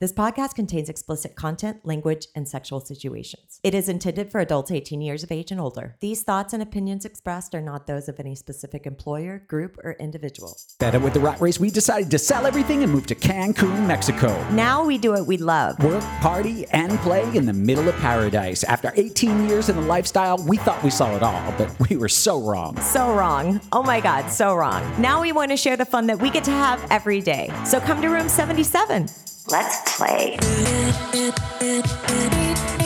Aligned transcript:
This 0.00 0.14
podcast 0.14 0.54
contains 0.54 0.88
explicit 0.88 1.36
content, 1.36 1.84
language, 1.84 2.28
and 2.34 2.48
sexual 2.48 2.80
situations. 2.80 3.60
It 3.62 3.74
is 3.74 3.86
intended 3.86 4.32
for 4.32 4.40
adults 4.40 4.70
18 4.70 5.02
years 5.02 5.22
of 5.22 5.30
age 5.30 5.50
and 5.50 5.60
older. 5.60 5.96
These 6.00 6.22
thoughts 6.22 6.54
and 6.54 6.62
opinions 6.62 7.04
expressed 7.04 7.54
are 7.54 7.60
not 7.60 7.86
those 7.86 8.08
of 8.08 8.18
any 8.18 8.34
specific 8.34 8.86
employer, 8.86 9.40
group, 9.46 9.76
or 9.84 9.92
individual. 10.00 10.56
Fed 10.78 10.94
up 10.94 11.02
with 11.02 11.12
the 11.12 11.20
rat 11.20 11.38
race, 11.38 11.60
we 11.60 11.68
decided 11.68 12.10
to 12.12 12.18
sell 12.18 12.46
everything 12.46 12.82
and 12.82 12.90
move 12.90 13.04
to 13.08 13.14
Cancun, 13.14 13.86
Mexico. 13.86 14.28
Now 14.52 14.86
we 14.86 14.96
do 14.96 15.10
what 15.10 15.26
we 15.26 15.36
love. 15.36 15.78
Work, 15.84 16.02
party, 16.22 16.64
and 16.68 16.98
play 17.00 17.36
in 17.36 17.44
the 17.44 17.52
middle 17.52 17.86
of 17.86 17.94
paradise. 17.96 18.64
After 18.64 18.94
18 18.96 19.50
years 19.50 19.68
in 19.68 19.76
the 19.76 19.82
lifestyle, 19.82 20.38
we 20.48 20.56
thought 20.56 20.82
we 20.82 20.88
saw 20.88 21.14
it 21.14 21.22
all, 21.22 21.52
but 21.58 21.78
we 21.90 21.98
were 21.98 22.08
so 22.08 22.40
wrong. 22.40 22.74
So 22.80 23.12
wrong. 23.12 23.60
Oh 23.70 23.82
my 23.82 24.00
God, 24.00 24.30
so 24.30 24.54
wrong. 24.54 24.82
Now 24.98 25.20
we 25.20 25.32
want 25.32 25.50
to 25.50 25.58
share 25.58 25.76
the 25.76 25.84
fun 25.84 26.06
that 26.06 26.18
we 26.18 26.30
get 26.30 26.44
to 26.44 26.52
have 26.52 26.82
every 26.90 27.20
day. 27.20 27.52
So 27.66 27.80
come 27.80 28.00
to 28.00 28.08
room 28.08 28.30
77. 28.30 29.10
Let's 29.50 29.96
play. 29.96 30.36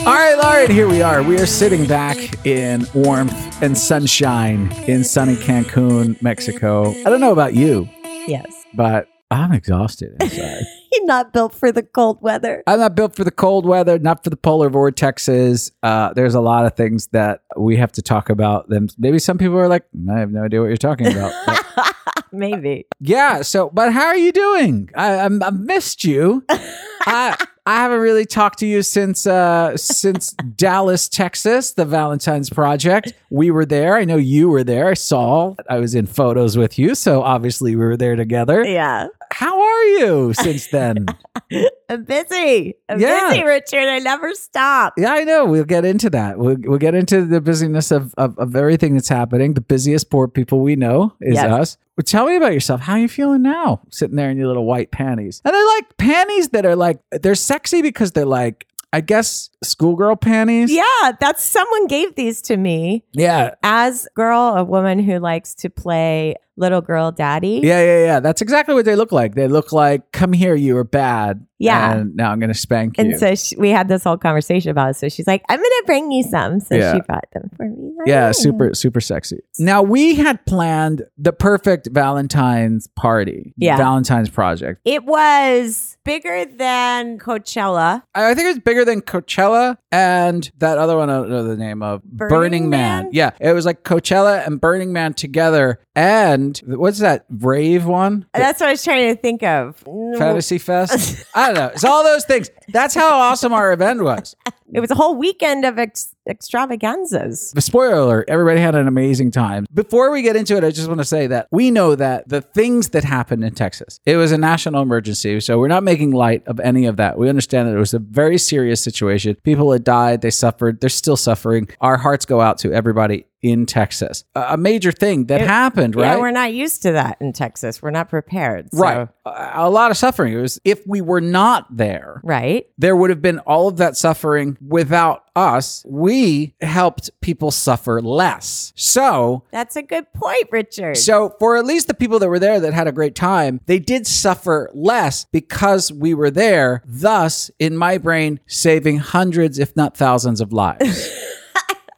All 0.05 0.13
right, 0.13 0.35
Lauren, 0.41 0.71
here 0.71 0.87
we 0.87 1.01
are. 1.01 1.21
We 1.23 1.37
are 1.39 1.45
sitting 1.45 1.85
back 1.85 2.17
in 2.45 2.85
warmth 2.93 3.61
and 3.61 3.77
sunshine 3.77 4.71
in 4.87 5.03
sunny 5.03 5.35
Cancun, 5.35 6.19
Mexico. 6.21 6.91
I 6.91 7.03
don't 7.03 7.21
know 7.21 7.31
about 7.31 7.53
you, 7.55 7.89
Yes. 8.27 8.45
but 8.73 9.07
I'm 9.31 9.51
exhausted 9.51 10.15
inside. 10.21 10.63
You're 10.91 11.05
not 11.05 11.33
built 11.33 11.53
for 11.53 11.71
the 11.71 11.83
cold 11.83 12.21
weather. 12.21 12.63
I'm 12.67 12.79
not 12.79 12.95
built 12.95 13.15
for 13.15 13.23
the 13.23 13.31
cold 13.31 13.65
weather, 13.65 13.99
not 13.99 14.23
for 14.23 14.29
the 14.29 14.37
polar 14.37 14.69
vortexes. 14.69 15.71
Uh, 15.83 16.13
there's 16.13 16.35
a 16.35 16.41
lot 16.41 16.65
of 16.65 16.75
things 16.75 17.07
that 17.07 17.41
we 17.57 17.75
have 17.77 17.91
to 17.93 18.01
talk 18.01 18.29
about. 18.29 18.69
Then 18.69 18.87
maybe 18.97 19.19
some 19.19 19.37
people 19.37 19.57
are 19.57 19.67
like, 19.67 19.85
I 20.09 20.19
have 20.19 20.31
no 20.31 20.43
idea 20.43 20.61
what 20.61 20.67
you're 20.67 20.77
talking 20.77 21.07
about. 21.07 21.33
Maybe. 22.37 22.87
yeah. 22.99 23.41
So, 23.41 23.69
but 23.73 23.93
how 23.93 24.05
are 24.05 24.17
you 24.17 24.31
doing? 24.31 24.89
I, 24.95 25.19
I'm, 25.19 25.41
I've 25.43 25.59
missed 25.59 26.03
you. 26.03 26.43
I 26.49 27.37
I 27.67 27.77
haven't 27.77 27.99
really 27.99 28.25
talked 28.27 28.59
to 28.59 28.67
you 28.67 28.83
since 28.83 29.25
uh, 29.25 29.75
since 29.75 30.33
Dallas, 30.55 31.09
Texas, 31.09 31.73
the 31.73 31.85
Valentine's 31.85 32.49
Project. 32.49 33.13
We 33.31 33.49
were 33.49 33.65
there. 33.65 33.95
I 33.95 34.05
know 34.05 34.17
you 34.17 34.49
were 34.49 34.63
there. 34.63 34.87
I 34.89 34.93
saw. 34.93 35.55
I 35.67 35.79
was 35.79 35.95
in 35.95 36.05
photos 36.05 36.57
with 36.57 36.77
you, 36.77 36.93
so 36.93 37.23
obviously 37.23 37.75
we 37.75 37.83
were 37.83 37.97
there 37.97 38.15
together. 38.15 38.63
Yeah. 38.63 39.07
How 39.37 39.61
are 39.61 39.83
you 39.99 40.33
since 40.33 40.67
then? 40.67 41.07
I'm 41.89 42.05
busy. 42.05 42.75
I'm 42.87 43.01
Yeah. 43.01 43.31
busy, 43.31 43.43
Richard. 43.43 43.87
I 43.89 43.99
never 43.99 44.33
stop. 44.33 44.93
Yeah, 44.97 45.11
I 45.11 45.25
know. 45.25 45.43
We'll 45.45 45.65
get 45.65 45.83
into 45.83 46.09
that. 46.11 46.37
We'll, 46.39 46.55
we'll 46.59 46.77
get 46.79 46.95
into 46.95 47.25
the 47.25 47.41
busyness 47.41 47.91
of, 47.91 48.13
of, 48.17 48.39
of 48.39 48.55
everything 48.55 48.93
that's 48.93 49.09
happening. 49.09 49.53
The 49.53 49.59
busiest 49.61 50.09
poor 50.09 50.29
people 50.29 50.61
we 50.61 50.77
know 50.77 51.13
is 51.19 51.35
Yes. 51.35 51.51
us. 51.51 51.77
Well, 51.97 52.03
tell 52.05 52.25
me 52.27 52.37
about 52.37 52.53
yourself. 52.53 52.79
How 52.81 52.93
are 52.93 52.99
you 52.99 53.09
feeling 53.09 53.41
now? 53.41 53.81
Sitting 53.89 54.15
there 54.15 54.29
in 54.29 54.37
your 54.37 54.47
little 54.47 54.65
white 54.65 54.91
panties. 54.91 55.41
And 55.43 55.53
they're 55.53 55.67
like 55.67 55.97
panties 55.97 56.49
that 56.49 56.65
are 56.65 56.75
like, 56.77 56.99
they're 57.11 57.35
sexy 57.35 57.81
because 57.81 58.13
they're 58.13 58.25
like, 58.25 58.65
I 58.93 59.01
guess, 59.01 59.49
schoolgirl 59.63 60.15
panties. 60.15 60.71
Yeah, 60.71 61.11
that's 61.19 61.43
someone 61.43 61.87
gave 61.87 62.15
these 62.15 62.41
to 62.43 62.55
me 62.55 63.03
Yeah. 63.11 63.55
as 63.63 64.07
girl, 64.15 64.55
a 64.55 64.63
woman 64.63 64.99
who 64.99 65.19
likes 65.19 65.53
to 65.55 65.69
play 65.69 66.35
little 66.57 66.81
girl 66.81 67.11
daddy. 67.11 67.59
Yeah, 67.63 67.83
yeah, 67.83 68.05
yeah. 68.05 68.19
That's 68.19 68.41
exactly 68.41 68.73
what 68.75 68.85
they 68.85 68.95
look 68.95 69.11
like. 69.11 69.35
They 69.35 69.47
look 69.47 69.71
like, 69.71 70.11
come 70.11 70.33
here, 70.33 70.55
you 70.55 70.77
are 70.77 70.83
bad. 70.83 71.45
Yeah. 71.57 71.93
And 71.93 72.15
now 72.15 72.31
I'm 72.31 72.39
going 72.39 72.51
to 72.51 72.57
spank 72.59 72.97
you. 72.97 73.05
And 73.05 73.19
so 73.19 73.33
she, 73.35 73.55
we 73.55 73.69
had 73.69 73.87
this 73.87 74.03
whole 74.03 74.17
conversation 74.17 74.71
about 74.71 74.89
it. 74.89 74.95
So 74.97 75.07
she's 75.07 75.25
like, 75.25 75.41
I'm 75.47 75.57
going 75.57 75.69
to 75.69 75.83
bring 75.85 76.11
you 76.11 76.23
some. 76.23 76.59
So 76.59 76.75
Yeah. 76.75 76.93
she 76.93 77.01
brought 77.01 77.23
them 77.33 77.49
for 77.55 77.65
me. 77.69 77.91
Yeah, 78.05 78.31
super, 78.33 78.73
super 78.73 78.99
sexy. 78.99 79.39
Now 79.57 79.81
we 79.81 80.15
had 80.15 80.45
planned 80.45 81.03
the 81.17 81.31
perfect 81.31 81.87
Valentine's 81.91 82.87
party. 82.87 83.53
Yeah. 83.57 83.77
Valentine's 83.77 84.29
project. 84.29 84.81
It 84.83 85.05
was 85.05 85.97
bigger 86.03 86.43
than 86.45 87.19
Coachella. 87.19 88.03
I 88.13 88.31
I 88.31 88.35
think 88.35 88.47
was 88.47 88.59
bigger 88.59 88.83
than 88.83 89.01
Coachella 89.01 89.77
and 89.93 90.51
that 90.57 90.77
other 90.77 90.97
one 90.97 91.09
I 91.09 91.13
don't 91.19 91.29
know 91.29 91.43
the 91.43 91.55
name 91.55 91.81
of 91.81 92.03
Burning 92.03 92.69
Man? 92.69 93.09
Yeah, 93.13 93.31
it 93.39 93.53
was 93.53 93.65
like 93.65 93.83
Coachella 93.83 94.45
and 94.45 94.59
Burning 94.59 94.91
Man 94.91 95.13
together. 95.13 95.79
And 95.95 96.44
what's 96.65 96.99
that 96.99 97.29
Brave 97.29 97.85
one? 97.85 98.25
Uh, 98.33 98.39
that's 98.39 98.59
what 98.59 98.69
I 98.69 98.71
was 98.73 98.83
trying 98.83 99.15
to 99.15 99.21
think 99.21 99.43
of. 99.43 99.77
Fantasy 100.17 100.57
Fest. 100.57 101.25
I 101.35 101.47
don't 101.47 101.55
know. 101.55 101.67
It's 101.67 101.83
all 101.83 102.03
those 102.03 102.25
things. 102.25 102.49
That's 102.69 102.95
how 102.95 103.17
awesome 103.17 103.53
our 103.53 103.71
event 103.73 104.03
was. 104.03 104.35
It 104.73 104.79
was 104.79 104.89
a 104.91 104.95
whole 104.95 105.15
weekend 105.15 105.63
of 105.63 105.77
ex- 105.77 106.15
extravaganzas. 106.27 107.51
The 107.51 107.61
spoiler 107.61 107.95
alert, 107.97 108.25
everybody 108.29 108.59
had 108.59 108.75
an 108.75 108.87
amazing 108.87 109.31
time. 109.31 109.65
Before 109.73 110.11
we 110.11 110.21
get 110.21 110.35
into 110.35 110.57
it, 110.57 110.63
I 110.63 110.71
just 110.71 110.87
want 110.87 110.99
to 110.99 111.05
say 111.05 111.27
that 111.27 111.47
we 111.51 111.69
know 111.71 111.95
that 111.95 112.27
the 112.29 112.41
things 112.41 112.89
that 112.89 113.03
happened 113.03 113.43
in 113.43 113.53
Texas, 113.53 113.99
it 114.05 114.15
was 114.17 114.31
a 114.31 114.37
national 114.37 114.81
emergency. 114.81 115.39
So 115.39 115.59
we're 115.59 115.67
not 115.67 115.83
making 115.83 116.11
light 116.11 116.45
of 116.47 116.59
any 116.59 116.85
of 116.87 116.97
that. 116.97 117.17
We 117.17 117.29
understand 117.29 117.67
that 117.67 117.75
it 117.75 117.79
was 117.79 117.93
a 117.93 117.99
very 117.99 118.37
serious 118.37 118.81
situation. 118.81 119.35
People 119.43 119.71
had 119.71 119.83
died, 119.83 120.21
they 120.21 120.31
suffered, 120.31 120.81
they're 120.81 120.89
still 120.89 121.17
suffering. 121.17 121.67
Our 121.81 121.97
hearts 121.97 122.25
go 122.25 122.41
out 122.41 122.57
to 122.59 122.73
everybody 122.73 123.25
in 123.41 123.67
Texas. 123.67 124.23
A, 124.33 124.41
a 124.53 124.57
major 124.57 124.91
thing 124.91 125.25
that 125.27 125.41
It- 125.41 125.47
happened, 125.47 125.95
right? 125.95 126.15
Yeah, 126.15 126.17
we're 126.19 126.31
not 126.31 126.53
used 126.53 126.81
to 126.83 126.91
that 126.93 127.17
in 127.21 127.33
Texas. 127.33 127.81
We're 127.81 127.91
not 127.91 128.09
prepared. 128.09 128.69
so- 128.73 128.81
right. 128.81 129.07
A, 129.25 129.69
lot 129.69 129.89
of 129.89 129.97
suffering. 129.97 130.33
It 130.33 130.41
was 130.41 130.59
if 130.63 130.85
we 130.85 131.01
were 131.01 131.21
not 131.21 131.75
there, 131.75 132.21
Right. 132.23 132.67
there 132.77 132.95
would 132.95 133.09
have 133.09 133.21
been 133.21 133.39
all 133.39 133.67
of 133.67 133.77
that 133.77 133.97
suffering 133.97 134.55
without 134.65 135.23
us. 135.35 135.83
We 135.87 136.53
helped 136.61 137.09
people 137.21 137.49
suffer 137.51 138.01
less. 138.01 138.71
So, 138.75 139.43
That's 139.51 139.75
a 139.75 139.81
good 139.81 140.11
point, 140.13 140.45
Richard. 140.51 140.95
so 140.97 141.35
for 141.39 141.57
at 141.57 141.65
least 141.65 141.87
the 141.87 141.93
people 141.95 142.19
that 142.19 142.29
were 142.29 142.39
there 142.39 142.59
that 142.59 142.73
had 142.73 142.87
a 142.87 142.91
great 142.91 143.15
time, 143.15 143.61
they 143.65 143.79
did 143.79 144.05
suffer 144.05 144.69
less 144.73 145.25
because 145.31 145.91
we 145.91 146.13
were 146.13 146.29
there, 146.31 146.83
thus 146.85 147.49
in 147.57 147.75
my 147.75 147.97
brain 147.97 148.39
saving 148.45 148.97
hundreds 148.99 149.57
if 149.59 149.75
not 149.75 149.97
thousands 149.97 150.39
of 150.39 150.53
lives. 150.53 151.09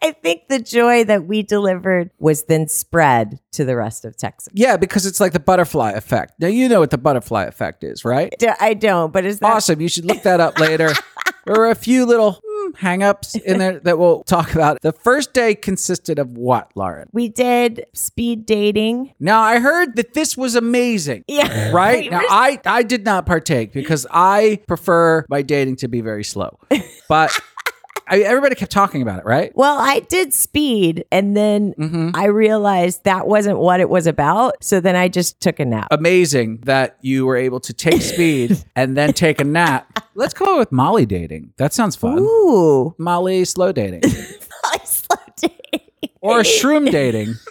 I 0.07 0.11
think 0.13 0.47
the 0.47 0.59
joy 0.59 1.03
that 1.03 1.25
we 1.25 1.43
delivered 1.43 2.11
was 2.17 2.43
then 2.45 2.67
spread 2.67 3.39
to 3.51 3.65
the 3.65 3.75
rest 3.75 4.05
of 4.05 4.15
Texas. 4.15 4.53
yeah, 4.53 4.77
because 4.77 5.05
it's 5.05 5.19
like 5.19 5.33
the 5.33 5.39
butterfly 5.39 5.91
effect. 5.91 6.33
Now 6.39 6.47
you 6.47 6.69
know 6.69 6.79
what 6.79 6.91
the 6.91 6.97
butterfly 6.97 7.43
effect 7.43 7.83
is, 7.83 8.05
right? 8.05 8.33
I 8.59 8.73
don't, 8.73 9.11
but 9.11 9.25
it's 9.25 9.39
that 9.39 9.51
Awesome. 9.51 9.81
You 9.81 9.89
should 9.89 10.05
look 10.05 10.23
that 10.23 10.39
up 10.39 10.59
later. 10.59 10.91
there 11.45 11.55
were 11.55 11.69
a 11.69 11.75
few 11.75 12.05
little 12.05 12.39
hmm, 12.45 12.71
hang-ups 12.75 13.35
in 13.35 13.57
there 13.59 13.79
that 13.79 13.97
we'll 13.99 14.23
talk 14.23 14.53
about. 14.53 14.81
The 14.81 14.93
first 14.93 15.33
day 15.33 15.55
consisted 15.55 16.19
of 16.19 16.37
what, 16.37 16.71
Lauren? 16.75 17.09
we 17.11 17.27
did 17.29 17.85
speed 17.93 18.45
dating? 18.45 19.13
Now 19.19 19.41
I 19.41 19.59
heard 19.59 19.95
that 19.97 20.13
this 20.13 20.37
was 20.37 20.55
amazing. 20.55 21.25
Yeah. 21.27 21.71
Right? 21.73 22.09
Now 22.09 22.21
I 22.29 22.59
I 22.65 22.83
did 22.83 23.03
not 23.03 23.25
partake 23.25 23.73
because 23.73 24.07
I 24.09 24.61
prefer 24.67 25.25
my 25.29 25.41
dating 25.41 25.77
to 25.77 25.87
be 25.87 26.01
very 26.01 26.23
slow. 26.23 26.59
But 27.09 27.37
I, 28.09 28.19
everybody 28.19 28.55
kept 28.55 28.71
talking 28.71 29.01
about 29.01 29.19
it, 29.19 29.25
right? 29.25 29.51
Well, 29.55 29.77
I 29.77 29.99
did 30.01 30.33
speed 30.33 31.05
and 31.11 31.35
then 31.35 31.73
Mm-hmm. 31.77 32.11
I 32.15 32.25
realized 32.25 33.03
that 33.03 33.27
wasn't 33.27 33.59
what 33.59 33.79
it 33.79 33.89
was 33.89 34.07
about. 34.07 34.63
So 34.63 34.79
then 34.79 34.95
I 34.95 35.07
just 35.09 35.39
took 35.41 35.59
a 35.59 35.65
nap. 35.65 35.87
Amazing 35.91 36.59
that 36.65 36.97
you 37.01 37.25
were 37.25 37.35
able 37.37 37.59
to 37.61 37.73
take 37.73 38.01
speed 38.01 38.63
and 38.75 38.95
then 38.97 39.13
take 39.13 39.39
a 39.41 39.43
nap. 39.43 40.03
Let's 40.15 40.33
go 40.33 40.57
with 40.57 40.71
Molly 40.71 41.05
dating. 41.05 41.53
That 41.57 41.73
sounds 41.73 41.95
fun. 41.95 42.19
Ooh. 42.19 42.95
Molly 42.97 43.45
slow 43.45 43.71
dating 43.71 44.01
I 44.65 44.77
slow 44.85 45.17
dating. 45.37 45.87
or 46.21 46.41
shroom 46.41 46.89
dating. 46.91 47.35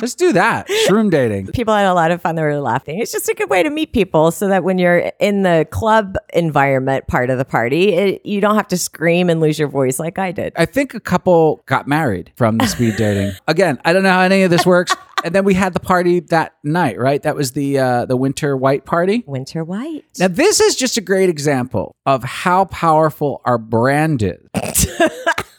Let's 0.00 0.14
do 0.14 0.32
that. 0.32 0.68
Shroom 0.68 1.10
dating. 1.10 1.48
People 1.48 1.74
had 1.74 1.86
a 1.86 1.94
lot 1.94 2.10
of 2.10 2.22
fun. 2.22 2.36
They 2.36 2.42
were 2.42 2.58
laughing. 2.60 3.00
It's 3.00 3.12
just 3.12 3.28
a 3.28 3.34
good 3.34 3.50
way 3.50 3.62
to 3.62 3.70
meet 3.70 3.92
people 3.92 4.30
so 4.30 4.48
that 4.48 4.64
when 4.64 4.78
you're 4.78 5.10
in 5.18 5.42
the 5.42 5.66
club 5.70 6.16
environment 6.32 7.06
part 7.06 7.30
of 7.30 7.38
the 7.38 7.44
party, 7.44 7.94
it, 7.94 8.26
you 8.26 8.40
don't 8.40 8.56
have 8.56 8.68
to 8.68 8.78
scream 8.78 9.28
and 9.28 9.40
lose 9.40 9.58
your 9.58 9.68
voice 9.68 9.98
like 9.98 10.18
I 10.18 10.32
did. 10.32 10.52
I 10.56 10.66
think 10.66 10.94
a 10.94 11.00
couple 11.00 11.62
got 11.66 11.88
married 11.88 12.32
from 12.36 12.58
the 12.58 12.66
speed 12.66 12.96
dating. 12.98 13.32
Again, 13.46 13.80
I 13.84 13.92
don't 13.92 14.02
know 14.02 14.12
how 14.12 14.20
any 14.20 14.42
of 14.42 14.50
this 14.50 14.64
works. 14.64 14.94
And 15.24 15.34
then 15.34 15.44
we 15.44 15.54
had 15.54 15.74
the 15.74 15.80
party 15.80 16.20
that 16.20 16.54
night, 16.62 16.96
right? 16.96 17.20
That 17.22 17.34
was 17.34 17.50
the 17.50 17.78
uh, 17.78 18.04
the 18.04 18.16
winter 18.16 18.56
white 18.56 18.84
party. 18.84 19.24
Winter 19.26 19.64
White. 19.64 20.04
Now, 20.16 20.28
this 20.28 20.60
is 20.60 20.76
just 20.76 20.96
a 20.96 21.00
great 21.00 21.28
example 21.28 21.96
of 22.06 22.22
how 22.22 22.66
powerful 22.66 23.40
our 23.44 23.58
brand 23.58 24.22
is. 24.22 24.38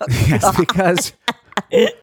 yes, 0.09 0.57
because 0.57 1.13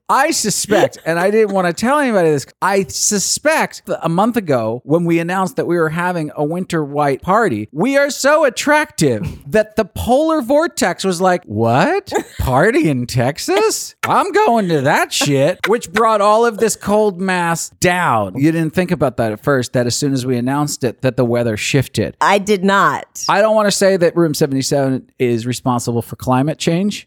I 0.09 0.31
suspect, 0.31 0.99
and 1.05 1.19
I 1.19 1.31
didn't 1.31 1.53
want 1.53 1.67
to 1.67 1.73
tell 1.73 1.99
anybody 1.99 2.31
this, 2.31 2.47
I 2.63 2.85
suspect 2.85 3.83
a 4.03 4.09
month 4.09 4.37
ago 4.37 4.81
when 4.85 5.05
we 5.05 5.19
announced 5.19 5.57
that 5.57 5.67
we 5.67 5.77
were 5.77 5.89
having 5.89 6.31
a 6.37 6.45
winter 6.45 6.85
white 6.85 7.23
party, 7.23 7.69
we 7.73 7.97
are 7.97 8.11
so 8.11 8.45
attractive 8.45 9.23
that 9.51 9.77
the 9.77 9.85
polar 9.85 10.43
vortex 10.43 11.03
was 11.05 11.21
like, 11.21 11.45
What? 11.45 12.13
Party 12.39 12.89
in 12.89 13.07
Texas? 13.07 13.97
I'm 14.05 14.31
going 14.31 14.69
to 14.69 14.83
that 14.83 15.13
shit, 15.13 15.59
which 15.67 15.93
brought 15.93 16.21
all 16.21 16.47
of 16.47 16.59
this 16.59 16.77
cold 16.77 17.21
mass 17.21 17.71
down. 17.81 18.37
You 18.37 18.53
didn't 18.53 18.75
think 18.75 18.91
about 18.93 19.17
that 19.17 19.33
at 19.33 19.41
first, 19.43 19.73
that 19.73 19.87
as 19.87 19.97
soon 19.97 20.13
as 20.13 20.25
we 20.25 20.37
announced 20.37 20.85
it, 20.85 21.03
that 21.03 21.17
the 21.17 21.25
weather 21.25 21.57
shifted. 21.57 22.17
I 22.21 22.39
did 22.39 22.63
not. 22.63 23.25
I 23.29 23.41
don't 23.41 23.55
want 23.55 23.67
to 23.67 23.73
say 23.73 23.97
that 23.97 24.17
room 24.17 24.35
77 24.35 25.11
is 25.19 25.47
responsible 25.47 26.03
for 26.03 26.17
climate 26.17 26.59
change. 26.59 27.05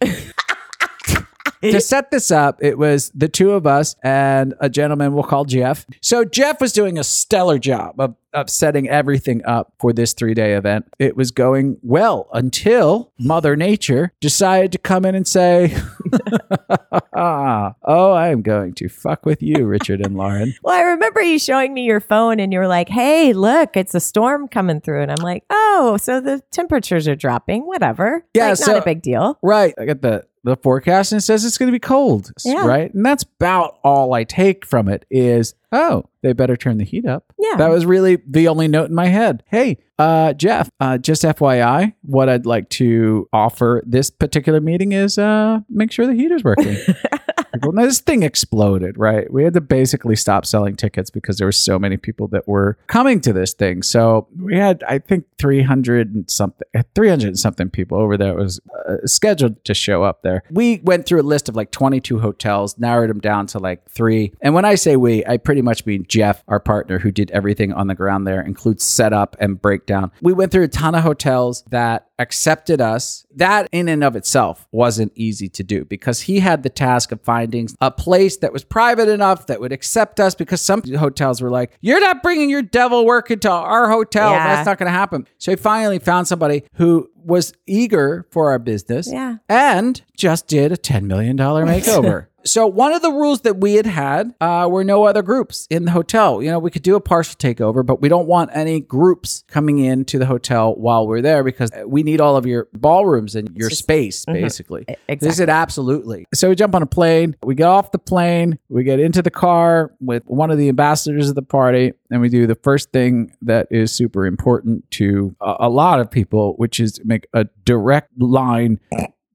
To 1.62 1.80
set 1.82 2.12
this 2.12 2.32
up, 2.32 2.64
it 2.64 2.78
was 2.78 3.12
the 3.16 3.28
two 3.28 3.52
of 3.52 3.66
us 3.68 3.96
and 4.04 4.54
a 4.60 4.70
gentleman 4.70 5.14
we'll 5.14 5.24
call 5.24 5.46
Jeff. 5.46 5.86
So 6.02 6.24
Jeff 6.26 6.62
was 6.62 6.74
doing 6.74 6.98
a 6.98 7.04
stellar 7.04 7.60
job 7.60 8.00
of, 8.00 8.16
of 8.34 8.50
setting 8.50 8.88
everything 8.88 9.44
up 9.46 9.74
for 9.80 9.92
this 9.92 10.14
three 10.14 10.34
day 10.34 10.54
event. 10.54 10.86
It 11.00 11.16
was 11.18 11.32
going 11.32 11.78
well 11.82 12.30
until 12.34 13.12
Mother 13.20 13.56
Nature 13.56 14.14
decided 14.22 14.72
to 14.74 14.78
come 14.78 15.04
in 15.06 15.16
and 15.16 15.28
say, 15.28 15.76
Oh, 17.14 18.14
I 18.14 18.30
am 18.30 18.42
going 18.42 18.74
to 18.76 18.88
fuck 18.88 19.26
with 19.26 19.42
you, 19.42 19.66
Richard 19.66 20.02
and 20.06 20.16
Lauren. 20.16 20.54
Well, 20.64 20.76
I 20.76 20.82
remember 20.92 21.22
you 21.22 21.40
showing 21.40 21.74
me 21.74 21.84
your 21.84 22.00
phone 22.00 22.40
and 22.40 22.52
you 22.54 22.60
were 22.60 22.68
like, 22.68 22.90
hey, 22.90 23.34
look, 23.34 23.76
it's 23.76 23.96
a 23.96 24.00
storm 24.00 24.48
coming 24.48 24.82
through. 24.82 25.02
And 25.02 25.12
I'm 25.12 25.24
like, 25.24 25.44
oh, 25.50 25.98
so 26.00 26.20
the 26.22 26.42
temperatures 26.52 27.08
are 27.08 27.16
dropping. 27.16 27.66
Whatever. 27.66 28.24
Yeah, 28.34 28.50
Like, 28.50 28.58
so- 28.58 28.74
not 28.74 28.82
a 28.82 28.86
big 28.86 29.02
deal. 29.02 29.40
Right. 29.42 29.74
I 29.80 29.86
got 29.86 30.02
the 30.02 30.26
the 30.44 30.56
forecast 30.58 31.12
and 31.12 31.20
it 31.20 31.24
says 31.24 31.46
it's 31.46 31.58
going 31.58 31.68
to 31.68 31.76
be 31.76 31.80
cold. 31.80 32.32
Yeah. 32.46 32.66
Right. 32.66 32.94
And 32.94 33.06
that's 33.06 33.24
about 33.24 33.78
all 33.84 34.14
I 34.14 34.24
take 34.24 34.66
from 34.66 34.88
it 34.88 35.06
is, 35.10 35.54
oh, 35.72 36.06
they 36.22 36.34
better 36.34 36.58
turn 36.58 36.78
the 36.78 36.86
heat 36.86 37.06
up. 37.06 37.34
Yeah. 37.38 37.56
That 37.58 37.70
was 37.70 37.86
really 37.86 38.18
the 38.28 38.48
only 38.48 38.68
note 38.68 38.90
in 38.90 38.96
my 38.96 39.08
head. 39.08 39.44
Hey, 39.48 39.78
uh, 39.98 40.34
Jeff, 40.34 40.70
uh, 40.80 40.98
just 40.98 41.24
FYI, 41.24 41.94
what 42.02 42.30
I'd 42.30 42.46
like 42.46 42.70
to 42.70 43.28
offer 43.34 43.84
this 43.86 44.10
particular 44.10 44.62
meeting 44.62 44.92
is 44.92 45.18
uh, 45.18 45.60
make 45.70 45.92
sure 45.92 46.08
the 46.08 46.14
heater's 46.14 46.44
working. 46.44 46.78
Now, 47.64 47.84
this 47.84 48.00
thing 48.00 48.24
exploded, 48.24 48.98
right? 48.98 49.32
We 49.32 49.44
had 49.44 49.54
to 49.54 49.62
basically 49.62 50.16
stop 50.16 50.46
selling 50.46 50.76
tickets 50.76 51.10
because 51.10 51.38
there 51.38 51.48
were 51.48 51.52
so 51.52 51.80
many 51.80 51.98
people 51.98 52.28
that 52.30 52.48
were 52.48 52.78
coming 52.88 53.22
to 53.22 53.34
this 53.34 53.54
thing. 53.54 53.84
So 53.84 54.28
we 54.38 54.58
had, 54.58 54.84
I 54.88 55.00
think, 55.00 55.26
300 55.38 56.14
and 56.14 56.30
something, 56.30 56.68
300 56.96 57.28
and 57.28 57.40
something 57.40 57.70
people 57.70 57.98
over 57.98 58.18
there 58.18 58.36
was 58.36 58.60
uh, 58.88 58.98
scheduled 59.06 59.64
to 59.66 59.74
show 59.74 60.04
up 60.04 60.22
there. 60.24 60.44
We 60.52 60.80
went 60.84 61.06
through 61.06 61.22
a 61.22 61.24
list 61.24 61.50
of 61.50 61.56
like 61.56 61.72
22 61.72 62.20
hotels, 62.20 62.78
narrowed 62.78 63.10
them 63.10 63.20
down 63.20 63.48
to 63.48 63.60
like 63.60 63.90
three. 63.90 64.34
And 64.42 64.54
when 64.54 64.66
I 64.66 64.76
say 64.76 64.96
we, 64.96 65.26
I 65.26 65.38
pretty 65.38 65.62
much 65.62 65.86
mean 65.86 66.06
Jeff, 66.08 66.44
our 66.48 66.60
partner 66.60 67.00
who 67.00 67.12
did 67.12 67.32
everything 67.32 67.74
on 67.74 67.88
the 67.88 67.96
ground 67.96 68.28
there, 68.28 68.42
includes 68.42 68.84
setup 68.84 69.36
and 69.40 69.62
breakdown. 69.62 70.12
We 70.22 70.34
went 70.34 70.52
through 70.52 70.64
a 70.64 70.68
ton 70.68 70.96
of 70.96 71.04
hotels 71.04 71.64
that 71.70 72.09
accepted 72.20 72.80
us. 72.82 73.26
That 73.36 73.68
in 73.72 73.88
and 73.90 74.04
of 74.04 74.16
itself 74.16 74.68
wasn't 74.72 75.12
easy 75.16 75.50
to 75.50 75.64
do 75.64 75.86
because 75.86 76.22
he 76.22 76.40
had 76.40 76.64
the 76.64 76.70
task 76.70 77.12
of 77.12 77.22
finding 77.22 77.70
a 77.82 77.90
place 77.90 78.38
that 78.38 78.54
was 78.54 78.64
private 78.64 79.08
enough 79.10 79.48
that 79.48 79.60
would 79.60 79.72
accept 79.72 80.20
us 80.20 80.36
because 80.36 80.62
some 80.62 80.84
hotels 80.96 81.42
were 81.42 81.50
like, 81.50 81.72
you're 81.82 82.00
not 82.02 82.22
bringing 82.22 82.50
your 82.50 82.62
devil 82.62 83.06
work 83.06 83.32
into 83.32 83.50
our 83.50 83.90
hotel. 83.90 84.32
Yeah. 84.32 84.48
That's 84.56 84.66
not 84.66 84.78
going 84.78 84.92
to 84.92 84.98
happen. 84.98 85.26
So 85.38 85.52
he 85.52 85.56
finally 85.56 86.00
found 86.00 86.28
somebody 86.28 86.64
who 86.74 87.10
was 87.24 87.54
eager 87.68 88.26
for 88.32 88.52
our 88.52 88.60
business 88.60 89.12
Yeah. 89.12 89.38
and 89.48 90.02
just 90.18 90.48
did 90.48 90.72
a 90.72 90.78
$10 90.78 91.04
million 91.04 91.38
makeover. 91.38 92.28
So 92.46 92.66
one 92.68 92.94
of 92.94 93.02
the 93.02 93.12
rules 93.12 93.42
that 93.42 93.58
we 93.58 93.76
had 93.76 93.86
had 93.86 94.34
uh, 94.40 94.68
were 94.70 94.84
no 94.84 95.04
other 95.06 95.22
groups 95.22 95.68
in 95.70 95.86
the 95.86 95.92
hotel. 95.92 96.42
You 96.42 96.52
know, 96.52 96.60
we 96.60 96.72
could 96.72 96.84
do 96.84 96.96
a 96.96 97.02
partial 97.02 97.36
takeover, 97.36 97.86
but 97.86 98.02
we 98.02 98.10
don't 98.10 98.28
want 98.28 98.52
any 98.54 98.80
groups 98.80 99.44
coming 99.48 99.80
into 99.80 100.18
the 100.18 100.26
hotel 100.26 100.74
while 100.76 101.08
we're 101.08 101.22
there 101.22 101.44
because 101.44 101.72
we 101.86 102.04
need 102.04 102.22
all 102.22 102.36
of 102.36 102.46
your 102.46 102.68
ballrooms 102.74 103.36
and 103.36 103.56
your 103.56 103.70
just- 103.70 103.84
space, 103.84 104.26
basically. 104.26 104.86
They 104.88 104.98
exactly. 105.08 105.36
said 105.36 105.50
absolutely. 105.50 106.26
So 106.34 106.50
we 106.50 106.56
jump 106.56 106.76
on 106.76 106.82
a 106.82 106.88
plane, 106.88 107.36
we 107.44 107.56
get 107.56 107.68
off 107.68 107.92
the 107.92 108.00
plane, 108.00 108.60
we 108.70 108.84
get 108.84 109.00
into 109.00 109.22
the 109.22 109.32
car 109.32 109.92
with 110.00 110.24
one 110.26 110.52
of 110.52 110.58
the 110.58 110.70
ambassadors 110.70 111.30
of 111.30 111.36
the 111.36 111.42
party, 111.42 111.94
and 112.10 112.22
we 112.22 112.30
do 112.30 112.48
the 112.48 112.56
first 112.56 112.92
thing 112.92 113.36
that 113.42 113.68
is 113.70 113.92
super 113.92 114.26
important 114.26 114.90
to 114.92 115.36
a, 115.42 115.56
a 115.62 115.70
lot 115.70 116.00
of 116.00 116.10
people, 116.10 116.54
which 116.58 116.80
is 116.80 117.00
make 117.04 117.28
a 117.34 117.46
direct 117.66 118.12
line 118.20 118.80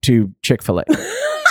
to 0.03 0.33
Chick 0.43 0.63
fil 0.63 0.81
A. 0.81 0.85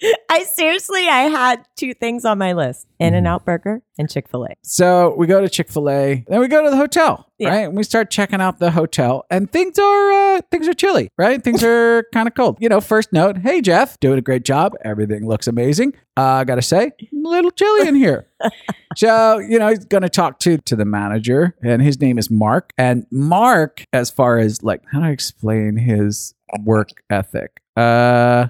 I 0.30 0.44
seriously, 0.44 1.08
I 1.08 1.22
had 1.22 1.64
two 1.76 1.92
things 1.94 2.24
on 2.24 2.38
my 2.38 2.52
list 2.52 2.86
In 2.98 3.14
and 3.14 3.26
Out 3.26 3.44
Burger 3.44 3.82
and 3.98 4.08
Chick 4.08 4.28
fil 4.28 4.44
A. 4.44 4.54
So 4.62 5.14
we 5.16 5.26
go 5.26 5.40
to 5.40 5.48
Chick 5.48 5.68
Fil 5.68 5.90
A, 5.90 6.24
then 6.28 6.40
we 6.40 6.46
go 6.48 6.62
to 6.62 6.70
the 6.70 6.76
hotel, 6.76 7.26
Yeah. 7.38 7.48
right? 7.48 7.64
And 7.66 7.76
we 7.76 7.82
start 7.82 8.10
checking 8.10 8.40
out 8.40 8.58
the 8.60 8.70
hotel, 8.70 9.24
and 9.30 9.50
things 9.50 9.78
are 9.78 10.12
uh, 10.12 10.40
things 10.50 10.68
are 10.68 10.74
chilly, 10.74 11.10
right? 11.18 11.42
Things 11.42 11.64
are 11.64 12.04
kind 12.12 12.28
of 12.28 12.34
cold. 12.34 12.58
You 12.60 12.68
know, 12.68 12.80
first 12.80 13.12
note, 13.12 13.38
hey 13.38 13.60
Jeff, 13.60 13.98
doing 14.00 14.18
a 14.18 14.22
great 14.22 14.44
job. 14.44 14.74
Everything 14.84 15.26
looks 15.26 15.48
amazing. 15.48 15.94
Uh, 16.16 16.22
I 16.22 16.44
gotta 16.44 16.62
say, 16.62 16.86
a 17.00 17.06
little 17.12 17.50
chilly 17.50 17.88
in 17.88 17.94
here. 17.96 18.28
so 18.96 19.38
you 19.38 19.58
know, 19.58 19.68
he's 19.68 19.84
gonna 19.84 20.08
talk 20.08 20.38
to 20.40 20.58
to 20.58 20.76
the 20.76 20.84
manager, 20.84 21.56
and 21.62 21.82
his 21.82 22.00
name 22.00 22.18
is 22.18 22.30
Mark. 22.30 22.72
And 22.78 23.04
Mark, 23.10 23.82
as 23.92 24.10
far 24.10 24.38
as 24.38 24.62
like 24.62 24.82
how 24.92 25.00
do 25.00 25.06
I 25.06 25.10
explain 25.10 25.76
his 25.76 26.34
work 26.62 26.90
ethic? 27.10 27.60
Uh, 27.76 28.48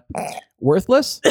worthless. 0.61 1.21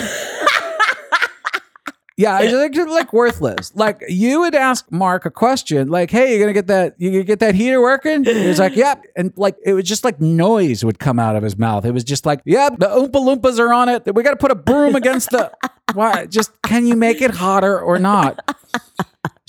Yeah, 2.20 2.34
I 2.36 2.50
think 2.50 2.76
it's 2.76 2.92
like 2.92 3.14
worthless. 3.14 3.76
Like 3.76 4.04
you 4.10 4.40
would 4.40 4.56
ask 4.56 4.92
Mark 4.92 5.28
a 5.28 5.30
question, 5.30 5.90
like, 5.90 6.10
"Hey, 6.10 6.34
you 6.34 6.40
gonna 6.40 6.52
get 6.52 6.66
that? 6.66 6.96
You 6.98 7.12
gonna 7.12 7.24
get 7.24 7.38
that 7.42 7.54
heater 7.54 7.80
working?" 7.80 8.24
He 8.24 8.48
was 8.48 8.58
like, 8.58 8.76
"Yep," 8.76 9.06
and 9.16 9.34
like 9.36 9.56
it 9.64 9.74
was 9.74 9.84
just 9.84 10.04
like 10.04 10.20
noise 10.20 10.84
would 10.84 10.98
come 10.98 11.20
out 11.20 11.36
of 11.36 11.44
his 11.44 11.60
mouth. 11.60 11.86
It 11.86 11.92
was 11.92 12.04
just 12.04 12.26
like, 12.26 12.42
"Yep, 12.44 12.80
the 12.80 12.88
Oompa 12.88 13.12
Loompas 13.12 13.60
are 13.60 13.72
on 13.72 13.88
it. 13.88 14.12
We 14.16 14.24
got 14.24 14.32
to 14.32 14.38
put 14.38 14.50
a 14.50 14.56
broom 14.56 14.96
against 14.96 15.30
the. 15.30 15.52
Why? 15.94 16.26
Just 16.26 16.60
can 16.64 16.88
you 16.88 16.96
make 16.96 17.22
it 17.22 17.30
hotter 17.30 17.80
or 17.80 18.00
not?" 18.00 18.40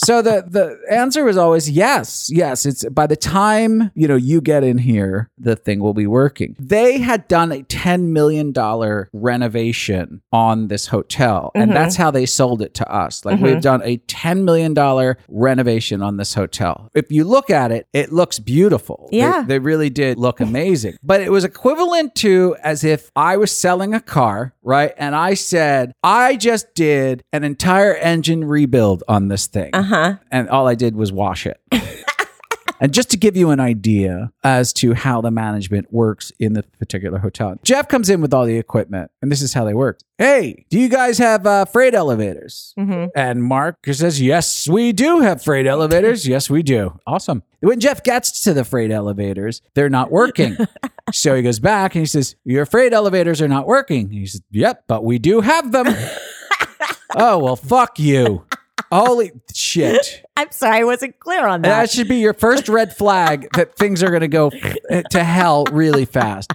So 0.04 0.22
the 0.22 0.44
the 0.46 0.78
answer 0.90 1.24
was 1.24 1.36
always 1.36 1.68
yes, 1.68 2.28
yes. 2.32 2.64
It's 2.66 2.84
by 2.88 3.06
the 3.06 3.16
time 3.16 3.90
you 3.94 4.06
know 4.08 4.16
you 4.16 4.40
get 4.40 4.64
in 4.64 4.78
here, 4.78 5.30
the 5.38 5.56
thing 5.56 5.80
will 5.80 5.94
be 5.94 6.06
working. 6.06 6.56
They 6.58 6.98
had 6.98 7.26
done 7.28 7.52
a 7.52 7.62
ten 7.64 8.12
million 8.12 8.52
dollar 8.52 9.08
renovation 9.12 10.22
on 10.32 10.68
this 10.68 10.86
hotel, 10.86 11.50
and 11.54 11.72
that's 11.72 11.96
how 11.96 12.10
they 12.10 12.26
sold 12.26 12.62
it 12.62 12.74
to 12.74 12.90
us. 12.92 13.24
Like 13.24 13.40
we've 13.40 13.60
done 13.60 13.82
a 13.84 13.96
ten 13.98 14.44
million 14.44 14.74
dollar 14.74 15.18
renovation 15.28 16.02
on 16.02 16.16
this 16.16 16.34
hotel. 16.34 16.90
If 16.94 17.10
you 17.10 17.24
look 17.24 17.50
at 17.50 17.72
it, 17.72 17.86
it 17.92 18.12
looks 18.12 18.38
beautiful. 18.38 19.08
Yeah. 19.12 19.44
they 19.46 19.58
really 19.58 19.90
did 19.90 20.18
look 20.18 20.40
amazing. 20.40 20.96
But 21.02 21.20
it 21.20 21.30
was 21.30 21.44
equivalent 21.44 22.14
to 22.16 22.56
as 22.62 22.84
if 22.84 23.10
I 23.16 23.36
was 23.36 23.50
selling 23.50 23.94
a 23.94 24.00
car, 24.00 24.54
right? 24.62 24.92
And 24.96 25.14
I 25.14 25.34
said, 25.34 25.92
I 26.02 26.36
just 26.36 26.74
did 26.74 27.22
an 27.32 27.44
entire 27.44 27.94
engine 27.94 28.44
rebuild 28.44 29.02
on 29.08 29.28
this 29.28 29.46
thing. 29.46 29.70
Uh 29.72 29.82
huh. 29.88 30.16
And 30.30 30.48
all 30.48 30.68
I 30.68 30.74
did 30.74 30.94
was 30.94 31.12
wash 31.12 31.46
it. 31.46 31.60
and 32.80 32.92
just 32.92 33.10
to 33.10 33.16
give 33.16 33.36
you 33.36 33.50
an 33.50 33.60
idea 33.60 34.32
as 34.44 34.72
to 34.74 34.94
how 34.94 35.20
the 35.20 35.30
management 35.30 35.92
works 35.92 36.32
in 36.38 36.52
the 36.52 36.62
particular 36.62 37.18
hotel, 37.18 37.56
Jeff 37.62 37.88
comes 37.88 38.08
in 38.08 38.20
with 38.20 38.32
all 38.32 38.46
the 38.46 38.56
equipment, 38.56 39.10
and 39.20 39.32
this 39.32 39.42
is 39.42 39.54
how 39.54 39.64
they 39.64 39.74
work. 39.74 39.98
Hey, 40.18 40.64
do 40.68 40.78
you 40.78 40.88
guys 40.88 41.18
have 41.18 41.46
uh, 41.46 41.64
freight 41.64 41.94
elevators? 41.94 42.74
Mm-hmm. 42.78 43.06
And 43.14 43.42
Mark 43.42 43.76
says, 43.86 44.20
Yes, 44.20 44.68
we 44.68 44.92
do 44.92 45.20
have 45.20 45.42
freight 45.42 45.66
elevators. 45.66 46.26
Yes, 46.28 46.50
we 46.50 46.62
do. 46.62 46.98
Awesome. 47.06 47.42
When 47.60 47.80
Jeff 47.80 48.02
gets 48.02 48.42
to 48.42 48.52
the 48.52 48.64
freight 48.64 48.90
elevators, 48.90 49.62
they're 49.74 49.88
not 49.88 50.10
working. 50.10 50.56
so 51.12 51.34
he 51.34 51.42
goes 51.42 51.58
back 51.58 51.94
and 51.94 52.02
he 52.02 52.06
says, 52.06 52.36
Your 52.44 52.66
freight 52.66 52.92
elevators 52.92 53.40
are 53.40 53.48
not 53.48 53.66
working. 53.66 54.10
He 54.10 54.26
says, 54.26 54.42
Yep, 54.50 54.84
but 54.86 55.04
we 55.04 55.18
do 55.18 55.40
have 55.40 55.72
them. 55.72 55.86
oh, 57.16 57.38
well, 57.38 57.56
fuck 57.56 57.98
you. 57.98 58.44
Holy 58.90 59.32
shit. 59.54 60.24
I'm 60.36 60.50
sorry, 60.50 60.80
I 60.80 60.84
wasn't 60.84 61.18
clear 61.18 61.46
on 61.46 61.62
that. 61.62 61.68
That 61.68 61.90
should 61.90 62.08
be 62.08 62.16
your 62.16 62.34
first 62.34 62.68
red 62.68 62.96
flag 62.96 63.48
that 63.54 63.76
things 63.76 64.02
are 64.02 64.10
going 64.10 64.20
to 64.20 64.28
go 64.28 64.50
uh, 64.90 65.02
to 65.02 65.24
hell 65.24 65.64
really 65.70 66.04
fast. 66.04 66.52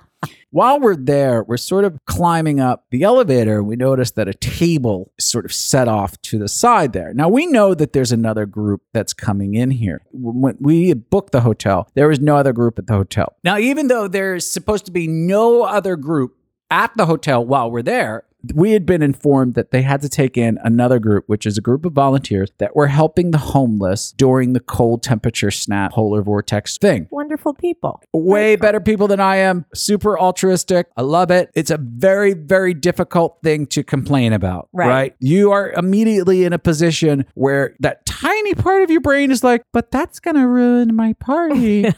While 0.51 0.79
we're 0.79 0.95
there, 0.95 1.43
we're 1.43 1.57
sort 1.57 1.83
of 1.83 1.97
climbing 2.05 2.59
up 2.59 2.85
the 2.91 3.01
elevator. 3.01 3.63
We 3.63 3.75
notice 3.75 4.11
that 4.11 4.27
a 4.27 4.35
table 4.35 5.11
is 5.17 5.25
sort 5.25 5.45
of 5.45 5.53
set 5.53 5.87
off 5.87 6.21
to 6.21 6.37
the 6.37 6.47
side 6.47 6.93
there. 6.93 7.11
Now, 7.11 7.27
we 7.27 7.47
know 7.47 7.73
that 7.73 7.91
there's 7.93 8.11
another 8.11 8.45
group 8.45 8.83
that's 8.93 9.13
coming 9.13 9.55
in 9.55 9.71
here. 9.71 10.03
When 10.11 10.55
we 10.59 10.93
booked 10.93 11.31
the 11.31 11.41
hotel, 11.41 11.89
there 11.95 12.07
was 12.07 12.19
no 12.19 12.37
other 12.37 12.53
group 12.53 12.77
at 12.77 12.85
the 12.85 12.93
hotel. 12.93 13.33
Now, 13.43 13.57
even 13.57 13.87
though 13.87 14.07
there's 14.07 14.49
supposed 14.49 14.85
to 14.85 14.91
be 14.91 15.07
no 15.07 15.63
other 15.63 15.95
group 15.95 16.37
at 16.69 16.95
the 16.95 17.07
hotel 17.07 17.43
while 17.43 17.71
we're 17.71 17.81
there, 17.81 18.23
we 18.53 18.71
had 18.71 18.85
been 18.85 19.01
informed 19.01 19.53
that 19.55 19.71
they 19.71 19.81
had 19.81 20.01
to 20.01 20.09
take 20.09 20.37
in 20.37 20.59
another 20.63 20.99
group, 20.99 21.23
which 21.27 21.45
is 21.45 21.57
a 21.57 21.61
group 21.61 21.85
of 21.85 21.93
volunteers 21.93 22.51
that 22.57 22.75
were 22.75 22.87
helping 22.87 23.31
the 23.31 23.37
homeless 23.37 24.11
during 24.17 24.53
the 24.53 24.59
cold 24.59 25.01
temperature 25.01 25.51
snap 25.51 25.93
polar 25.93 26.21
vortex 26.21 26.77
thing. 26.77 27.07
Wonderful 27.11 27.53
people. 27.53 28.01
Way 28.13 28.55
better 28.55 28.79
people 28.81 29.07
than 29.07 29.19
I 29.19 29.37
am, 29.37 29.65
super 29.73 30.19
altruistic. 30.19 30.87
I 30.97 31.01
love 31.03 31.31
it. 31.31 31.51
It's 31.55 31.71
a 31.71 31.77
very, 31.77 32.33
very 32.33 32.73
difficult 32.73 33.37
thing 33.43 33.65
to 33.67 33.83
complain 33.83 34.33
about, 34.33 34.67
Right. 34.73 34.87
right? 34.87 35.15
You 35.19 35.51
are 35.51 35.71
immediately 35.71 36.43
in 36.43 36.51
a 36.53 36.59
position 36.59 37.25
where 37.35 37.75
that 37.79 38.05
tiny 38.05 38.53
part 38.55 38.83
of 38.83 38.91
your 38.91 39.01
brain 39.01 39.31
is 39.31 39.43
like, 39.43 39.63
but 39.71 39.91
that's 39.91 40.19
going 40.19 40.35
to 40.35 40.47
ruin 40.47 40.95
my 40.95 41.13
party. 41.13 41.85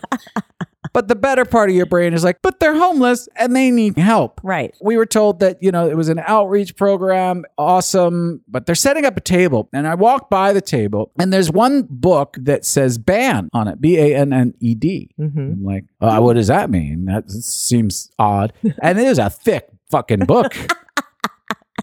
But 0.96 1.10
the 1.10 1.16
better 1.16 1.44
part 1.44 1.70
of 1.70 1.76
your 1.76 1.86
brain 1.86 2.14
is 2.14 2.24
like, 2.24 2.42
but 2.42 2.62
they're 2.62 2.74
homeless 2.74 3.28
and 3.36 3.54
they 3.54 3.70
need 3.70 3.98
help. 3.98 4.40
Right. 4.44 4.74
We 4.82 4.96
were 4.96 5.06
told 5.06 5.42
that, 5.42 5.62
you 5.62 5.70
know, 5.70 5.90
it 5.90 5.98
was 5.98 6.08
an 6.08 6.20
outreach 6.20 6.78
program, 6.78 7.44
awesome, 7.58 8.42
but 8.48 8.66
they're 8.66 8.76
setting 8.76 9.04
up 9.04 9.18
a 9.18 9.20
table. 9.20 9.68
And 9.74 9.90
I 9.90 9.96
walked 9.96 10.30
by 10.30 10.54
the 10.54 10.62
table 10.62 11.12
and 11.20 11.34
there's 11.34 11.52
one 11.52 11.86
book 11.90 12.38
that 12.40 12.64
says 12.64 12.98
ban 12.98 13.50
on 13.52 13.68
it, 13.68 13.82
B 13.82 13.98
A 13.98 14.16
N 14.16 14.32
N 14.32 14.54
E 14.62 14.74
D. 14.74 15.10
Mm-hmm. 15.20 15.38
I'm 15.38 15.64
like, 15.66 15.84
uh, 16.00 16.22
what 16.22 16.36
does 16.36 16.48
that 16.48 16.70
mean? 16.70 17.04
That 17.04 17.30
seems 17.30 18.10
odd. 18.18 18.54
and 18.82 18.98
it 18.98 19.06
is 19.06 19.20
a 19.20 19.30
thick 19.30 19.68
fucking 19.92 20.20
book. 20.20 20.56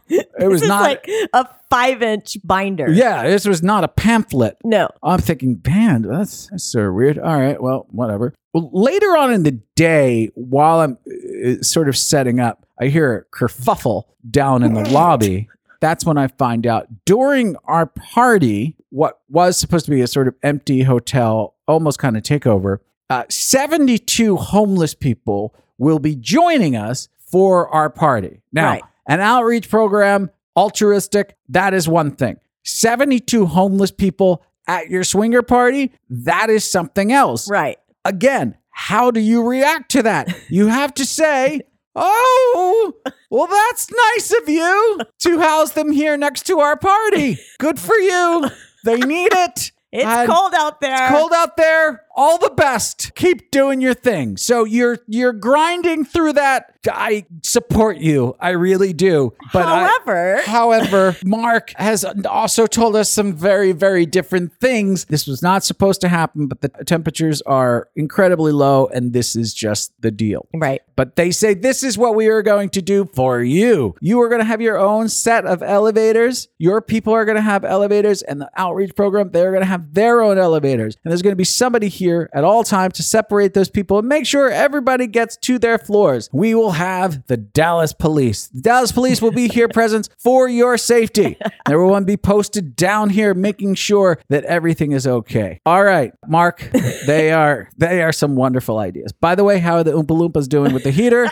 It 0.09 0.49
was 0.49 0.63
not. 0.63 0.83
like 0.83 1.09
a 1.33 1.49
five 1.71 2.03
inch 2.03 2.37
binder. 2.45 2.91
yeah, 2.91 3.23
this 3.25 3.47
was 3.47 3.63
not 3.63 3.85
a 3.85 3.89
pamphlet. 3.89 4.57
No. 4.65 4.89
I'm 5.03 5.21
thinking, 5.21 5.61
man, 5.67 6.03
that's, 6.03 6.49
that's 6.49 6.75
of 6.75 6.95
weird. 6.95 7.19
All 7.19 7.39
right, 7.39 7.63
well, 7.63 7.87
whatever. 7.91 8.35
Well, 8.53 8.71
later 8.73 9.17
on 9.17 9.33
in 9.33 9.43
the 9.45 9.59
day, 9.77 10.31
while 10.35 10.81
I'm 10.81 10.99
uh, 11.09 11.63
sort 11.63 11.89
of 11.89 11.97
setting 11.97 12.39
up, 12.41 12.67
I 12.81 12.87
hear 12.89 13.27
a 13.33 13.37
kerfuffle 13.37 14.05
down 14.31 14.63
in 14.63 14.75
the 14.75 14.89
lobby. 14.91 15.49
That's 15.81 16.05
when 16.05 16.19
I 16.19 16.29
find 16.29 16.67
out 16.67 16.87
during 17.07 17.57
our 17.65 17.87
party, 17.87 18.77
what 18.91 19.21
was 19.29 19.57
supposed 19.57 19.85
to 19.87 19.91
be 19.91 20.01
a 20.01 20.07
sort 20.07 20.29
of 20.29 20.35
empty 20.43 20.83
hotel, 20.83 21.55
almost 21.67 21.99
kind 21.99 22.17
of 22.17 22.23
takeover, 22.23 22.79
uh, 23.11 23.25
72 23.29 24.37
homeless 24.37 24.95
people 24.95 25.55
will 25.79 25.99
be 25.99 26.15
joining 26.15 26.77
us 26.77 27.09
for 27.19 27.69
our 27.71 27.91
party. 27.91 28.43
Now, 28.53 28.71
Right. 28.73 28.83
an 29.09 29.21
outreach 29.21 29.69
program, 29.71 30.31
altruistic, 30.57 31.37
that 31.49 31.75
is 31.75 31.89
one 31.89 32.13
thing. 32.13 32.37
72 32.65 33.47
homeless 33.47 33.91
people 33.91 34.43
at 34.69 34.89
your 34.89 35.03
swinger 35.03 35.43
party, 35.43 35.91
that 36.09 36.49
is 36.49 36.63
something 36.71 37.13
else. 37.13 37.51
Right. 37.51 37.79
Again, 38.05 38.57
how 38.71 39.11
do 39.11 39.21
you 39.21 39.43
react 39.47 39.91
to 39.93 40.03
that? 40.03 40.35
You 40.49 40.69
have 40.69 40.95
to 40.95 41.05
say, 41.05 41.63
Oh, 41.95 42.95
well, 43.31 43.47
that's 43.47 43.91
nice 43.91 44.33
of 44.41 44.49
you 44.49 45.01
to 45.21 45.41
house 45.41 45.73
them 45.73 45.93
here 45.93 46.17
next 46.17 46.47
to 46.47 46.59
our 46.61 46.77
party. 46.77 47.39
Good 47.59 47.79
for 47.79 47.95
you. 47.95 48.49
They 48.85 48.97
need 48.97 49.33
it. 49.33 49.73
It's 49.93 50.05
And 50.07 50.31
cold 50.31 50.55
out 50.55 50.81
there. 50.81 50.95
It's 51.09 51.13
cold 51.13 51.33
out 51.35 51.57
there. 51.59 52.03
All 52.15 52.37
the 52.39 52.51
best. 52.51 53.15
Keep 53.15 53.51
doing 53.51 53.81
your 53.81 53.95
thing. 53.95 54.37
So 54.37 54.65
you're 54.65 54.99
you're 55.07 55.33
grinding 55.33 56.05
through 56.05 56.35
that. 56.35 56.67
I 56.91 57.27
support 57.43 57.99
you. 57.99 58.35
I 58.41 58.51
really 58.51 58.93
do. 58.93 59.33
But 59.53 59.67
I- 59.67 59.83
However, 59.87 60.43
However, 60.45 61.17
Mark 61.25 61.73
has 61.77 62.05
also 62.29 62.67
told 62.67 62.97
us 62.97 63.09
some 63.09 63.35
very, 63.35 63.73
very 63.73 64.05
different 64.05 64.53
things. 64.61 65.05
This 65.07 65.27
was 65.27 65.43
not 65.43 65.63
supposed 65.65 66.01
to 66.03 66.09
happen, 66.09 66.49
but 66.49 66.61
the 66.61 66.69
temperatures 66.85 67.41
are 67.43 67.89
incredibly 67.97 68.53
low, 68.53 68.87
and 68.87 69.13
this 69.13 69.37
is 69.37 69.55
just 69.55 69.93
the 70.01 70.11
deal. 70.11 70.47
right. 70.55 70.81
But 70.95 71.17
they 71.17 71.31
say 71.31 71.55
this 71.55 71.83
is 71.83 71.97
what 71.97 72.15
we 72.15 72.27
are 72.29 72.43
going 72.43 72.69
to 72.71 72.83
do 72.83 73.09
for 73.15 73.41
you. 73.43 73.95
You 74.01 74.21
are 74.21 74.29
going 74.29 74.41
to 74.41 74.45
have 74.45 74.61
your 74.61 74.79
own 74.79 75.09
set 75.09 75.47
of 75.47 75.63
elevators. 75.63 76.49
Your 76.59 76.83
people 76.83 77.15
are 77.15 77.25
going 77.25 77.37
to 77.37 77.43
have 77.43 77.65
elevators, 77.65 78.23
and 78.23 78.41
the 78.41 78.51
outreach 78.57 78.95
program, 78.95 79.31
they're 79.31 79.51
going 79.53 79.63
to 79.63 79.67
have 79.69 79.95
their 79.95 80.21
own 80.21 80.37
elevators. 80.37 80.97
And 81.05 81.11
there's 81.11 81.23
going 81.23 81.33
to 81.33 81.37
be 81.37 81.45
somebody 81.45 81.89
here 81.89 82.02
at 82.11 82.45
all 82.45 82.65
times 82.65 82.95
to 82.95 83.03
separate 83.03 83.55
those 83.55 83.71
people 83.71 83.99
and 83.99 84.09
make 84.09 84.27
sure 84.27 84.51
everybody 84.51 85.07
gets 85.07 85.37
to 85.39 85.59
their 85.59 85.79
floors. 85.79 86.29
We 86.33 86.55
will 86.55 86.73
have 86.73 87.27
the 87.27 87.37
Dallas 87.37 87.93
police. 87.93 88.49
The 88.49 88.61
Dallas 88.61 88.93
police 88.93 89.23
will 89.23 89.33
be 89.33 89.49
here 89.49 89.69
present 89.73 90.09
for 90.19 90.49
your 90.49 90.77
safety. 90.79 91.37
There 91.67 91.81
will 91.81 92.01
be 92.01 92.17
posted 92.17 92.75
down 92.75 93.11
here 93.11 93.35
making 93.35 93.77
sure 93.77 94.19
that 94.29 94.45
everything 94.45 94.93
is 94.93 95.07
okay. 95.07 95.61
All 95.65 95.85
right, 95.85 96.13
Mark, 96.27 96.69
they 97.07 97.31
are 97.31 97.69
they 97.79 98.03
are 98.03 98.13
some 98.13 98.35
wonderful 98.35 98.79
ideas. 98.79 99.13
By 99.13 99.37
the 99.37 99.45
way, 99.45 99.59
how 99.61 99.77
are 99.77 99.85
the 99.85 99.93
Oompa 99.93 100.09
Loompas 100.09 100.49
doing 100.49 100.73
with 100.73 100.83
the 100.83 100.91
heater? 100.91 101.31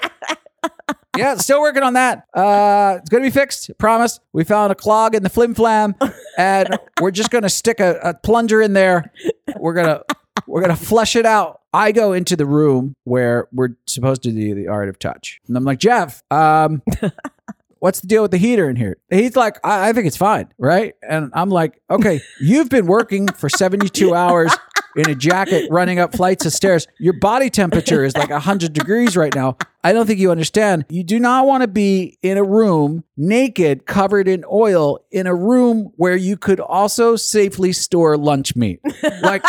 yeah, 1.16 1.34
still 1.36 1.60
working 1.60 1.82
on 1.82 1.94
that. 1.94 2.26
Uh, 2.32 2.96
it's 2.98 3.10
gonna 3.10 3.24
be 3.24 3.30
fixed. 3.30 3.76
Promise. 3.78 4.20
We 4.32 4.44
found 4.44 4.72
a 4.72 4.74
clog 4.74 5.14
in 5.14 5.22
the 5.22 5.28
flim 5.28 5.54
flam, 5.54 5.94
and 6.38 6.78
we're 7.00 7.10
just 7.10 7.30
gonna 7.30 7.48
stick 7.48 7.80
a, 7.80 7.98
a 8.02 8.14
plunger 8.14 8.62
in 8.62 8.72
there. 8.72 9.12
We're 9.56 9.74
gonna 9.74 10.02
we're 10.46 10.60
gonna 10.60 10.76
flush 10.76 11.16
it 11.16 11.26
out. 11.26 11.60
I 11.72 11.92
go 11.92 12.12
into 12.12 12.36
the 12.36 12.46
room 12.46 12.94
where 13.04 13.48
we're 13.52 13.76
supposed 13.86 14.22
to 14.24 14.32
do 14.32 14.54
the 14.54 14.68
art 14.68 14.88
of 14.88 14.98
touch, 14.98 15.40
and 15.46 15.56
I'm 15.56 15.64
like, 15.64 15.78
Jeff, 15.78 16.22
um, 16.30 16.82
what's 17.80 18.00
the 18.00 18.06
deal 18.06 18.22
with 18.22 18.30
the 18.30 18.38
heater 18.38 18.68
in 18.68 18.76
here? 18.76 18.98
He's 19.10 19.36
like, 19.36 19.58
I, 19.64 19.88
I 19.88 19.92
think 19.92 20.06
it's 20.06 20.16
fine, 20.16 20.48
right? 20.58 20.94
And 21.08 21.30
I'm 21.34 21.50
like, 21.50 21.80
okay, 21.90 22.20
you've 22.40 22.68
been 22.68 22.86
working 22.86 23.28
for 23.28 23.48
72 23.48 24.14
hours 24.14 24.54
in 24.96 25.08
a 25.08 25.14
jacket 25.14 25.68
running 25.70 25.98
up 25.98 26.14
flights 26.14 26.44
of 26.46 26.52
stairs. 26.52 26.86
Your 26.98 27.12
body 27.14 27.50
temperature 27.50 28.04
is 28.04 28.16
like 28.16 28.30
100 28.30 28.72
degrees 28.72 29.16
right 29.16 29.34
now. 29.34 29.56
I 29.82 29.92
don't 29.92 30.06
think 30.06 30.18
you 30.18 30.30
understand. 30.30 30.84
You 30.88 31.04
do 31.04 31.18
not 31.18 31.46
want 31.46 31.62
to 31.62 31.68
be 31.68 32.18
in 32.22 32.36
a 32.36 32.44
room 32.44 33.04
naked, 33.16 33.86
covered 33.86 34.28
in 34.28 34.44
oil, 34.50 34.98
in 35.10 35.26
a 35.26 35.34
room 35.34 35.92
where 35.96 36.16
you 36.16 36.36
could 36.36 36.60
also 36.60 37.16
safely 37.16 37.72
store 37.72 38.16
lunch 38.16 38.56
meat. 38.56 38.80
Like, 39.22 39.42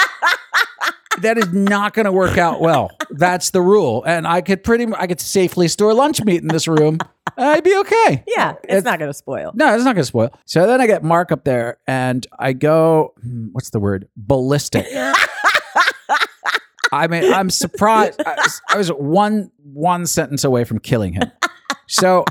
that 1.22 1.38
is 1.38 1.52
not 1.54 1.94
going 1.94 2.06
to 2.06 2.12
work 2.12 2.38
out 2.38 2.62
well. 2.62 2.92
That's 3.10 3.50
the 3.52 3.62
rule. 3.62 4.04
And 4.06 4.26
I 4.28 4.42
could 4.42 4.64
pretty 4.64 4.88
I 4.98 5.08
could 5.08 5.20
safely 5.22 5.68
store 5.68 5.94
lunch 5.94 6.24
meat 6.24 6.42
in 6.42 6.48
this 6.48 6.68
room. 6.68 6.98
I'd 7.38 7.64
be 7.64 7.76
okay. 7.78 8.24
Yeah, 8.28 8.52
it's, 8.64 8.66
It's- 8.66 8.84
not 8.84 9.00
going 9.00 9.10
to 9.10 9.14
spoil. 9.18 9.52
No, 9.54 9.74
it's 9.76 9.84
not 9.84 9.94
going 9.96 10.04
to 10.04 10.08
spoil. 10.08 10.34
So 10.46 10.68
then 10.68 10.82
I 10.82 10.88
get 10.88 11.04
Mark 11.04 11.32
up 11.32 11.44
there 11.44 11.78
and 11.88 12.26
I 12.40 12.54
go, 12.54 13.14
hmm, 13.22 13.48
what's 13.52 13.70
the 13.70 13.80
word? 13.80 14.08
Ballistic. 14.18 14.86
I 16.94 17.08
mean, 17.08 17.32
I'm 17.34 17.50
surprised. 17.50 18.22
I 18.26 18.36
was, 18.36 18.62
I 18.70 18.78
was 18.78 18.90
one 18.90 19.52
one 19.64 20.06
sentence 20.06 20.44
away 20.44 20.66
from 20.66 20.80
killing 20.80 21.14
him. 21.14 21.32
So 21.88 22.26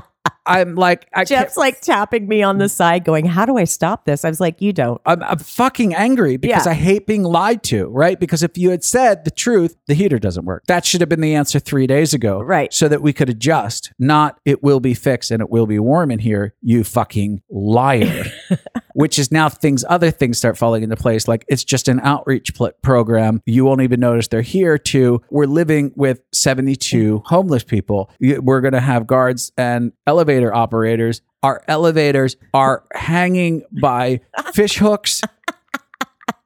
I'm 0.45 0.75
like, 0.75 1.07
I 1.13 1.23
Jeff's 1.23 1.55
like 1.57 1.81
tapping 1.81 2.27
me 2.27 2.43
on 2.43 2.57
the 2.57 2.67
side, 2.67 3.05
going, 3.05 3.25
"How 3.25 3.45
do 3.45 3.57
I 3.57 3.63
stop 3.63 4.05
this?" 4.05 4.25
I 4.25 4.29
was 4.29 4.39
like, 4.39 4.61
"You 4.61 4.73
don't." 4.73 4.99
I'm, 5.05 5.21
I'm 5.23 5.37
fucking 5.39 5.93
angry 5.95 6.37
because 6.37 6.65
Yeah. 6.65 6.71
I 6.71 6.75
hate 6.75 7.07
being 7.07 7.23
lied 7.23 7.63
to, 7.63 7.87
right? 7.87 8.19
Because 8.19 8.43
if 8.43 8.57
you 8.57 8.71
had 8.71 8.83
said 8.83 9.23
the 9.23 9.31
truth, 9.31 9.77
the 9.87 9.93
heater 9.93 10.19
doesn't 10.19 10.45
work. 10.45 10.63
That 10.67 10.85
should 10.85 11.01
have 11.01 11.09
been 11.09 11.21
the 11.21 11.35
answer 11.35 11.59
three 11.59 11.87
days 11.87 12.13
ago. 12.13 12.41
Right. 12.41 12.73
So 12.73 12.87
that 12.87 13.01
we 13.01 13.13
could 13.13 13.29
adjust, 13.29 13.93
not 13.99 14.39
it 14.45 14.63
will 14.63 14.79
be 14.79 14.93
fixed 14.93 15.31
and 15.31 15.41
it 15.41 15.49
will 15.49 15.67
be 15.67 15.79
warm 15.79 16.11
in 16.11 16.19
here, 16.19 16.55
you 16.61 16.83
fucking 16.83 17.41
liar. 17.49 18.25
Which 18.93 19.19
is 19.19 19.31
now 19.31 19.49
things, 19.49 19.83
other 19.87 20.11
things 20.11 20.37
start 20.37 20.57
falling 20.57 20.83
into 20.83 20.95
place. 20.95 21.27
Like 21.27 21.45
it's 21.47 21.63
just 21.63 21.87
an 21.87 21.99
outreach 22.01 22.53
pl- 22.55 22.71
program. 22.81 23.41
You 23.45 23.65
won't 23.65 23.81
even 23.81 23.99
notice 23.99 24.27
they're 24.27 24.41
here 24.41 24.77
to, 24.77 25.21
we're 25.29 25.45
living 25.45 25.91
with 25.95 26.21
72 26.33 27.23
homeless 27.25 27.63
people. 27.63 28.09
We're 28.19 28.61
going 28.61 28.73
to 28.73 28.79
have 28.79 29.07
guards 29.07 29.51
and 29.57 29.93
elevator 30.05 30.53
operators. 30.53 31.21
Our 31.43 31.63
elevators 31.67 32.37
are 32.53 32.83
hanging 32.93 33.63
by 33.71 34.21
fish 34.53 34.77
hooks 34.77 35.21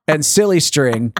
and 0.07 0.25
silly 0.25 0.59
string 0.59 1.13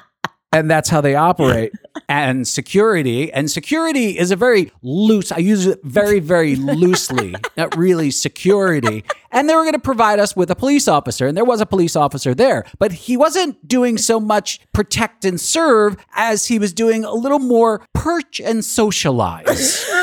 and 0.55 0.71
that's 0.71 0.89
how 0.89 1.01
they 1.01 1.15
operate 1.15 1.74
and 2.09 2.47
security 2.47 3.31
and 3.33 3.51
security 3.51 4.17
is 4.17 4.31
a 4.31 4.35
very 4.35 4.71
loose 4.81 5.31
i 5.31 5.38
use 5.38 5.65
it 5.65 5.79
very 5.83 6.19
very 6.19 6.55
loosely 6.55 7.35
not 7.57 7.75
really 7.75 8.09
security 8.09 9.03
and 9.31 9.50
they 9.50 9.55
were 9.55 9.63
going 9.63 9.74
to 9.74 9.79
provide 9.79 10.17
us 10.17 10.35
with 10.35 10.50
a 10.50 10.55
police 10.55 10.88
officer 10.88 11.27
and 11.27 11.35
there 11.35 11.45
was 11.45 11.59
a 11.59 11.65
police 11.65 11.95
officer 11.95 12.33
there 12.33 12.63
but 12.79 12.91
he 12.91 13.17
wasn't 13.17 13.67
doing 13.67 13.97
so 13.97 14.19
much 14.19 14.59
protect 14.71 15.25
and 15.25 15.41
serve 15.41 15.97
as 16.15 16.47
he 16.47 16.57
was 16.57 16.74
doing 16.74 17.03
a 17.03 17.13
little 17.13 17.39
more 17.39 17.85
perch 17.93 18.39
and 18.39 18.63
socialize 18.63 19.85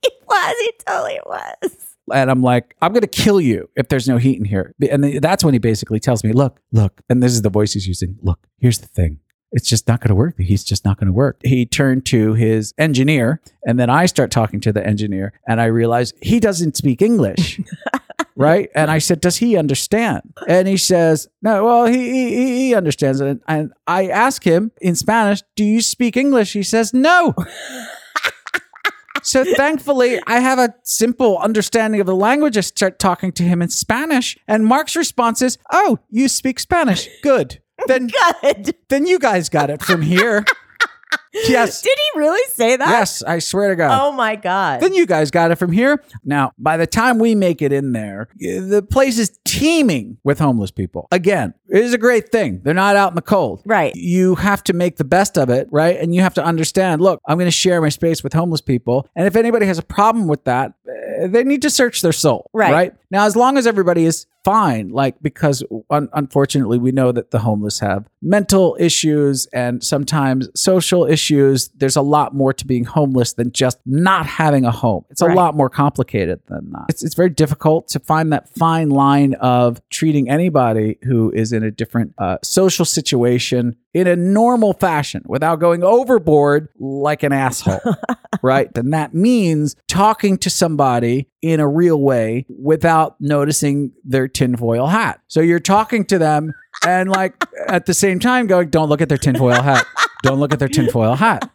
It 0.00 0.12
was. 0.26 0.54
it 0.58 0.84
totally 0.86 1.20
was. 1.26 1.87
And 2.12 2.30
I'm 2.30 2.42
like, 2.42 2.74
I'm 2.82 2.92
gonna 2.92 3.06
kill 3.06 3.40
you 3.40 3.68
if 3.76 3.88
there's 3.88 4.08
no 4.08 4.16
heat 4.16 4.38
in 4.38 4.44
here. 4.44 4.74
And 4.90 5.20
that's 5.20 5.44
when 5.44 5.54
he 5.54 5.58
basically 5.58 6.00
tells 6.00 6.24
me, 6.24 6.32
look, 6.32 6.60
look, 6.72 7.00
and 7.08 7.22
this 7.22 7.32
is 7.32 7.42
the 7.42 7.50
voice 7.50 7.72
he's 7.72 7.86
using. 7.86 8.16
Look, 8.22 8.46
here's 8.58 8.78
the 8.78 8.88
thing. 8.88 9.20
It's 9.50 9.66
just 9.66 9.88
not 9.88 10.00
going 10.00 10.10
to 10.10 10.14
work. 10.14 10.38
He's 10.38 10.62
just 10.62 10.84
not 10.84 10.98
going 10.98 11.06
to 11.06 11.12
work. 11.12 11.40
He 11.42 11.64
turned 11.64 12.04
to 12.06 12.34
his 12.34 12.74
engineer, 12.76 13.40
and 13.66 13.80
then 13.80 13.88
I 13.88 14.04
start 14.04 14.30
talking 14.30 14.60
to 14.60 14.72
the 14.72 14.86
engineer, 14.86 15.32
and 15.48 15.58
I 15.58 15.66
realize 15.66 16.12
he 16.20 16.38
doesn't 16.38 16.76
speak 16.76 17.00
English. 17.00 17.58
right? 18.38 18.70
And 18.74 18.90
I 18.90 18.98
said, 18.98 19.20
Does 19.20 19.36
he 19.36 19.56
understand? 19.56 20.32
And 20.46 20.68
he 20.68 20.76
says, 20.76 21.28
No, 21.42 21.64
well, 21.64 21.86
he, 21.86 22.10
he, 22.10 22.56
he 22.58 22.74
understands 22.74 23.20
it. 23.20 23.40
And 23.46 23.72
I 23.86 24.08
ask 24.08 24.44
him 24.44 24.70
in 24.80 24.94
Spanish, 24.94 25.42
Do 25.56 25.64
you 25.64 25.82
speak 25.82 26.16
English? 26.16 26.52
He 26.52 26.62
says, 26.62 26.94
No. 26.94 27.34
So 29.22 29.44
thankfully, 29.44 30.20
I 30.26 30.40
have 30.40 30.58
a 30.58 30.74
simple 30.82 31.38
understanding 31.38 32.00
of 32.00 32.06
the 32.06 32.14
language. 32.14 32.56
I 32.56 32.60
start 32.62 32.98
talking 32.98 33.32
to 33.32 33.42
him 33.42 33.62
in 33.62 33.68
Spanish, 33.68 34.36
and 34.46 34.64
Mark's 34.64 34.96
response 34.96 35.42
is, 35.42 35.58
"Oh, 35.72 35.98
you 36.10 36.28
speak 36.28 36.58
Spanish? 36.60 37.08
Good. 37.22 37.60
Then, 37.86 38.10
Good. 38.42 38.74
then 38.88 39.06
you 39.06 39.18
guys 39.18 39.48
got 39.48 39.70
it 39.70 39.82
from 39.82 40.02
here." 40.02 40.44
yes, 41.32 41.82
Did 41.88 41.96
he 41.96 42.18
really 42.18 42.46
say 42.50 42.76
that? 42.76 42.88
yes, 42.88 43.22
I 43.22 43.38
swear 43.38 43.70
to 43.70 43.76
God. 43.76 43.98
Oh 44.00 44.12
my 44.12 44.36
god. 44.36 44.80
Then 44.80 44.94
you 44.94 45.06
guys 45.06 45.30
got 45.30 45.50
it 45.50 45.56
from 45.56 45.72
here. 45.72 46.02
Now, 46.24 46.52
by 46.58 46.76
the 46.76 46.86
time 46.86 47.18
we 47.18 47.34
make 47.34 47.62
it 47.62 47.72
in 47.72 47.92
there, 47.92 48.28
the 48.38 48.86
place 48.88 49.18
is 49.18 49.38
teeming 49.44 50.18
with 50.24 50.38
homeless 50.38 50.70
people. 50.70 51.08
Again, 51.10 51.54
it 51.68 51.82
is 51.82 51.92
a 51.92 51.98
great 51.98 52.30
thing. 52.30 52.60
They're 52.62 52.74
not 52.74 52.96
out 52.96 53.10
in 53.10 53.14
the 53.16 53.22
cold. 53.22 53.62
Right. 53.64 53.94
You 53.94 54.34
have 54.36 54.62
to 54.64 54.72
make 54.72 54.96
the 54.96 55.04
best 55.04 55.36
of 55.38 55.50
it, 55.50 55.68
right? 55.70 55.98
And 55.98 56.14
you 56.14 56.22
have 56.22 56.34
to 56.34 56.44
understand 56.44 57.00
look, 57.00 57.20
I'm 57.26 57.36
going 57.38 57.46
to 57.46 57.50
share 57.50 57.80
my 57.80 57.88
space 57.88 58.22
with 58.22 58.32
homeless 58.32 58.60
people. 58.60 59.08
And 59.16 59.26
if 59.26 59.36
anybody 59.36 59.66
has 59.66 59.78
a 59.78 59.82
problem 59.82 60.28
with 60.28 60.44
that, 60.44 60.72
eh, 60.88 61.26
they 61.26 61.44
need 61.44 61.62
to 61.62 61.70
search 61.70 62.02
their 62.02 62.12
soul. 62.12 62.50
Right. 62.52 62.72
Right. 62.72 62.92
Now, 63.10 63.24
as 63.24 63.36
long 63.36 63.56
as 63.58 63.66
everybody 63.66 64.04
is 64.04 64.26
fine, 64.44 64.88
like, 64.88 65.20
because 65.22 65.62
un- 65.90 66.08
unfortunately, 66.12 66.78
we 66.78 66.92
know 66.92 67.12
that 67.12 67.30
the 67.30 67.38
homeless 67.38 67.80
have 67.80 68.08
mental 68.22 68.76
issues 68.80 69.46
and 69.52 69.82
sometimes 69.82 70.48
social 70.54 71.04
issues. 71.04 71.68
There's 71.76 71.96
a 71.96 72.02
lot 72.02 72.34
more 72.34 72.52
to 72.52 72.66
being 72.66 72.84
homeless 72.84 73.34
than 73.34 73.52
just 73.52 73.78
not 73.84 74.26
having 74.26 74.64
a 74.64 74.70
home. 74.70 75.04
It's 75.10 75.22
a 75.22 75.26
lot 75.26 75.54
more 75.54 75.70
complicated 75.70 76.40
than 76.46 76.70
that. 76.72 76.86
It's, 76.88 77.02
it's 77.02 77.14
very 77.14 77.30
difficult 77.30 77.88
to 77.88 78.00
find 78.00 78.32
that 78.32 78.48
fine 78.48 78.90
line 78.90 79.34
of 79.34 79.80
treating 79.90 80.30
anybody 80.30 80.98
who 81.02 81.30
is 81.32 81.52
in 81.52 81.62
a 81.62 81.70
different 81.70 82.14
uh, 82.18 82.38
social 82.42 82.84
situation 82.84 83.76
in 83.94 84.06
a 84.06 84.16
normal 84.16 84.72
fashion 84.72 85.22
without 85.26 85.56
going 85.56 85.82
overboard 85.82 86.68
like 86.78 87.22
an 87.22 87.32
asshole 87.32 87.80
right? 88.42 88.70
And 88.76 88.92
that 88.92 89.14
means 89.14 89.76
talking 89.86 90.38
to 90.38 90.50
somebody 90.50 91.28
in 91.42 91.60
a 91.60 91.68
real 91.68 92.00
way 92.00 92.46
without 92.48 93.20
noticing 93.20 93.92
their 94.04 94.28
tinfoil 94.28 94.86
hat. 94.86 95.20
So 95.28 95.40
you're 95.40 95.60
talking 95.60 96.04
to 96.06 96.18
them 96.18 96.52
and 96.86 97.08
like 97.08 97.44
at 97.68 97.86
the 97.86 97.94
same 97.94 98.18
time 98.18 98.46
going, 98.46 98.70
don't 98.70 98.88
look 98.88 99.00
at 99.00 99.08
their 99.08 99.18
tinfoil 99.18 99.62
hat. 99.62 99.86
Don't 100.22 100.40
look 100.40 100.52
at 100.52 100.58
their 100.58 100.68
tinfoil 100.68 101.14
hat. 101.14 101.50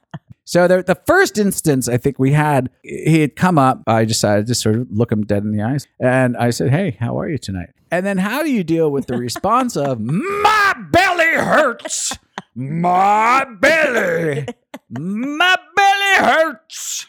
So 0.45 0.67
the, 0.67 1.01
first 1.05 1.37
instance 1.37 1.87
I 1.87 1.97
think 1.97 2.19
we 2.19 2.33
had, 2.33 2.69
he 2.83 3.21
had 3.21 3.35
come 3.35 3.57
up. 3.57 3.81
I 3.87 4.05
decided 4.05 4.47
to 4.47 4.55
sort 4.55 4.75
of 4.75 4.87
look 4.91 5.11
him 5.11 5.25
dead 5.25 5.43
in 5.43 5.51
the 5.51 5.63
eyes. 5.63 5.87
And 5.99 6.35
I 6.37 6.49
said, 6.49 6.69
Hey, 6.69 6.97
how 6.99 7.19
are 7.19 7.29
you 7.29 7.37
tonight? 7.37 7.69
And 7.91 8.05
then 8.05 8.17
how 8.17 8.43
do 8.43 8.51
you 8.51 8.63
deal 8.63 8.91
with 8.91 9.07
the 9.07 9.17
response 9.17 9.77
of, 9.77 9.99
My 9.99 10.73
belly 10.91 11.35
hurts. 11.35 12.17
My 12.55 13.45
belly. 13.59 14.47
My 14.89 15.55
belly 15.75 16.27
hurts. 16.27 17.07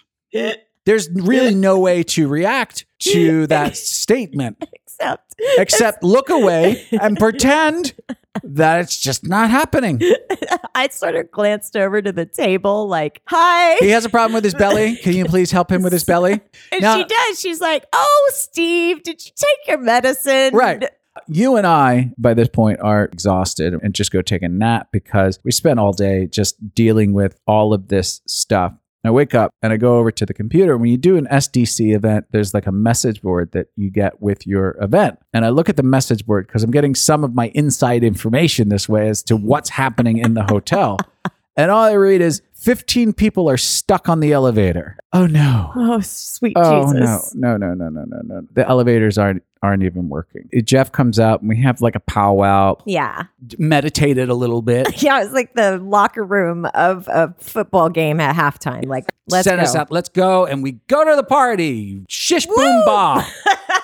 There's 0.87 1.09
really 1.11 1.55
no 1.55 1.79
way 1.79 2.03
to 2.05 2.29
react 2.29 2.85
to 3.01 3.47
that 3.49 3.77
statement 3.77 4.63
Except 5.01 5.35
except 5.59 6.03
look 6.05 6.31
away 6.31 6.87
and 6.93 7.19
pretend 7.19 7.95
that 8.43 8.81
it's 8.81 8.99
just 8.99 9.27
not 9.27 9.51
happening. 9.51 10.01
I 10.75 10.89
sort 10.89 11.17
of 11.17 11.31
glanced 11.31 11.77
over 11.77 12.01
to 12.03 12.13
the 12.13 12.27
table, 12.27 12.87
like, 12.89 13.21
"Hi." 13.27 13.77
He 13.77 13.91
has 13.91 14.05
a 14.05 14.09
problem 14.09 14.35
with 14.35 14.45
his 14.45 14.55
belly. 14.55 14.97
Can 14.97 15.15
you 15.15 15.25
please 15.25 15.51
help 15.51 15.71
him 15.71 15.83
with 15.83 15.93
his 15.93 16.05
belly? 16.05 16.41
And 16.71 16.83
Now- 16.83 16.97
she 16.97 17.05
does. 17.05 17.41
She's 17.41 17.61
like, 17.61 17.87
"Oh, 17.93 18.31
Steve, 18.35 19.03
did 19.03 19.25
you 19.25 19.33
take 19.35 19.69
your 19.69 19.79
medicine?" 19.79 20.55
Right. 20.55 20.85
You 21.29 21.57
and 21.57 21.67
I, 21.67 22.13
by 22.19 22.35
this 22.35 22.49
point, 22.49 22.81
are 22.81 23.05
exhausted 23.05 23.75
and 23.83 23.95
just 23.95 24.11
go 24.11 24.21
take 24.21 24.43
a 24.43 24.49
nap 24.49 24.89
because 24.93 25.39
we 25.45 25.53
spent 25.53 25.79
all 25.79 25.93
day 25.93 26.27
just 26.27 26.75
dealing 26.75 27.13
with 27.13 27.39
all 27.47 27.73
of 27.73 27.87
this 27.87 28.21
stuff. 28.27 28.75
I 29.05 29.11
wake 29.11 29.35
up 29.35 29.53
and 29.63 29.73
I 29.73 29.77
go 29.77 29.99
over 29.99 30.11
to 30.11 30.27
the 30.27 30.35
computer. 30.35 30.77
When 30.77 30.91
you 30.91 30.97
do 30.97 31.17
an 31.17 31.27
SDC 31.27 31.95
event, 31.95 32.27
there's 32.31 32.55
like 32.55 32.67
a 32.67 32.73
message 32.73 33.21
board 33.21 33.53
that 33.53 33.67
you 33.77 33.91
get 33.91 34.23
with 34.23 34.47
your 34.47 34.77
event. 34.81 35.19
And 35.33 35.45
I 35.45 35.51
look 35.51 35.69
at 35.69 35.77
the 35.77 35.83
message 35.83 36.25
board 36.25 36.47
because 36.47 36.63
I'm 36.63 36.71
getting 36.71 36.95
some 36.95 37.23
of 37.23 37.35
my 37.35 37.49
inside 37.55 38.03
information 38.03 38.71
this 38.71 38.89
way 38.89 39.09
as 39.09 39.23
to 39.25 39.37
what's 39.37 39.71
happening 39.71 40.19
in 40.19 40.35
the 40.35 40.45
hotel. 40.45 40.99
and 41.57 41.71
all 41.71 41.85
I 41.85 41.93
read 41.93 42.21
is 42.21 42.43
15 42.55 43.13
people 43.13 43.49
are 43.51 43.57
stuck 43.59 44.09
on 44.09 44.21
the 44.21 44.33
elevator. 44.33 44.97
Oh 45.13 45.27
no. 45.27 45.71
Oh, 45.77 46.01
sweet 46.01 46.57
Jesus. 46.57 46.73
Oh 46.73 46.93
Jesus. 46.95 47.35
no, 47.35 47.57
no, 47.57 47.75
no, 47.75 47.89
no, 47.89 48.05
no, 48.05 48.21
no, 48.25 48.41
no. 48.41 48.47
The 48.55 48.67
elevators 48.69 49.19
aren't 49.19 49.43
aren't 49.63 49.83
even 49.83 50.09
working. 50.11 50.49
Jeff 50.65 50.93
comes 50.93 51.19
up 51.19 51.41
and 51.41 51.49
we 51.49 51.57
have 51.63 51.81
like 51.81 51.95
a 51.95 52.01
powwow, 52.01 52.77
Yeah. 52.85 53.25
meditated 53.59 54.29
a 54.29 54.35
little 54.35 54.61
bit. 54.63 55.03
Yeah, 55.03 55.23
it's 55.25 55.33
like 55.33 55.55
the 55.55 55.79
locker 55.79 56.23
room 56.25 56.67
of 56.75 57.09
a 57.09 57.35
football 57.39 57.89
game 57.89 58.21
at 58.21 58.35
halftime. 58.37 58.85
Like, 58.87 59.13
let's 59.29 59.45
Send 59.45 59.59
go. 59.59 59.63
us 59.65 59.75
out. 59.75 59.91
Let's 59.91 60.09
go. 60.11 60.45
And 60.47 60.63
we 60.63 60.73
go 60.89 61.05
to 61.05 61.17
the 61.17 61.25
party. 61.25 62.05
Shish 62.09 62.47
boom 62.47 62.83
ba. 62.85 63.27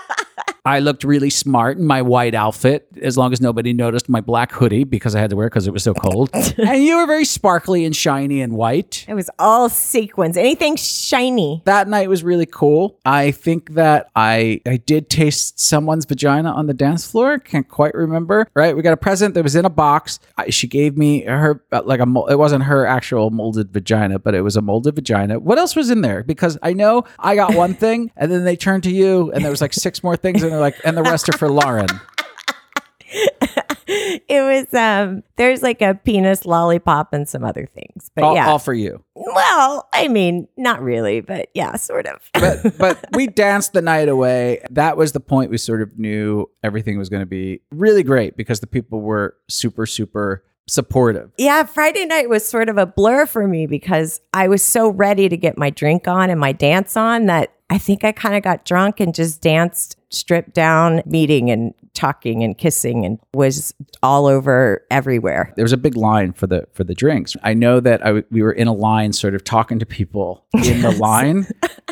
I 0.65 0.81
looked 0.81 1.05
really 1.05 1.31
smart 1.31 1.79
in 1.79 1.87
my 1.87 2.03
white 2.03 2.35
outfit, 2.35 2.87
as 3.01 3.17
long 3.17 3.33
as 3.33 3.41
nobody 3.41 3.73
noticed 3.73 4.09
my 4.09 4.21
black 4.21 4.53
hoodie 4.53 4.85
because 4.85 5.15
I 5.15 5.21
had 5.21 5.31
to 5.31 5.37
wear 5.37 5.47
it 5.47 5.51
because 5.51 5.67
it 5.67 5.73
was 5.73 5.83
so 5.83 5.95
cold. 5.95 6.31
and 6.35 6.83
you 6.83 6.97
were 6.97 7.07
very 7.07 7.25
sparkly 7.25 7.85
and 7.85 7.95
shiny 7.95 8.41
and 8.41 8.55
white. 8.55 9.05
It 9.09 9.15
was 9.15 9.31
all 9.39 9.69
sequins. 9.69 10.37
Anything 10.37 10.77
shiny. 10.77 11.63
That 11.65 11.89
night 11.89 12.09
was 12.09 12.23
really 12.23 12.47
cool. 12.47 12.99
I 13.05 13.31
think 13.31 13.75
that 13.75 14.11
I 14.15 14.61
I 14.67 14.77
did 14.77 15.09
taste 15.09 15.59
someone's 15.61 16.05
vagina 16.05 16.51
on 16.53 16.67
the 16.67 16.75
dance 16.75 17.11
floor. 17.11 17.39
Can't 17.39 17.69
quite 17.69 17.95
remember. 17.95 18.47
Right? 18.55 18.77
We 18.77 18.83
got 18.83 18.93
a 18.93 18.99
present 18.99 19.35
that 19.35 19.43
was 19.43 19.57
in 19.57 19.65
a 19.65 19.71
box. 19.71 20.19
I, 20.37 20.51
she 20.51 20.67
gave 20.67 20.97
me 20.97 21.25
her 21.25 21.63
uh, 21.73 21.83
like 21.85 22.01
a 22.01 22.07
it 22.29 22.39
wasn't 22.39 22.65
her 22.65 22.87
actual 22.87 23.31
molded 23.31 23.73
vagina, 23.73 24.19
but 24.19 24.35
it 24.35 24.43
was 24.43 24.57
a 24.57 24.63
molded 24.63 24.95
vagina. 24.95 25.39
What 25.39 25.59
else 25.59 25.75
was 25.75 25.91
in 25.91 26.03
there? 26.03 26.23
Because 26.23 26.59
I 26.63 26.73
know 26.73 27.05
I 27.19 27.35
got 27.35 27.55
one 27.55 27.75
thing, 27.75 28.11
and 28.17 28.31
then 28.31 28.45
they 28.45 28.57
turned 28.57 28.83
to 28.85 28.91
you, 28.91 29.31
and 29.33 29.45
there 29.45 29.51
was 29.51 29.61
like 29.61 29.73
six 29.73 30.03
more 30.03 30.17
things, 30.17 30.43
and 30.51 30.55
they're 30.55 30.61
like, 30.61 30.77
and 30.85 30.97
the 30.97 31.03
rest 31.03 31.29
are 31.29 31.39
for 31.39 31.49
Lauren. 31.49 31.89
It 33.93 34.41
was 34.41 34.73
um 34.73 35.25
there's 35.37 35.63
like 35.63 35.83
a 35.83 35.95
penis 35.95 36.47
lollipop 36.47 37.13
and 37.13 37.29
some 37.29 37.45
other 37.45 37.67
things. 37.67 38.11
But 38.15 38.23
All, 38.23 38.35
yeah. 38.37 38.49
all 38.49 38.61
for 38.61 38.73
you. 38.73 39.03
well, 39.17 39.89
I 39.93 40.07
mean, 40.07 40.47
not 40.57 40.81
really, 40.81 41.21
but 41.21 41.49
yeah, 41.55 41.75
sort 41.75 42.07
of. 42.07 42.21
but 42.35 42.63
but 42.79 43.05
we 43.15 43.27
danced 43.27 43.73
the 43.73 43.83
night 43.83 44.09
away. 44.09 44.65
That 44.71 44.97
was 44.97 45.11
the 45.11 45.19
point 45.19 45.51
we 45.51 45.59
sort 45.59 45.83
of 45.83 45.99
knew 45.99 46.49
everything 46.63 46.99
was 46.99 47.09
going 47.09 47.23
to 47.23 47.27
be 47.27 47.63
really 47.73 48.05
great 48.05 48.37
because 48.37 48.61
the 48.61 48.69
people 48.69 49.01
were 49.01 49.37
super 49.49 49.87
super 49.87 50.45
supportive. 50.69 51.33
Yeah, 51.37 51.65
Friday 51.65 52.07
night 52.07 52.29
was 52.29 52.47
sort 52.47 52.69
of 52.69 52.79
a 52.79 52.87
blur 52.87 53.27
for 53.27 53.49
me 53.49 53.67
because 53.67 54.21
I 54.33 54.47
was 54.47 54.63
so 54.63 54.89
ready 54.89 55.29
to 55.29 55.37
get 55.37 55.59
my 55.59 55.71
drink 55.71 56.07
on 56.07 56.31
and 56.31 56.39
my 56.39 56.53
dance 56.53 56.97
on 56.97 57.27
that 57.27 57.53
I 57.71 57.79
think 57.79 58.05
I 58.05 58.13
kind 58.13 58.37
of 58.37 58.43
got 58.43 58.65
drunk 58.65 59.01
and 59.01 59.13
just 59.15 59.41
danced 59.41 59.97
stripped 60.11 60.55
down, 60.55 61.03
meeting 61.07 61.51
and 61.51 61.75
talking 61.95 62.43
and 62.45 62.57
kissing 62.57 63.05
and 63.05 63.19
was 63.35 63.75
all 64.03 64.27
over 64.27 64.85
everywhere. 64.91 65.53
There 65.57 65.65
was 65.65 65.73
a 65.73 65.77
big 65.77 65.97
line 65.97 66.33
for 66.33 66.47
the 66.47 66.67
for 66.73 66.85
the 66.85 66.95
drinks. 66.95 67.37
I 67.43 67.55
know 67.55 67.81
that 67.81 68.03
I 68.03 68.07
w- 68.07 68.25
we 68.31 68.43
were 68.43 68.53
in 68.53 68.69
a 68.69 68.73
line, 68.73 69.13
sort 69.13 69.35
of 69.35 69.45
talking 69.45 69.79
to 69.81 69.87
people 69.87 70.45
in 70.65 70.83
the 70.83 70.91
line, 70.99 71.47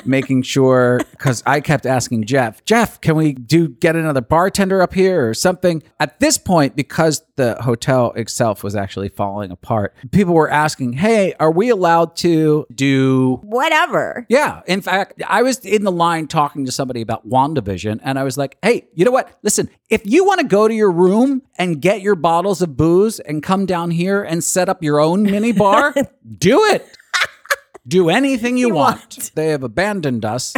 making 0.04 0.42
sure 0.42 1.00
because 1.10 1.42
I 1.46 1.60
kept 1.60 1.84
asking 1.86 2.24
Jeff, 2.24 2.64
Jeff, 2.64 3.00
can 3.00 3.16
we 3.16 3.32
do 3.32 3.68
get 3.68 3.96
another 3.96 4.20
bartender 4.20 4.82
up 4.82 4.94
here 4.94 5.28
or 5.28 5.34
something? 5.34 5.82
At 6.00 6.20
this 6.20 6.38
point, 6.38 6.76
because 6.76 7.22
the 7.36 7.56
hotel 7.60 8.12
itself 8.12 8.62
was 8.62 8.76
actually 8.76 9.08
falling 9.08 9.50
apart, 9.50 9.94
people 10.12 10.34
were 10.34 10.50
asking, 10.50 10.94
Hey, 10.94 11.34
are 11.40 11.50
we 11.50 11.68
allowed 11.68 12.16
to 12.16 12.66
do 12.74 13.40
Whatever. 13.42 14.26
Yeah. 14.28 14.62
In 14.66 14.80
fact, 14.80 15.22
I 15.26 15.42
was 15.42 15.58
in 15.64 15.84
the 15.84 15.92
line 15.92 16.26
talking 16.26 16.64
to 16.66 16.72
somebody 16.72 17.00
about 17.00 17.28
WandaVision, 17.28 18.00
and 18.08 18.18
I 18.18 18.24
was 18.24 18.38
like, 18.38 18.56
hey, 18.62 18.88
you 18.94 19.04
know 19.04 19.10
what? 19.10 19.38
Listen, 19.42 19.68
if 19.90 20.02
you 20.04 20.24
want 20.24 20.40
to 20.40 20.46
go 20.46 20.66
to 20.66 20.74
your 20.74 20.90
room 20.90 21.42
and 21.58 21.80
get 21.80 22.00
your 22.00 22.14
bottles 22.14 22.62
of 22.62 22.76
booze 22.76 23.20
and 23.20 23.42
come 23.42 23.66
down 23.66 23.90
here 23.90 24.22
and 24.22 24.42
set 24.42 24.68
up 24.68 24.82
your 24.82 24.98
own 24.98 25.22
mini 25.24 25.52
bar, 25.52 25.94
do 26.38 26.64
it. 26.66 26.86
Do 27.86 28.10
anything 28.10 28.58
you, 28.58 28.68
You 28.68 28.74
want. 28.74 28.96
want. 29.00 29.30
They 29.34 29.48
have 29.48 29.62
abandoned 29.62 30.22
us, 30.24 30.54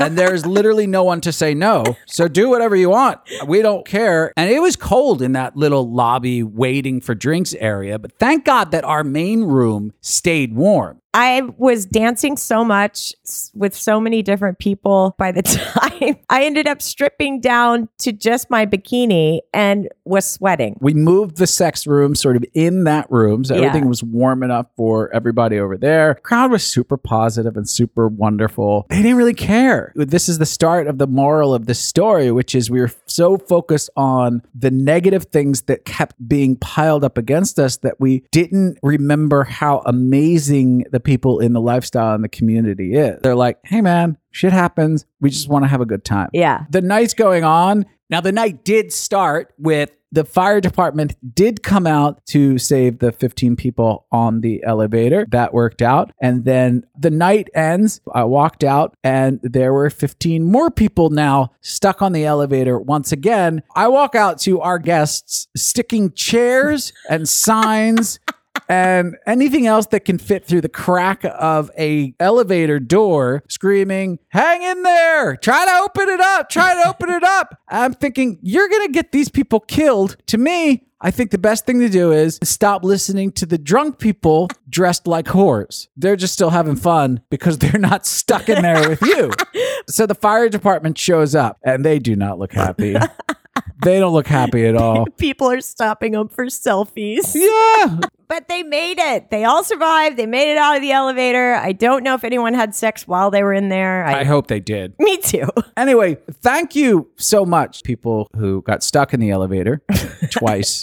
and 0.00 0.18
there's 0.18 0.44
literally 0.44 0.88
no 0.88 1.04
one 1.04 1.20
to 1.20 1.32
say 1.32 1.54
no. 1.54 1.84
So 2.06 2.26
do 2.26 2.48
whatever 2.48 2.74
you 2.74 2.90
want. 2.90 3.20
We 3.46 3.62
don't 3.62 3.86
care. 3.86 4.32
And 4.36 4.50
it 4.50 4.60
was 4.60 4.74
cold 4.74 5.22
in 5.22 5.30
that 5.32 5.56
little 5.56 5.88
lobby 5.88 6.42
waiting 6.42 7.00
for 7.00 7.14
drinks 7.14 7.54
area, 7.54 8.00
but 8.00 8.18
thank 8.18 8.44
God 8.44 8.72
that 8.72 8.82
our 8.84 9.04
main 9.04 9.44
room 9.44 9.92
stayed 10.00 10.54
warm. 10.56 11.00
I 11.14 11.42
was 11.58 11.84
dancing 11.84 12.36
so 12.38 12.64
much 12.64 13.12
with 13.54 13.74
so 13.74 14.00
many 14.00 14.22
different 14.22 14.58
people 14.58 15.14
by 15.18 15.30
the 15.32 15.42
time 15.42 16.16
I 16.30 16.44
ended 16.44 16.66
up 16.66 16.80
stripping 16.80 17.40
down 17.40 17.88
to 17.98 18.12
just 18.12 18.48
my 18.48 18.64
bikini 18.64 19.40
and 19.52 19.88
was 20.04 20.24
sweating. 20.26 20.78
we 20.80 20.94
moved 20.94 21.36
the 21.36 21.46
sex 21.46 21.86
room 21.86 22.14
sort 22.14 22.36
of 22.36 22.44
in 22.54 22.84
that 22.84 23.10
room 23.10 23.44
so 23.44 23.54
Yeah. 23.54 23.66
everything 23.66 23.88
was 23.88 24.02
warm 24.02 24.42
enough 24.42 24.66
for 24.76 25.14
everybody 25.14 25.58
over 25.58 25.76
there 25.76 26.14
crowd 26.16 26.50
was 26.50 26.64
super 26.64 26.96
positive 26.96 27.56
and 27.56 27.68
super 27.68 28.08
wonderful 28.08 28.86
they 28.88 28.96
didn't 29.02 29.16
really 29.16 29.34
care 29.34 29.92
this 29.94 30.28
is 30.28 30.38
the 30.38 30.46
start 30.46 30.86
of 30.86 30.98
the 30.98 31.06
moral 31.06 31.54
of 31.54 31.66
the 31.66 31.74
story 31.74 32.30
which 32.32 32.54
is 32.54 32.70
we 32.70 32.80
were 32.80 32.90
so 33.06 33.36
focused 33.38 33.90
on 33.96 34.42
the 34.54 34.70
negative 34.70 35.24
things 35.26 35.62
that 35.62 35.84
kept 35.84 36.16
being 36.26 36.56
piled 36.56 37.04
up 37.04 37.16
against 37.18 37.58
us 37.58 37.76
that 37.78 38.00
we 38.00 38.24
didn't 38.32 38.78
remember 38.82 39.44
how 39.44 39.82
amazing 39.86 40.84
the 40.90 41.00
people 41.04 41.40
in 41.40 41.52
the 41.52 41.60
lifestyle 41.60 42.14
and 42.14 42.22
the 42.24 42.28
community 42.28 42.94
is 42.94 43.18
they're 43.22 43.34
like 43.34 43.58
hey 43.64 43.80
man 43.80 44.16
shit 44.30 44.52
happens 44.52 45.04
we 45.20 45.30
just 45.30 45.48
want 45.48 45.64
to 45.64 45.68
have 45.68 45.80
a 45.80 45.86
good 45.86 46.04
time 46.04 46.28
Yeah. 46.32 46.64
the 46.70 46.80
night's 46.82 47.14
going 47.14 47.44
on. 47.44 47.86
Now, 48.10 48.20
the 48.20 48.32
night 48.32 48.62
did 48.62 48.92
start 48.92 49.54
with 49.58 49.90
the 50.10 50.26
fire 50.26 50.60
department 50.60 51.16
did 51.34 51.62
come 51.62 51.86
out 51.86 52.26
to 52.26 52.58
save 52.58 52.98
the 52.98 53.10
15 53.10 53.56
people 53.56 54.04
on 54.12 54.42
the 54.42 54.62
elevator. 54.64 55.26
That 55.30 55.54
worked 55.54 55.80
out. 55.80 56.12
And 56.20 56.44
then 56.44 56.84
the 56.98 57.08
night 57.10 57.48
ends. 57.54 58.02
I 58.14 58.24
walked 58.24 58.64
out 58.64 58.94
and 59.02 59.40
there 59.42 59.72
were 59.72 59.88
15 59.88 60.44
more 60.44 60.70
people 60.70 61.08
now 61.08 61.52
stuck 61.62 62.02
on 62.02 62.12
the 62.12 62.26
elevator 62.26 62.78
once 62.78 63.12
again. 63.12 63.62
I 63.74 63.88
walk 63.88 64.14
out 64.14 64.38
to 64.40 64.60
our 64.60 64.78
guests 64.78 65.48
sticking 65.56 66.12
chairs 66.12 66.92
and 67.08 67.26
signs 67.26 68.20
and 68.68 69.16
anything 69.26 69.66
else 69.66 69.86
that 69.86 70.04
can 70.04 70.18
fit 70.18 70.46
through 70.46 70.60
the 70.60 70.68
crack 70.68 71.24
of 71.24 71.70
a 71.78 72.14
elevator 72.20 72.78
door 72.78 73.42
screaming 73.48 74.18
hang 74.28 74.62
in 74.62 74.82
there 74.82 75.36
try 75.36 75.64
to 75.64 75.72
open 75.84 76.08
it 76.08 76.20
up 76.20 76.48
try 76.48 76.74
to 76.74 76.88
open 76.88 77.10
it 77.10 77.22
up 77.22 77.58
i'm 77.68 77.92
thinking 77.92 78.38
you're 78.42 78.68
gonna 78.68 78.88
get 78.88 79.12
these 79.12 79.28
people 79.28 79.60
killed 79.60 80.16
to 80.26 80.38
me 80.38 80.86
I 81.04 81.10
think 81.10 81.32
the 81.32 81.38
best 81.38 81.66
thing 81.66 81.80
to 81.80 81.88
do 81.88 82.12
is 82.12 82.38
stop 82.44 82.84
listening 82.84 83.32
to 83.32 83.44
the 83.44 83.58
drunk 83.58 83.98
people 83.98 84.48
dressed 84.68 85.08
like 85.08 85.26
whores. 85.26 85.88
They're 85.96 86.14
just 86.14 86.32
still 86.32 86.50
having 86.50 86.76
fun 86.76 87.20
because 87.28 87.58
they're 87.58 87.80
not 87.80 88.06
stuck 88.06 88.48
in 88.48 88.62
there 88.62 88.88
with 88.88 89.02
you. 89.02 89.32
So 89.88 90.06
the 90.06 90.14
fire 90.14 90.48
department 90.48 90.96
shows 90.96 91.34
up 91.34 91.58
and 91.64 91.84
they 91.84 91.98
do 91.98 92.14
not 92.14 92.38
look 92.38 92.52
happy. 92.52 92.94
They 93.84 93.98
don't 93.98 94.12
look 94.12 94.26
happy 94.26 94.66
at 94.66 94.76
all. 94.80 95.06
People 95.18 95.50
are 95.50 95.60
stopping 95.60 96.12
them 96.12 96.28
for 96.28 96.46
selfies. 96.46 97.34
Yeah. 97.34 98.00
But 98.28 98.48
they 98.48 98.62
made 98.62 98.98
it. 98.98 99.28
They 99.28 99.44
all 99.44 99.62
survived. 99.62 100.16
They 100.16 100.24
made 100.24 100.50
it 100.50 100.56
out 100.56 100.76
of 100.76 100.80
the 100.80 100.90
elevator. 100.90 101.52
I 101.52 101.72
don't 101.72 102.02
know 102.02 102.14
if 102.14 102.24
anyone 102.24 102.54
had 102.54 102.74
sex 102.74 103.06
while 103.06 103.30
they 103.30 103.42
were 103.42 103.52
in 103.52 103.68
there. 103.68 104.06
I, 104.06 104.20
I 104.20 104.24
hope 104.24 104.46
they 104.46 104.58
did. 104.58 104.94
me 104.98 105.18
too. 105.18 105.46
Anyway, 105.76 106.16
thank 106.40 106.74
you 106.74 107.10
so 107.18 107.44
much, 107.44 107.82
people 107.82 108.30
who 108.34 108.62
got 108.62 108.82
stuck 108.82 109.12
in 109.12 109.20
the 109.20 109.28
elevator 109.28 109.82
twice. 110.30 110.82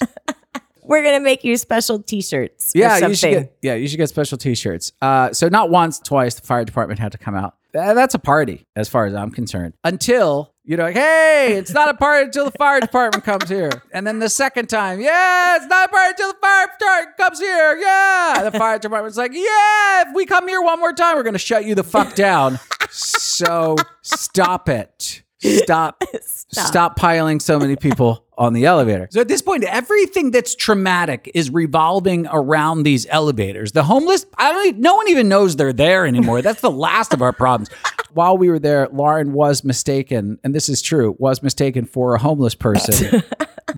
We're 0.84 1.01
gonna 1.01 1.19
make 1.21 1.43
you 1.43 1.58
special 1.58 1.99
T-shirts. 2.03 2.73
Yeah, 2.75 3.08
you 3.08 3.15
should 3.15 3.32
get 3.32 3.58
yeah, 3.63 3.73
you 3.73 3.88
should 3.88 3.97
get 3.97 4.10
special 4.10 4.38
T-shirts. 4.38 4.91
Uh, 5.01 5.34
so 5.34 5.47
not 5.49 5.71
once, 5.71 5.97
twice, 5.97 6.36
the 6.36 6.45
fire 6.45 6.63
department 6.65 6.99
had 6.99 7.13
to 7.13 7.17
come 7.17 7.34
out. 7.34 7.55
That's 7.73 8.13
a 8.13 8.19
party, 8.19 8.67
as 8.75 8.89
far 8.89 9.08
as 9.08 9.15
I'm 9.15 9.32
concerned. 9.32 9.73
Until 9.84 10.53
you 10.69 10.77
know, 10.77 10.84
like, 10.84 10.95
hey, 10.95 11.55
it's 11.58 11.73
not 11.73 11.89
a 11.89 11.95
party 11.95 12.25
until 12.25 12.45
the 12.45 12.51
fire 12.51 12.79
department 12.79 13.23
comes 13.23 13.49
here. 13.49 13.71
And 13.91 14.05
then 14.05 14.19
the 14.19 14.29
second 14.29 14.69
time, 14.69 15.01
yeah, 15.01 15.55
it's 15.55 15.65
not 15.65 15.89
a 15.89 15.91
party 15.91 16.12
until 16.12 16.32
the 16.32 16.38
fire 16.39 16.67
department 16.77 17.17
comes 17.17 17.39
here. 17.39 17.75
Yeah, 17.77 18.41
the 18.43 18.51
fire 18.51 18.77
department's 18.77 19.17
like, 19.17 19.32
yeah, 19.34 20.03
if 20.08 20.10
we 20.13 20.27
come 20.27 20.47
here 20.47 20.62
one 20.62 20.79
more 20.79 20.93
time, 20.93 21.15
we're 21.17 21.23
gonna 21.23 21.39
shut 21.39 21.65
you 21.65 21.73
the 21.73 21.84
fuck 21.84 22.13
down. 22.13 22.60
so 22.91 23.77
stop 24.03 24.69
it. 24.69 25.23
Stop. 25.39 26.04
Stop. 26.21 26.67
Stop 26.67 26.95
piling 26.95 27.39
so 27.39 27.60
many 27.60 27.75
people 27.75 28.25
on 28.38 28.54
the 28.54 28.65
elevator. 28.65 29.08
So 29.12 29.21
at 29.21 29.28
this 29.28 29.41
point, 29.41 29.63
everything 29.63 30.32
that's 30.32 30.56
traumatic 30.56 31.30
is 31.34 31.49
revolving 31.52 32.28
around 32.32 32.84
these 32.84 33.06
elevators. 33.10 33.71
The 33.71 33.84
homeless, 33.84 34.25
I 34.38 34.52
don't. 34.52 34.80
No 34.80 34.95
one 34.95 35.08
even 35.10 35.30
knows 35.30 35.56
they're 35.56 35.73
there 35.73 36.06
anymore. 36.06 36.41
That's 36.41 36.62
the 36.62 36.71
last 36.71 37.13
of 37.13 37.21
our 37.21 37.34
problems. 37.34 37.69
While 38.13 38.38
we 38.38 38.49
were 38.49 38.58
there, 38.58 38.88
Lauren 38.91 39.34
was 39.34 39.63
mistaken, 39.63 40.39
and 40.43 40.56
this 40.56 40.67
is 40.67 40.82
true, 40.82 41.15
was 41.19 41.43
mistaken 41.43 41.86
for 41.86 42.15
a 42.15 42.19
homeless 42.19 42.56
person. 42.56 43.21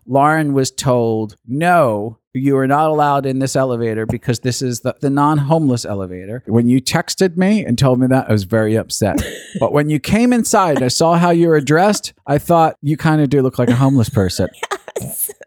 Lauren 0.05 0.53
was 0.53 0.71
told, 0.71 1.35
no, 1.45 2.17
you 2.33 2.57
are 2.57 2.67
not 2.67 2.89
allowed 2.89 3.25
in 3.25 3.39
this 3.39 3.55
elevator 3.55 4.05
because 4.05 4.39
this 4.39 4.61
is 4.61 4.81
the, 4.81 4.95
the 5.01 5.09
non 5.09 5.37
homeless 5.37 5.85
elevator. 5.85 6.43
When 6.45 6.67
you 6.67 6.81
texted 6.81 7.37
me 7.37 7.65
and 7.65 7.77
told 7.77 7.99
me 7.99 8.07
that, 8.07 8.29
I 8.29 8.31
was 8.31 8.43
very 8.43 8.75
upset. 8.75 9.21
but 9.59 9.73
when 9.73 9.89
you 9.89 9.99
came 9.99 10.31
inside, 10.33 10.77
and 10.77 10.85
I 10.85 10.89
saw 10.89 11.15
how 11.15 11.31
you 11.31 11.49
were 11.49 11.61
dressed. 11.61 12.13
I 12.27 12.37
thought 12.37 12.77
you 12.81 12.97
kind 12.97 13.21
of 13.21 13.29
do 13.29 13.41
look 13.41 13.59
like 13.59 13.69
a 13.69 13.75
homeless 13.75 14.09
person. 14.09 14.49
yes. 14.99 15.31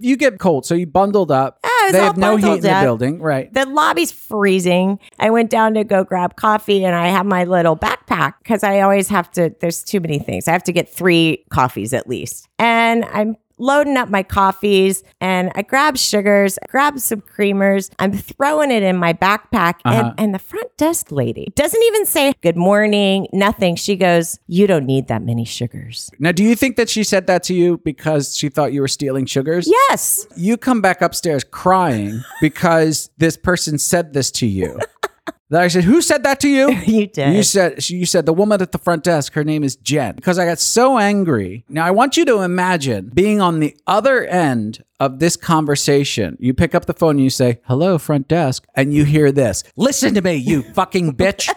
You 0.00 0.16
get 0.16 0.40
cold, 0.40 0.66
so 0.66 0.74
you 0.74 0.88
bundled 0.88 1.30
up. 1.30 1.60
Was 1.62 1.92
they 1.92 2.00
have 2.00 2.16
no 2.16 2.34
heat 2.34 2.42
in 2.42 2.48
bundled 2.48 2.62
the 2.62 2.72
up. 2.72 2.82
building, 2.82 3.20
right? 3.20 3.52
The 3.52 3.66
lobby's 3.66 4.10
freezing. 4.10 4.98
I 5.20 5.30
went 5.30 5.48
down 5.48 5.74
to 5.74 5.84
go 5.84 6.02
grab 6.02 6.34
coffee 6.34 6.84
and 6.84 6.96
I 6.96 7.06
have 7.06 7.24
my 7.24 7.44
little 7.44 7.76
backpack 7.76 8.34
because 8.42 8.64
I 8.64 8.80
always 8.80 9.08
have 9.08 9.30
to, 9.32 9.54
there's 9.60 9.84
too 9.84 10.00
many 10.00 10.18
things. 10.18 10.48
I 10.48 10.52
have 10.52 10.64
to 10.64 10.72
get 10.72 10.92
three 10.92 11.44
coffees 11.50 11.92
at 11.94 12.08
least. 12.08 12.48
And 12.58 13.04
I'm 13.04 13.36
loading 13.58 13.96
up 13.96 14.08
my 14.08 14.22
coffees 14.22 15.02
and 15.20 15.50
I 15.54 15.62
grab 15.62 15.96
sugars, 15.96 16.58
grab 16.68 16.98
some 16.98 17.20
creamers. 17.20 17.90
I'm 17.98 18.12
throwing 18.12 18.70
it 18.70 18.82
in 18.82 18.96
my 18.96 19.12
backpack. 19.12 19.74
Uh-huh. 19.84 19.92
And, 19.94 20.14
and 20.18 20.34
the 20.34 20.38
front 20.38 20.76
desk 20.76 21.12
lady 21.12 21.52
doesn't 21.54 21.82
even 21.82 22.06
say 22.06 22.32
good 22.42 22.56
morning, 22.56 23.26
nothing. 23.32 23.76
She 23.76 23.96
goes, 23.96 24.38
You 24.46 24.66
don't 24.66 24.86
need 24.86 25.08
that 25.08 25.22
many 25.22 25.44
sugars. 25.44 26.10
Now, 26.18 26.32
do 26.32 26.44
you 26.44 26.54
think 26.54 26.76
that 26.76 26.88
she 26.88 27.04
said 27.04 27.26
that 27.26 27.42
to 27.44 27.54
you 27.54 27.78
because 27.78 28.36
she 28.36 28.48
thought 28.48 28.72
you 28.72 28.80
were 28.80 28.88
stealing 28.88 29.26
sugars? 29.26 29.68
Yes. 29.68 30.26
you 30.36 30.56
come 30.56 30.80
back 30.80 31.02
upstairs 31.02 31.44
crying 31.44 32.22
because 32.40 33.10
this 33.18 33.36
person 33.36 33.78
said 33.78 34.12
this 34.12 34.30
to 34.32 34.46
you. 34.46 34.78
Then 35.52 35.60
I 35.60 35.68
said, 35.68 35.84
"Who 35.84 36.00
said 36.00 36.22
that 36.22 36.40
to 36.40 36.48
you?" 36.48 36.70
You 36.86 37.06
did. 37.06 37.34
You 37.34 37.42
said 37.42 37.90
you 37.90 38.06
said 38.06 38.24
the 38.24 38.32
woman 38.32 38.62
at 38.62 38.72
the 38.72 38.78
front 38.78 39.04
desk. 39.04 39.34
Her 39.34 39.44
name 39.44 39.62
is 39.62 39.76
Jen. 39.76 40.16
Because 40.16 40.38
I 40.38 40.46
got 40.46 40.58
so 40.58 40.98
angry. 40.98 41.66
Now 41.68 41.84
I 41.84 41.90
want 41.90 42.16
you 42.16 42.24
to 42.24 42.40
imagine 42.40 43.10
being 43.12 43.42
on 43.42 43.60
the 43.60 43.76
other 43.86 44.24
end 44.24 44.82
of 44.98 45.18
this 45.18 45.36
conversation. 45.36 46.38
You 46.40 46.54
pick 46.54 46.74
up 46.74 46.86
the 46.86 46.94
phone 46.94 47.16
and 47.16 47.24
you 47.24 47.28
say, 47.28 47.60
"Hello, 47.64 47.98
front 47.98 48.28
desk," 48.28 48.64
and 48.74 48.94
you 48.94 49.04
hear 49.04 49.30
this. 49.30 49.62
Listen 49.76 50.14
to 50.14 50.22
me, 50.22 50.36
you 50.36 50.62
fucking 50.74 51.16
bitch. 51.16 51.52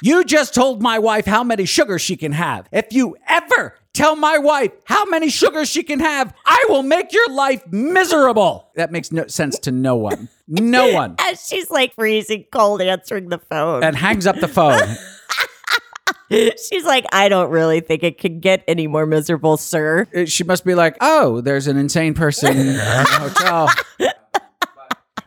You 0.00 0.24
just 0.24 0.54
told 0.54 0.80
my 0.80 1.00
wife 1.00 1.26
how 1.26 1.42
many 1.42 1.64
sugars 1.64 2.00
she 2.00 2.16
can 2.16 2.30
have. 2.30 2.68
If 2.70 2.92
you 2.92 3.16
ever 3.26 3.74
tell 3.94 4.16
my 4.16 4.36
wife 4.36 4.72
how 4.84 5.06
many 5.06 5.30
sugars 5.30 5.68
she 5.68 5.82
can 5.82 6.00
have, 6.00 6.34
I 6.44 6.66
will 6.68 6.82
make 6.82 7.12
your 7.12 7.30
life 7.30 7.64
miserable. 7.72 8.68
That 8.74 8.92
makes 8.92 9.10
no 9.10 9.26
sense 9.28 9.58
to 9.60 9.70
no 9.72 9.96
one. 9.96 10.28
No 10.46 10.92
one. 10.92 11.14
As 11.18 11.46
she's 11.46 11.70
like 11.70 11.94
freezing 11.94 12.44
cold 12.52 12.82
answering 12.82 13.30
the 13.30 13.38
phone. 13.38 13.82
And 13.82 13.96
hangs 13.96 14.26
up 14.26 14.36
the 14.36 14.48
phone. 14.48 14.78
She's 16.30 16.84
like, 16.84 17.04
I 17.12 17.28
don't 17.28 17.50
really 17.50 17.80
think 17.80 18.02
it 18.02 18.18
can 18.18 18.40
get 18.40 18.64
any 18.66 18.86
more 18.86 19.06
miserable, 19.06 19.56
sir. 19.56 20.08
She 20.26 20.42
must 20.42 20.64
be 20.64 20.74
like, 20.74 20.96
oh, 21.00 21.40
there's 21.42 21.66
an 21.68 21.76
insane 21.76 22.14
person 22.14 22.56
in 22.56 22.66
the 22.66 23.04
hotel. 23.08 23.70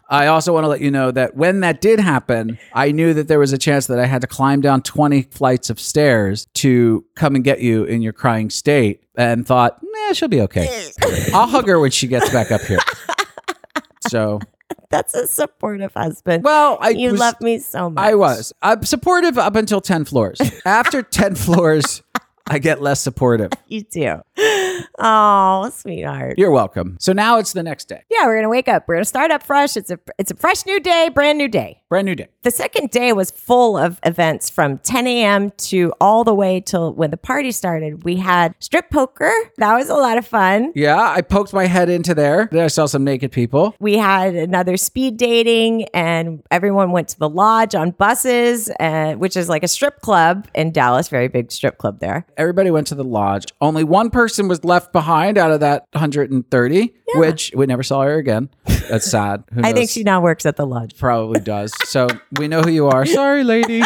I 0.10 0.28
also 0.28 0.54
want 0.54 0.63
to 0.63 0.70
let 0.70 0.80
you 0.82 0.89
know 0.89 1.12
that 1.12 1.36
when 1.36 1.60
that 1.62 1.82
did 1.82 2.00
happen, 2.00 2.58
I 2.74 2.91
knew 2.91 3.13
that 3.13 3.28
there 3.28 3.39
was 3.39 3.52
a 3.52 3.58
chance 3.58 3.88
that 3.88 4.00
I 4.00 4.06
had 4.06 4.22
to 4.22 4.28
climb 4.28 4.62
down 4.62 4.82
20 4.82 5.24
flights 5.24 5.70
of 5.70 5.80
stairs 5.80 6.48
to 6.56 7.04
come 7.15 7.36
and 7.36 7.43
get 7.43 7.60
you 7.60 7.84
in 7.84 8.02
your 8.02 8.13
crying 8.13 8.50
state 8.50 9.04
and 9.17 9.46
thought, 9.46 9.80
nah, 9.84 10.13
she'll 10.13 10.30
be 10.30 10.41
okay. 10.41 10.91
I'll 11.34 11.48
hug 11.48 11.67
her 11.67 11.80
when 11.80 11.91
she 11.91 12.08
gets 12.08 12.30
back 12.30 12.52
up 12.52 12.62
here. 12.62 12.80
So, 14.10 14.39
That's 14.89 15.13
a 15.15 15.28
supportive 15.28 15.93
husband. 15.93 16.46
well, 16.46 16.78
I 16.80 16.89
you 16.91 17.12
was, 17.12 17.20
love 17.20 17.41
me 17.41 17.60
so 17.60 17.89
much. 17.89 18.02
I 18.02 18.15
was. 18.15 18.54
I'm 18.62 18.84
supportive 18.84 19.38
up 19.38 19.58
until 19.58 19.82
10 19.82 20.06
floors. 20.06 20.39
After 20.65 21.02
10 21.02 21.36
floors, 21.36 22.04
I 22.49 22.60
get 22.60 22.81
less 22.81 23.01
supportive. 23.01 23.51
You 23.69 23.81
do. 23.81 24.21
Oh, 24.99 25.69
sweetheart. 25.73 26.36
You're 26.38 26.51
welcome. 26.51 26.97
So 26.99 27.12
now 27.13 27.38
it's 27.38 27.53
the 27.53 27.63
next 27.63 27.89
day. 27.89 28.03
Yeah, 28.10 28.25
we're 28.25 28.38
gonna 28.38 28.49
wake 28.49 28.67
up. 28.67 28.86
We're 28.88 28.95
gonna 28.95 29.05
start 29.05 29.29
up 29.29 29.43
fresh. 29.43 29.75
It's 29.77 29.91
a 29.91 29.99
it's 30.17 30.31
a 30.31 30.36
fresh 30.36 30.65
new 30.65 30.79
day, 30.79 31.10
brand 31.13 31.38
new 31.38 31.47
day. 31.47 31.81
Brand 31.89 32.05
new 32.05 32.15
day. 32.15 32.27
The 32.43 32.51
second 32.51 32.89
day 32.91 33.13
was 33.13 33.31
full 33.31 33.77
of 33.77 33.99
events 34.03 34.49
from 34.49 34.77
10 34.79 35.05
a.m. 35.07 35.51
to 35.57 35.93
all 36.01 36.23
the 36.23 36.33
way 36.33 36.62
till 36.62 36.93
when 36.93 37.12
the 37.12 37.17
party 37.17 37.51
started. 37.51 38.03
We 38.03 38.15
had 38.15 38.55
strip 38.60 38.89
poker. 38.89 39.31
That 39.57 39.75
was 39.75 39.89
a 39.89 39.95
lot 39.95 40.17
of 40.17 40.25
fun. 40.25 40.71
Yeah, 40.75 40.99
I 40.99 41.21
poked 41.21 41.53
my 41.53 41.65
head 41.65 41.89
into 41.89 42.13
there. 42.15 42.47
Then 42.51 42.63
I 42.63 42.67
saw 42.67 42.86
some 42.86 43.03
naked 43.03 43.31
people. 43.31 43.75
We 43.79 43.97
had 43.97 44.36
another 44.36 44.77
speed 44.77 45.17
dating, 45.17 45.83
and 45.93 46.41
everyone 46.51 46.91
went 46.91 47.10
to 47.10 47.19
the 47.19 47.29
lodge 47.29 47.75
on 47.75 47.91
buses, 47.91 48.69
uh, 48.79 49.13
which 49.13 49.36
is 49.38 49.49
like 49.49 49.63
a 49.63 49.67
strip 49.67 49.99
club 50.01 50.47
in 50.55 50.71
Dallas, 50.71 51.10
very 51.10 51.27
big 51.27 51.51
strip 51.51 51.77
club 51.77 51.99
there. 51.99 52.25
Everybody 52.38 52.69
went 52.71 52.88
to 52.88 52.95
the 52.95 53.04
lodge. 53.04 53.45
Only 53.60 53.84
one 53.84 54.10
person 54.12 54.47
was 54.47 54.63
left 54.63 54.93
behind 54.93 55.38
out 55.38 55.52
of 55.52 55.60
that 55.62 55.86
130, 55.93 56.93
which 57.15 57.52
we 57.56 57.65
never 57.65 57.82
saw 57.84 58.04
her 58.04 58.15
again. 58.15 58.50
That's 58.89 59.10
sad. 59.10 59.43
Who 59.54 59.62
I 59.65 59.73
think 59.73 59.89
she 59.89 60.04
now 60.04 60.21
works 60.21 60.45
at 60.45 60.56
the 60.56 60.65
lodge. 60.67 60.97
probably 60.97 61.39
does. 61.39 61.73
So 61.88 62.08
we 62.38 62.47
know 62.47 62.62
who 62.62 62.69
you 62.69 62.88
are. 62.88 63.06
Sorry, 63.06 63.43
lady. 63.43 63.82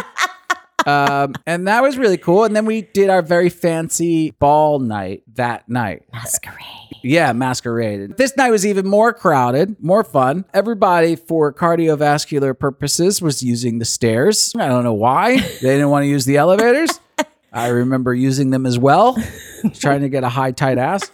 Um, 0.85 1.35
and 1.45 1.67
that 1.67 1.81
was 1.83 1.97
really 1.97 2.17
cool. 2.17 2.43
And 2.43 2.55
then 2.55 2.65
we 2.65 2.81
did 2.81 3.09
our 3.09 3.21
very 3.21 3.49
fancy 3.49 4.31
ball 4.31 4.79
night 4.79 5.21
that 5.35 5.69
night. 5.69 6.03
Masquerade. 6.11 6.65
Yeah, 7.03 7.31
masquerade. 7.33 8.17
This 8.17 8.35
night 8.35 8.49
was 8.49 8.65
even 8.65 8.87
more 8.87 9.13
crowded, 9.13 9.75
more 9.81 10.03
fun. 10.03 10.45
Everybody, 10.53 11.15
for 11.15 11.53
cardiovascular 11.53 12.57
purposes, 12.57 13.21
was 13.21 13.43
using 13.43 13.79
the 13.79 13.85
stairs. 13.85 14.53
I 14.57 14.67
don't 14.67 14.83
know 14.83 14.93
why. 14.93 15.37
They 15.37 15.59
didn't 15.61 15.89
want 15.89 16.03
to 16.03 16.07
use 16.07 16.25
the 16.25 16.37
elevators. 16.37 16.99
I 17.51 17.67
remember 17.67 18.13
using 18.13 18.49
them 18.49 18.65
as 18.65 18.79
well, 18.79 19.17
trying 19.73 20.01
to 20.01 20.09
get 20.09 20.23
a 20.23 20.29
high, 20.29 20.51
tight 20.51 20.77
ass. 20.77 21.11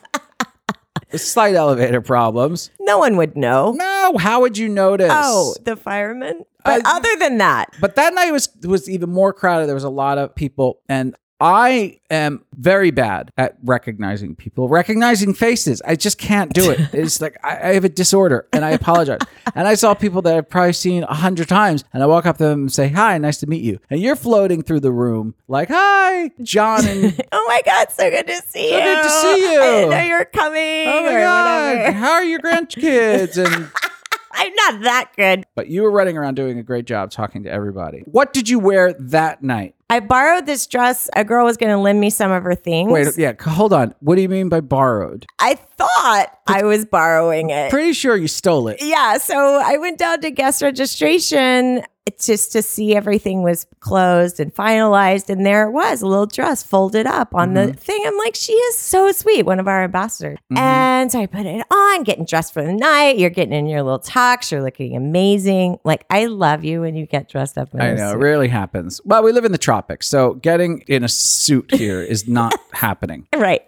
Slight 1.16 1.56
elevator 1.56 2.02
problems. 2.02 2.70
No 2.82 2.98
one 3.00 3.16
would 3.16 3.38
know. 3.38 3.72
No, 3.72 4.18
how 4.20 4.42
would 4.42 4.58
you 4.58 4.68
notice? 4.68 5.12
Oh, 5.12 5.56
the 5.64 5.78
firemen. 5.78 6.44
But 6.66 6.86
Uh, 6.86 6.98
other 6.98 7.16
than 7.18 7.38
that, 7.38 7.70
But 7.80 7.96
that 7.96 8.14
night 8.14 8.32
was 8.32 8.50
was 8.64 8.90
even 8.90 9.10
more 9.10 9.32
crowded. 9.32 9.68
There 9.68 9.74
was 9.76 9.86
a 9.86 9.90
lot 9.90 10.18
of 10.18 10.36
people, 10.36 10.82
and 10.90 11.16
I 11.40 12.00
am 12.10 12.44
very 12.56 12.90
bad 12.90 13.32
at 13.38 13.58
recognizing 13.64 14.36
people, 14.36 14.68
recognizing 14.70 15.36
faces. 15.36 15.82
I 15.86 15.96
just 15.96 16.18
can't 16.18 16.52
do 16.52 16.72
it. 16.72 16.80
It's 16.94 17.22
like 17.22 17.38
I, 17.44 17.70
I 17.70 17.74
have 17.76 17.84
a 17.84 17.90
disorder, 17.90 18.48
and 18.52 18.66
I 18.66 18.72
apologize. 18.72 19.20
and 19.54 19.68
I 19.68 19.76
saw 19.76 19.94
people 19.94 20.22
that 20.24 20.36
I've 20.36 20.50
probably 20.50 20.74
seen 20.74 21.04
a 21.04 21.14
hundred 21.14 21.48
times, 21.48 21.84
and 21.94 22.02
I 22.02 22.08
walk 22.08 22.26
up 22.26 22.38
to 22.38 22.44
them 22.46 22.62
and 22.62 22.72
say, 22.74 22.88
"Hi, 22.90 23.18
nice 23.20 23.38
to 23.42 23.48
meet 23.48 23.62
you." 23.62 23.78
And 23.92 24.00
you're 24.02 24.16
floating 24.16 24.64
through 24.64 24.80
the 24.80 24.92
room 24.92 25.36
like, 25.48 25.70
"Hi, 25.72 26.32
John," 26.42 26.88
and 26.88 27.22
oh 27.32 27.46
my 27.48 27.62
God, 27.66 27.92
so 27.92 28.10
good 28.10 28.26
to 28.28 28.42
see 28.48 28.70
So 28.72 28.78
you. 28.78 28.84
good 28.84 29.04
to 29.04 29.10
see 29.10 29.54
you. 29.54 29.60
I 29.62 29.66
didn't 29.66 29.90
know 29.92 30.02
you 30.02 30.14
were 30.14 30.26
coming 30.26 30.88
"Oh 30.88 31.04
my 31.04 31.20
god, 31.20 31.78
whatever. 31.78 31.92
how 31.92 32.12
are 32.14 32.24
your 32.24 32.40
grandkids?" 32.40 33.38
And 33.38 33.70
I'm 34.32 34.54
not 34.56 34.82
that 34.82 35.12
good. 35.16 35.46
But 35.56 35.68
you 35.68 35.84
were 35.84 35.92
running 35.92 36.18
around 36.18 36.36
doing 36.36 36.58
a 36.58 36.64
great 36.64 36.86
job 36.86 37.12
talking 37.12 37.44
to 37.44 37.52
everybody. 37.52 38.00
What 38.06 38.34
did 38.34 38.50
you 38.50 38.58
wear 38.60 38.94
that 38.94 39.44
night? 39.44 39.76
I 39.90 40.02
borrowed 40.02 40.46
this 40.46 40.68
dress. 40.68 41.10
A 41.16 41.24
girl 41.24 41.46
was 41.46 41.56
going 41.56 41.72
to 41.72 41.78
lend 41.78 42.00
me 42.00 42.10
some 42.10 42.32
of 42.32 42.44
her 42.44 42.56
things. 42.56 42.92
Wait, 42.92 43.08
yeah, 43.18 43.34
hold 43.40 43.72
on. 43.72 43.94
What 44.00 44.16
do 44.16 44.22
you 44.22 44.30
mean 44.30 44.50
by 44.50 44.60
borrowed? 44.60 45.26
I 45.40 45.56
thought 45.56 46.28
I 46.48 46.64
was 46.64 46.86
borrowing 46.86 47.52
it. 47.52 47.70
Pretty 47.70 47.94
sure 47.94 48.16
you 48.16 48.28
stole 48.28 48.68
it. 48.68 48.78
Yeah, 48.82 49.18
so 49.18 49.62
I 49.64 49.78
went 49.78 49.98
down 49.98 50.22
to 50.22 50.32
guest 50.32 50.62
registration 50.62 51.84
just 52.22 52.54
to 52.54 52.62
see 52.62 52.96
everything 52.96 53.44
was 53.44 53.66
closed 53.82 54.40
and 54.40 54.56
finalized. 54.56 55.30
And 55.30 55.46
there 55.46 55.68
it 55.68 55.72
was, 55.72 56.02
a 56.02 56.08
little 56.08 56.26
dress 56.26 56.64
folded 56.64 57.06
up 57.06 57.36
on 57.36 57.54
the 57.54 57.62
mm-hmm. 57.64 57.72
thing. 57.72 58.02
I'm 58.06 58.18
like, 58.18 58.34
she 58.34 58.54
is 58.54 58.78
so 58.78 59.12
sweet, 59.12 59.46
one 59.46 59.60
of 59.60 59.68
our 59.68 59.84
ambassadors. 59.84 60.38
Mm-hmm. 60.52 60.58
And 60.58 61.12
so 61.12 61.20
I 61.20 61.26
put 61.26 61.46
it 61.46 61.66
on, 61.70 62.04
getting 62.04 62.24
dressed 62.24 62.54
for 62.54 62.64
the 62.64 62.72
night. 62.72 63.18
You're 63.18 63.30
getting 63.30 63.54
in 63.54 63.68
your 63.68 63.84
little 63.84 64.00
tux. 64.00 64.52
You're 64.52 64.64
looking 64.64 64.96
amazing. 64.96 65.80
Like, 65.84 66.06
I 66.10 66.28
love 66.28 66.64
you 66.64 66.80
when 66.82 66.96
you 66.96 67.06
get 67.06 67.28
dressed 67.28 67.58
up 67.58 67.74
in 67.74 67.82
I 67.82 67.94
know, 67.94 68.12
it 68.12 68.16
rarely 68.16 68.48
happens. 68.48 69.02
Well, 69.04 69.22
we 69.22 69.34
live 69.34 69.44
in 69.44 69.52
the 69.52 69.58
tropics, 69.58 69.77
so 70.02 70.36
getting 70.36 70.80
in 70.88 71.04
a 71.04 71.10
suit 71.10 71.74
here 71.74 72.02
is 72.02 72.28
not 72.28 72.54
happening. 72.72 73.28
Right. 73.36 73.62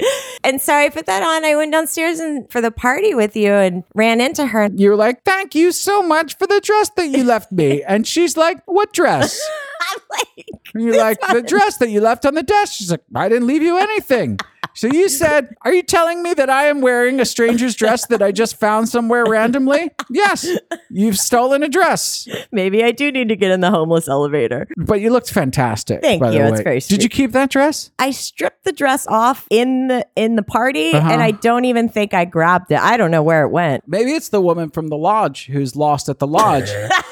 And 0.44 0.62
so 0.62 0.74
I 0.74 0.90
put 0.90 1.06
that 1.06 1.24
on. 1.24 1.46
I 1.46 1.56
went 1.56 1.72
downstairs 1.72 2.20
and 2.20 2.50
for 2.52 2.62
the 2.62 2.72
party 2.72 3.14
with 3.14 3.36
you 3.36 3.52
and 3.52 3.84
ran 3.96 4.22
into 4.22 4.46
her. 4.46 4.64
And 4.64 4.80
You 4.80 4.92
were 4.92 4.96
like, 4.96 5.24
thank 5.24 5.56
you 5.56 5.72
so 5.72 6.02
much 6.02 6.38
for 6.38 6.48
the 6.48 6.62
dress 6.62 6.90
that 6.96 7.08
you 7.08 7.24
left 7.24 7.52
me. 7.52 7.84
And 7.90 8.06
she's 8.08 8.38
like, 8.38 8.62
what 8.66 8.94
dress? 8.94 9.40
I'm 9.92 10.00
like, 10.12 10.46
And 10.74 10.84
you're 10.84 10.98
like, 10.98 11.20
the 11.32 11.42
dress 11.42 11.78
that 11.78 11.90
you 11.90 12.02
left 12.02 12.26
on 12.26 12.34
the 12.36 12.44
desk. 12.44 12.74
She's 12.74 12.92
like, 12.92 13.02
I 13.16 13.30
didn't 13.30 13.48
leave 13.48 13.62
you 13.64 13.78
anything. 13.78 14.40
So 14.76 14.88
you 14.88 15.10
said, 15.24 15.56
Are 15.64 15.74
you 15.74 15.82
telling 15.84 16.22
me 16.22 16.34
that 16.36 16.50
I 16.50 16.66
am 16.66 16.82
wearing 16.82 17.20
a 17.20 17.26
stranger's 17.26 17.76
dress 17.76 18.06
that 18.08 18.22
I 18.22 18.32
just 18.32 18.60
found 18.60 18.88
somewhere 18.90 19.26
randomly? 19.26 19.90
Yes, 20.10 20.48
you've 20.90 21.18
stolen 21.18 21.64
a 21.64 21.70
dress. 21.70 22.28
maybe 22.52 22.84
I 22.84 22.92
do 22.92 23.12
need 23.12 23.30
to 23.30 23.36
get 23.36 23.52
in 23.52 23.62
the 23.62 23.72
homeless 23.72 24.08
elevator. 24.08 24.68
But 24.78 25.02
you 25.02 25.10
looked 25.12 25.32
fantastic. 25.32 26.02
Thank 26.02 26.22
by 26.22 26.32
you. 26.32 26.44
It's 26.44 26.58
way. 26.60 26.64
very 26.64 26.80
Did 26.80 27.04
you 27.04 27.10
keep 27.10 27.32
that 27.32 27.50
dress? 27.50 27.92
I 28.00 28.12
stripped 28.12 28.64
the 28.66 28.72
dress 28.72 29.08
off 29.08 29.48
in 29.50 29.88
the 29.88 30.06
in 30.16 30.36
the 30.36 30.44
party 30.44 30.92
Uh-huh. 30.94 31.10
and 31.12 31.22
I 31.22 31.32
don't 31.32 31.66
even 31.66 31.90
think 31.90 32.14
I 32.14 32.26
grabbed 32.26 32.72
it. 32.72 32.80
I 32.80 32.98
don't 32.98 33.12
know 33.12 33.24
where 33.24 33.44
it 33.44 33.50
went. 33.50 33.84
Maybe 33.88 34.12
it's 34.12 34.30
the 34.30 34.42
woman 34.42 34.70
from 34.70 34.88
the 34.90 34.98
lodge 34.98 35.48
who's 35.48 35.76
lost 35.76 36.10
at 36.10 36.20
the 36.20 36.28
lodge. 36.28 36.70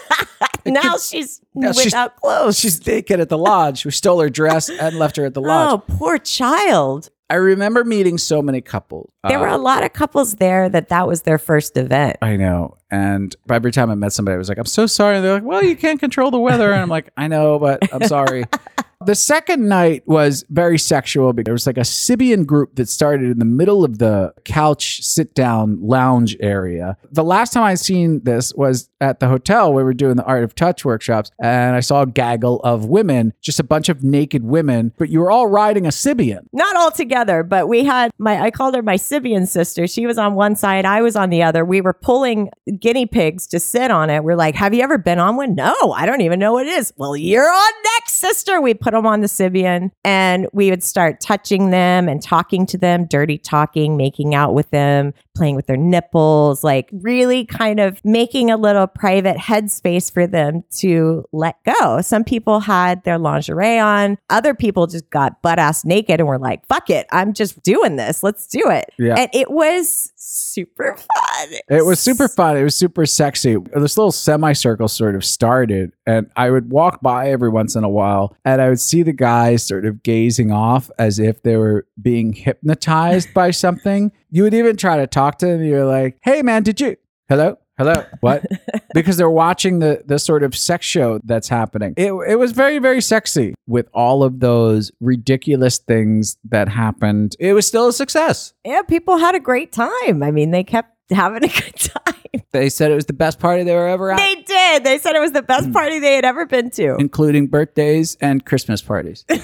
Now 0.74 0.98
she's 0.98 1.42
Now 1.56 1.72
she's- 1.72 1.86
without 1.86 2.16
clothes. 2.18 2.58
She's 2.60 2.86
naked 2.86 3.20
at 3.20 3.30
the 3.30 3.38
lodge. 3.38 3.86
We 3.86 3.92
stole 3.92 4.20
her 4.22 4.30
dress 4.30 4.70
and 4.70 4.98
left 4.98 5.16
her 5.18 5.26
at 5.26 5.34
the 5.34 5.42
lodge. 5.42 5.70
Oh, 5.90 5.96
poor 5.98 6.18
child. 6.18 7.10
I 7.30 7.36
remember 7.36 7.84
meeting 7.84 8.18
so 8.18 8.42
many 8.42 8.62
couples. 8.62 9.12
There 9.28 9.38
were 9.40 9.50
Uh, 9.50 9.58
a 9.58 9.60
lot 9.60 9.84
of 9.84 9.92
couples 9.92 10.36
there 10.36 10.70
that 10.70 10.88
that 10.90 11.08
was 11.10 11.24
their 11.24 11.38
first 11.38 11.76
event. 11.76 12.16
I 12.22 12.38
know. 12.38 12.78
And 12.90 13.36
every 13.52 13.74
time 13.74 13.92
I 13.92 13.96
met 13.96 14.14
somebody, 14.14 14.36
I 14.36 14.38
was 14.38 14.48
like, 14.48 14.58
I'm 14.58 14.66
so 14.66 14.86
sorry. 14.86 15.18
And 15.18 15.26
they're 15.26 15.34
like, 15.34 15.44
well, 15.44 15.62
you 15.62 15.76
can't 15.76 16.00
control 16.00 16.32
the 16.32 16.40
weather. 16.40 16.72
And 16.72 16.82
I'm 16.82 16.88
like, 16.88 17.10
I 17.18 17.28
know, 17.28 17.60
but 17.60 17.94
I'm 17.94 18.08
sorry. 18.08 18.46
the 19.06 19.16
second 19.16 19.68
night 19.68 20.04
was 20.08 20.44
very 20.50 20.80
sexual. 20.80 21.32
because 21.34 21.46
There 21.46 21.54
was 21.54 21.68
like 21.68 21.78
a 21.78 21.82
Sybian 21.82 22.46
group 22.46 22.76
that 22.76 22.90
started 22.90 23.30
in 23.30 23.40
the 23.40 23.46
middle 23.46 23.84
of 23.84 24.00
the 24.00 24.34
couch 24.44 25.04
sit 25.04 25.36
down 25.36 25.80
lounge 25.82 26.36
area. 26.40 26.98
The 27.12 27.24
last 27.24 27.54
time 27.54 27.64
I 27.64 27.76
seen 27.76 28.22
this 28.24 28.54
was 28.56 28.90
at 29.00 29.20
the 29.20 29.28
hotel 29.28 29.72
where 29.72 29.84
we 29.84 29.90
were 29.90 29.94
doing 29.94 30.16
the 30.16 30.24
Art 30.24 30.44
of 30.44 30.56
Touch 30.56 30.84
workshops. 30.84 31.32
And 31.40 31.76
I 31.76 31.80
saw 31.82 32.02
a 32.02 32.08
gaggle 32.08 32.60
of 32.62 32.86
women, 32.86 33.34
just 33.42 33.60
a 33.60 33.64
bunch 33.64 33.90
of 33.90 34.04
naked 34.04 34.44
women, 34.44 34.94
but 34.98 35.10
you 35.10 35.20
were 35.20 35.30
all 35.30 35.48
riding 35.48 35.86
a 35.86 35.90
Sybian. 35.90 36.48
Not 36.52 36.76
all 36.76 36.92
together, 36.92 37.44
but 37.44 37.68
we 37.68 37.84
had 37.84 38.12
my 38.18 38.42
I 38.42 38.52
called 38.52 38.76
her 38.76 38.82
my 38.82 38.96
Sybian 38.96 39.48
sister. 39.48 39.86
She 39.88 40.08
was 40.08 40.18
on 40.18 40.34
one 40.34 40.56
side, 40.56 40.86
I 40.86 41.02
was 41.02 41.16
on 41.16 41.30
the 41.30 41.44
other. 41.44 41.64
We 41.64 41.82
were 41.82 41.94
pulling 41.94 42.50
guinea 42.80 43.06
pigs 43.06 43.46
to 43.48 43.60
sit 43.60 43.92
on 43.92 44.10
it. 44.10 44.24
We're 44.24 44.36
like, 44.36 44.56
"Have 44.56 44.74
you 44.74 44.82
ever 44.82 44.98
been 44.98 45.20
on 45.20 45.36
one?" 45.36 45.56
No, 45.56 45.76
I 45.96 46.06
don't 46.06 46.22
even 46.22 46.40
know 46.40 46.54
what 46.54 46.66
it 46.68 46.74
is. 46.74 46.94
Well, 46.98 47.16
you're 47.16 47.48
on 47.48 47.72
next, 47.96 48.16
sister. 48.16 48.60
We 48.62 48.74
put 48.88 48.94
them 48.94 49.06
on 49.06 49.20
the 49.20 49.28
Sybian 49.28 49.92
and 50.06 50.48
we 50.54 50.70
would 50.70 50.82
start 50.82 51.20
touching 51.20 51.72
them 51.72 52.08
and 52.08 52.24
talking 52.24 52.66
to 52.68 52.78
them, 52.78 53.06
dirty 53.06 53.38
talking, 53.38 53.98
making 53.98 54.34
out 54.34 54.54
with 54.54 54.70
them, 54.70 55.14
playing 55.36 55.58
with 55.58 55.68
their 55.68 55.76
nipples, 55.76 56.64
like 56.64 56.88
really 56.94 57.44
kind 57.44 57.82
of 57.82 58.00
making 58.06 58.50
a 58.50 58.56
little 58.56 58.88
private 58.88 59.36
headspace 59.36 60.10
for 60.10 60.26
them 60.26 60.64
to 60.72 61.26
let 61.34 61.58
go. 61.66 62.00
Some 62.00 62.24
people 62.24 62.62
had 62.62 63.04
their 63.04 63.18
lingerie 63.18 63.78
on, 63.78 64.18
other 64.30 64.54
people 64.54 64.88
just 64.88 65.10
got 65.10 65.42
butt 65.42 65.60
ass 65.60 65.84
naked 65.84 66.22
and 66.22 66.30
were 66.30 66.40
like, 66.40 66.66
fuck 66.68 66.90
it, 66.90 67.08
I'm 67.12 67.34
just 67.34 67.62
doing 67.64 67.98
this. 67.98 68.24
Let's 68.24 68.48
do 68.48 68.70
it. 68.70 68.86
Yeah. 68.98 69.16
And 69.18 69.30
it 69.34 69.52
was 69.52 70.14
super 70.16 70.96
fun. 70.96 71.27
It 71.70 71.86
was 71.86 72.00
super 72.00 72.28
fun. 72.28 72.58
It 72.58 72.64
was 72.64 72.76
super 72.76 73.06
sexy. 73.06 73.56
This 73.76 73.98
little 73.98 74.12
semicircle 74.12 74.88
sort 74.88 75.16
of 75.16 75.24
started, 75.24 75.92
and 76.06 76.30
I 76.36 76.50
would 76.50 76.72
walk 76.72 77.02
by 77.02 77.30
every 77.30 77.50
once 77.50 77.76
in 77.76 77.84
a 77.84 77.90
while, 77.90 78.36
and 78.46 78.62
I 78.62 78.70
would 78.70 78.80
see 78.80 79.04
the 79.04 79.14
guys 79.14 79.66
sort 79.66 79.86
of 79.86 80.04
gazing 80.04 80.52
off 80.52 80.90
as 81.00 81.20
if 81.20 81.44
they 81.44 81.58
were 81.58 81.86
being 82.02 82.34
hypnotized 82.34 83.34
by 83.34 83.52
something. 83.52 84.12
You 84.32 84.44
would 84.44 84.54
even 84.54 84.78
try 84.78 84.98
to 84.98 85.08
talk 85.08 85.38
to 85.40 85.46
them. 85.46 85.64
You're 85.64 85.86
like, 85.86 86.18
"Hey, 86.22 86.42
man, 86.42 86.64
did 86.64 86.82
you? 86.82 86.98
Hello." 87.30 87.58
Hello. 87.78 87.94
What? 88.22 88.44
because 88.96 89.18
they're 89.18 89.30
watching 89.30 89.80
the 89.80 90.02
the 90.06 90.18
sort 90.18 90.42
of 90.42 90.56
sex 90.56 90.86
show 90.86 91.20
that's 91.24 91.48
happening. 91.48 91.94
It 91.96 92.12
it 92.28 92.36
was 92.40 92.52
very 92.52 92.80
very 92.80 93.02
sexy 93.02 93.54
with 93.68 93.88
all 93.94 94.24
of 94.24 94.40
those 94.40 94.92
ridiculous 95.00 95.78
things 95.78 96.38
that 96.46 96.70
happened. 96.70 97.36
It 97.40 97.54
was 97.54 97.68
still 97.68 97.88
a 97.88 97.94
success. 97.94 98.54
Yeah, 98.66 98.82
people 98.82 99.18
had 99.18 99.36
a 99.36 99.40
great 99.40 99.72
time. 99.72 100.24
I 100.24 100.32
mean, 100.32 100.50
they 100.50 100.64
kept 100.64 100.97
having 101.12 101.44
a 101.44 101.48
good 101.62 101.76
time. 101.76 102.14
They 102.52 102.70
said 102.70 102.92
it 102.92 102.96
was 102.96 103.06
the 103.06 103.14
best 103.14 103.40
party 103.40 103.64
they 103.64 103.76
were 103.76 103.88
ever 103.88 104.12
at. 104.12 104.18
They 104.18 104.36
did. 104.36 104.84
They 104.84 104.98
said 104.98 105.16
it 105.16 105.20
was 105.20 105.32
the 105.32 105.42
best 105.42 105.68
hmm. 105.68 105.74
party 105.74 106.00
they 106.00 106.16
had 106.16 106.26
ever 106.26 106.46
been 106.46 106.70
to. 106.72 106.96
including 107.00 107.48
birthdays 107.48 108.18
and 108.22 108.46
Christmas 108.46 108.82
parties. 108.82 109.26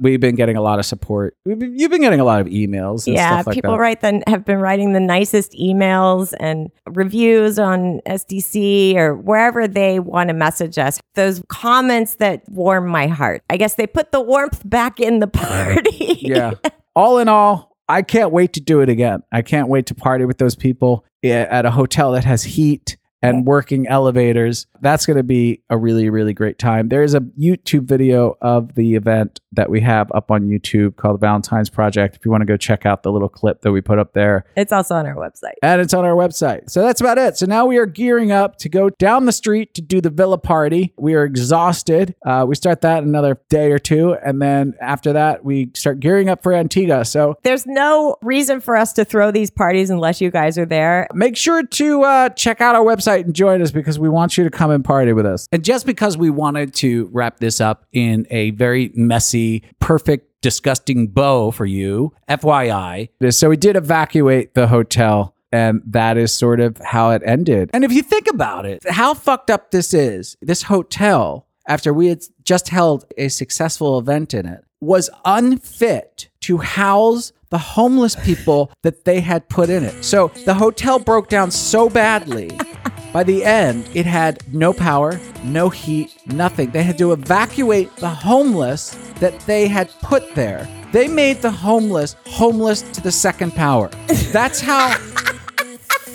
We've 0.00 0.20
been 0.20 0.34
getting 0.34 0.56
a 0.56 0.62
lot 0.62 0.78
of 0.78 0.86
support. 0.86 1.36
Been, 1.44 1.78
you've 1.78 1.90
been 1.90 2.00
getting 2.00 2.20
a 2.20 2.24
lot 2.24 2.40
of 2.40 2.46
emails. 2.46 3.06
And 3.06 3.16
yeah, 3.16 3.36
stuff 3.36 3.48
like 3.48 3.54
people 3.54 3.72
that. 3.72 3.78
write 3.78 4.00
the 4.00 4.22
have 4.26 4.46
been 4.46 4.58
writing 4.58 4.94
the 4.94 5.00
nicest 5.00 5.52
emails 5.52 6.32
and 6.40 6.70
reviews 6.86 7.58
on 7.58 8.00
SDC 8.06 8.94
or 8.96 9.14
wherever 9.14 9.68
they 9.68 10.00
want 10.00 10.28
to 10.28 10.34
message 10.34 10.78
us. 10.78 11.00
Those 11.16 11.42
comments 11.48 12.14
that 12.14 12.48
warm 12.48 12.88
my 12.88 13.08
heart. 13.08 13.42
I 13.50 13.58
guess 13.58 13.74
they 13.74 13.86
put 13.86 14.10
the 14.10 14.22
warmth 14.22 14.62
back 14.64 15.00
in 15.00 15.18
the 15.18 15.26
party. 15.28 16.18
Yeah. 16.22 16.52
all 16.96 17.18
in 17.18 17.28
all, 17.28 17.69
I 17.90 18.02
can't 18.02 18.30
wait 18.30 18.52
to 18.52 18.60
do 18.60 18.82
it 18.82 18.88
again. 18.88 19.24
I 19.32 19.42
can't 19.42 19.68
wait 19.68 19.86
to 19.86 19.96
party 19.96 20.24
with 20.24 20.38
those 20.38 20.54
people 20.54 21.04
eh, 21.24 21.46
at 21.50 21.66
a 21.66 21.72
hotel 21.72 22.12
that 22.12 22.24
has 22.24 22.44
heat 22.44 22.96
and 23.20 23.44
working 23.44 23.88
elevators. 23.88 24.68
That's 24.80 25.06
going 25.06 25.16
to 25.16 25.24
be 25.24 25.62
a 25.68 25.76
really, 25.76 26.08
really 26.08 26.32
great 26.32 26.56
time. 26.56 26.88
There's 26.88 27.14
a 27.14 27.20
YouTube 27.20 27.86
video 27.86 28.36
of 28.40 28.76
the 28.76 28.94
event 28.94 29.40
that 29.52 29.68
we 29.70 29.80
have 29.80 30.10
up 30.14 30.30
on 30.30 30.48
YouTube 30.48 30.96
called 30.96 31.16
the 31.16 31.26
Valentine's 31.26 31.68
Project. 31.70 32.16
If 32.16 32.24
you 32.24 32.30
want 32.30 32.42
to 32.42 32.46
go 32.46 32.56
check 32.56 32.86
out 32.86 33.02
the 33.02 33.10
little 33.12 33.28
clip 33.28 33.62
that 33.62 33.72
we 33.72 33.80
put 33.80 33.98
up 33.98 34.12
there, 34.12 34.44
It's 34.56 34.72
also 34.72 34.94
on 34.94 35.06
our 35.06 35.14
website. 35.16 35.54
and 35.62 35.80
it's 35.80 35.92
on 35.94 36.04
our 36.04 36.14
website. 36.14 36.70
So 36.70 36.82
that's 36.82 37.00
about 37.00 37.18
it. 37.18 37.36
So 37.36 37.46
now 37.46 37.66
we 37.66 37.76
are 37.78 37.86
gearing 37.86 38.30
up 38.32 38.56
to 38.58 38.68
go 38.68 38.90
down 38.90 39.24
the 39.26 39.32
street 39.32 39.74
to 39.74 39.82
do 39.82 40.00
the 40.00 40.10
villa 40.10 40.38
party. 40.38 40.94
We 40.96 41.14
are 41.14 41.24
exhausted. 41.24 42.14
Uh, 42.24 42.44
we 42.48 42.54
start 42.54 42.80
that 42.82 43.02
in 43.02 43.08
another 43.08 43.40
day 43.48 43.72
or 43.72 43.78
two, 43.78 44.14
and 44.24 44.40
then 44.40 44.74
after 44.80 45.12
that, 45.14 45.44
we 45.44 45.70
start 45.74 46.00
gearing 46.00 46.28
up 46.28 46.42
for 46.42 46.52
Antigua. 46.54 47.04
So 47.04 47.36
There's 47.42 47.66
no 47.66 48.16
reason 48.22 48.60
for 48.60 48.76
us 48.76 48.92
to 48.94 49.04
throw 49.04 49.30
these 49.30 49.50
parties 49.50 49.90
unless 49.90 50.20
you 50.20 50.30
guys 50.30 50.58
are 50.58 50.66
there. 50.66 51.08
make 51.14 51.36
sure 51.36 51.64
to 51.64 52.02
uh, 52.02 52.28
check 52.30 52.60
out 52.60 52.74
our 52.74 52.84
website 52.84 53.24
and 53.24 53.34
join 53.34 53.62
us 53.62 53.70
because 53.70 53.98
we 53.98 54.08
want 54.08 54.38
you 54.38 54.44
to 54.44 54.50
come 54.50 54.70
and 54.70 54.84
party 54.84 55.12
with 55.12 55.26
us. 55.26 55.46
And 55.52 55.64
just 55.64 55.86
because 55.86 56.16
we 56.16 56.30
wanted 56.30 56.72
to 56.74 57.08
wrap 57.12 57.38
this 57.38 57.60
up 57.60 57.84
in 57.92 58.26
a 58.30 58.50
very 58.52 58.92
messy, 58.94 59.39
perfect, 59.78 60.42
disgusting 60.42 61.08
bow 61.08 61.50
for 61.50 61.66
you, 61.66 62.12
FYI, 62.28 63.10
so 63.30 63.48
we 63.48 63.56
did 63.56 63.76
evacuate 63.76 64.54
the 64.54 64.68
hotel. 64.68 65.34
And 65.52 65.82
that 65.84 66.16
is 66.16 66.32
sort 66.32 66.60
of 66.60 66.78
how 66.78 67.10
it 67.10 67.22
ended. 67.24 67.70
And 67.74 67.82
if 67.82 67.92
you 67.92 68.02
think 68.02 68.28
about 68.28 68.66
it, 68.66 68.88
how 68.88 69.14
fucked 69.14 69.50
up 69.50 69.72
this 69.72 69.92
is, 69.92 70.36
this 70.40 70.62
hotel, 70.62 71.48
after 71.66 71.92
we 71.92 72.06
had 72.06 72.22
just 72.44 72.68
held 72.68 73.04
a 73.18 73.28
successful 73.28 73.98
event 73.98 74.32
in 74.32 74.46
it, 74.46 74.64
was 74.80 75.10
unfit 75.24 76.28
to 76.42 76.58
house 76.58 77.32
the 77.50 77.58
homeless 77.58 78.14
people 78.16 78.70
that 78.82 79.04
they 79.04 79.20
had 79.20 79.48
put 79.48 79.68
in 79.68 79.82
it. 79.84 80.04
So 80.04 80.28
the 80.44 80.54
hotel 80.54 80.98
broke 80.98 81.28
down 81.28 81.50
so 81.50 81.90
badly. 81.90 82.50
By 83.12 83.24
the 83.24 83.44
end, 83.44 83.88
it 83.92 84.06
had 84.06 84.42
no 84.54 84.72
power, 84.72 85.20
no 85.42 85.68
heat, 85.68 86.16
nothing. 86.26 86.70
They 86.70 86.84
had 86.84 86.96
to 86.98 87.12
evacuate 87.12 87.94
the 87.96 88.08
homeless 88.08 88.90
that 89.18 89.38
they 89.40 89.66
had 89.66 89.90
put 90.00 90.34
there. 90.36 90.68
They 90.92 91.08
made 91.08 91.42
the 91.42 91.50
homeless 91.50 92.14
homeless 92.26 92.82
to 92.82 93.00
the 93.00 93.10
second 93.10 93.54
power. 93.54 93.90
That's 94.32 94.60
how 94.60 94.96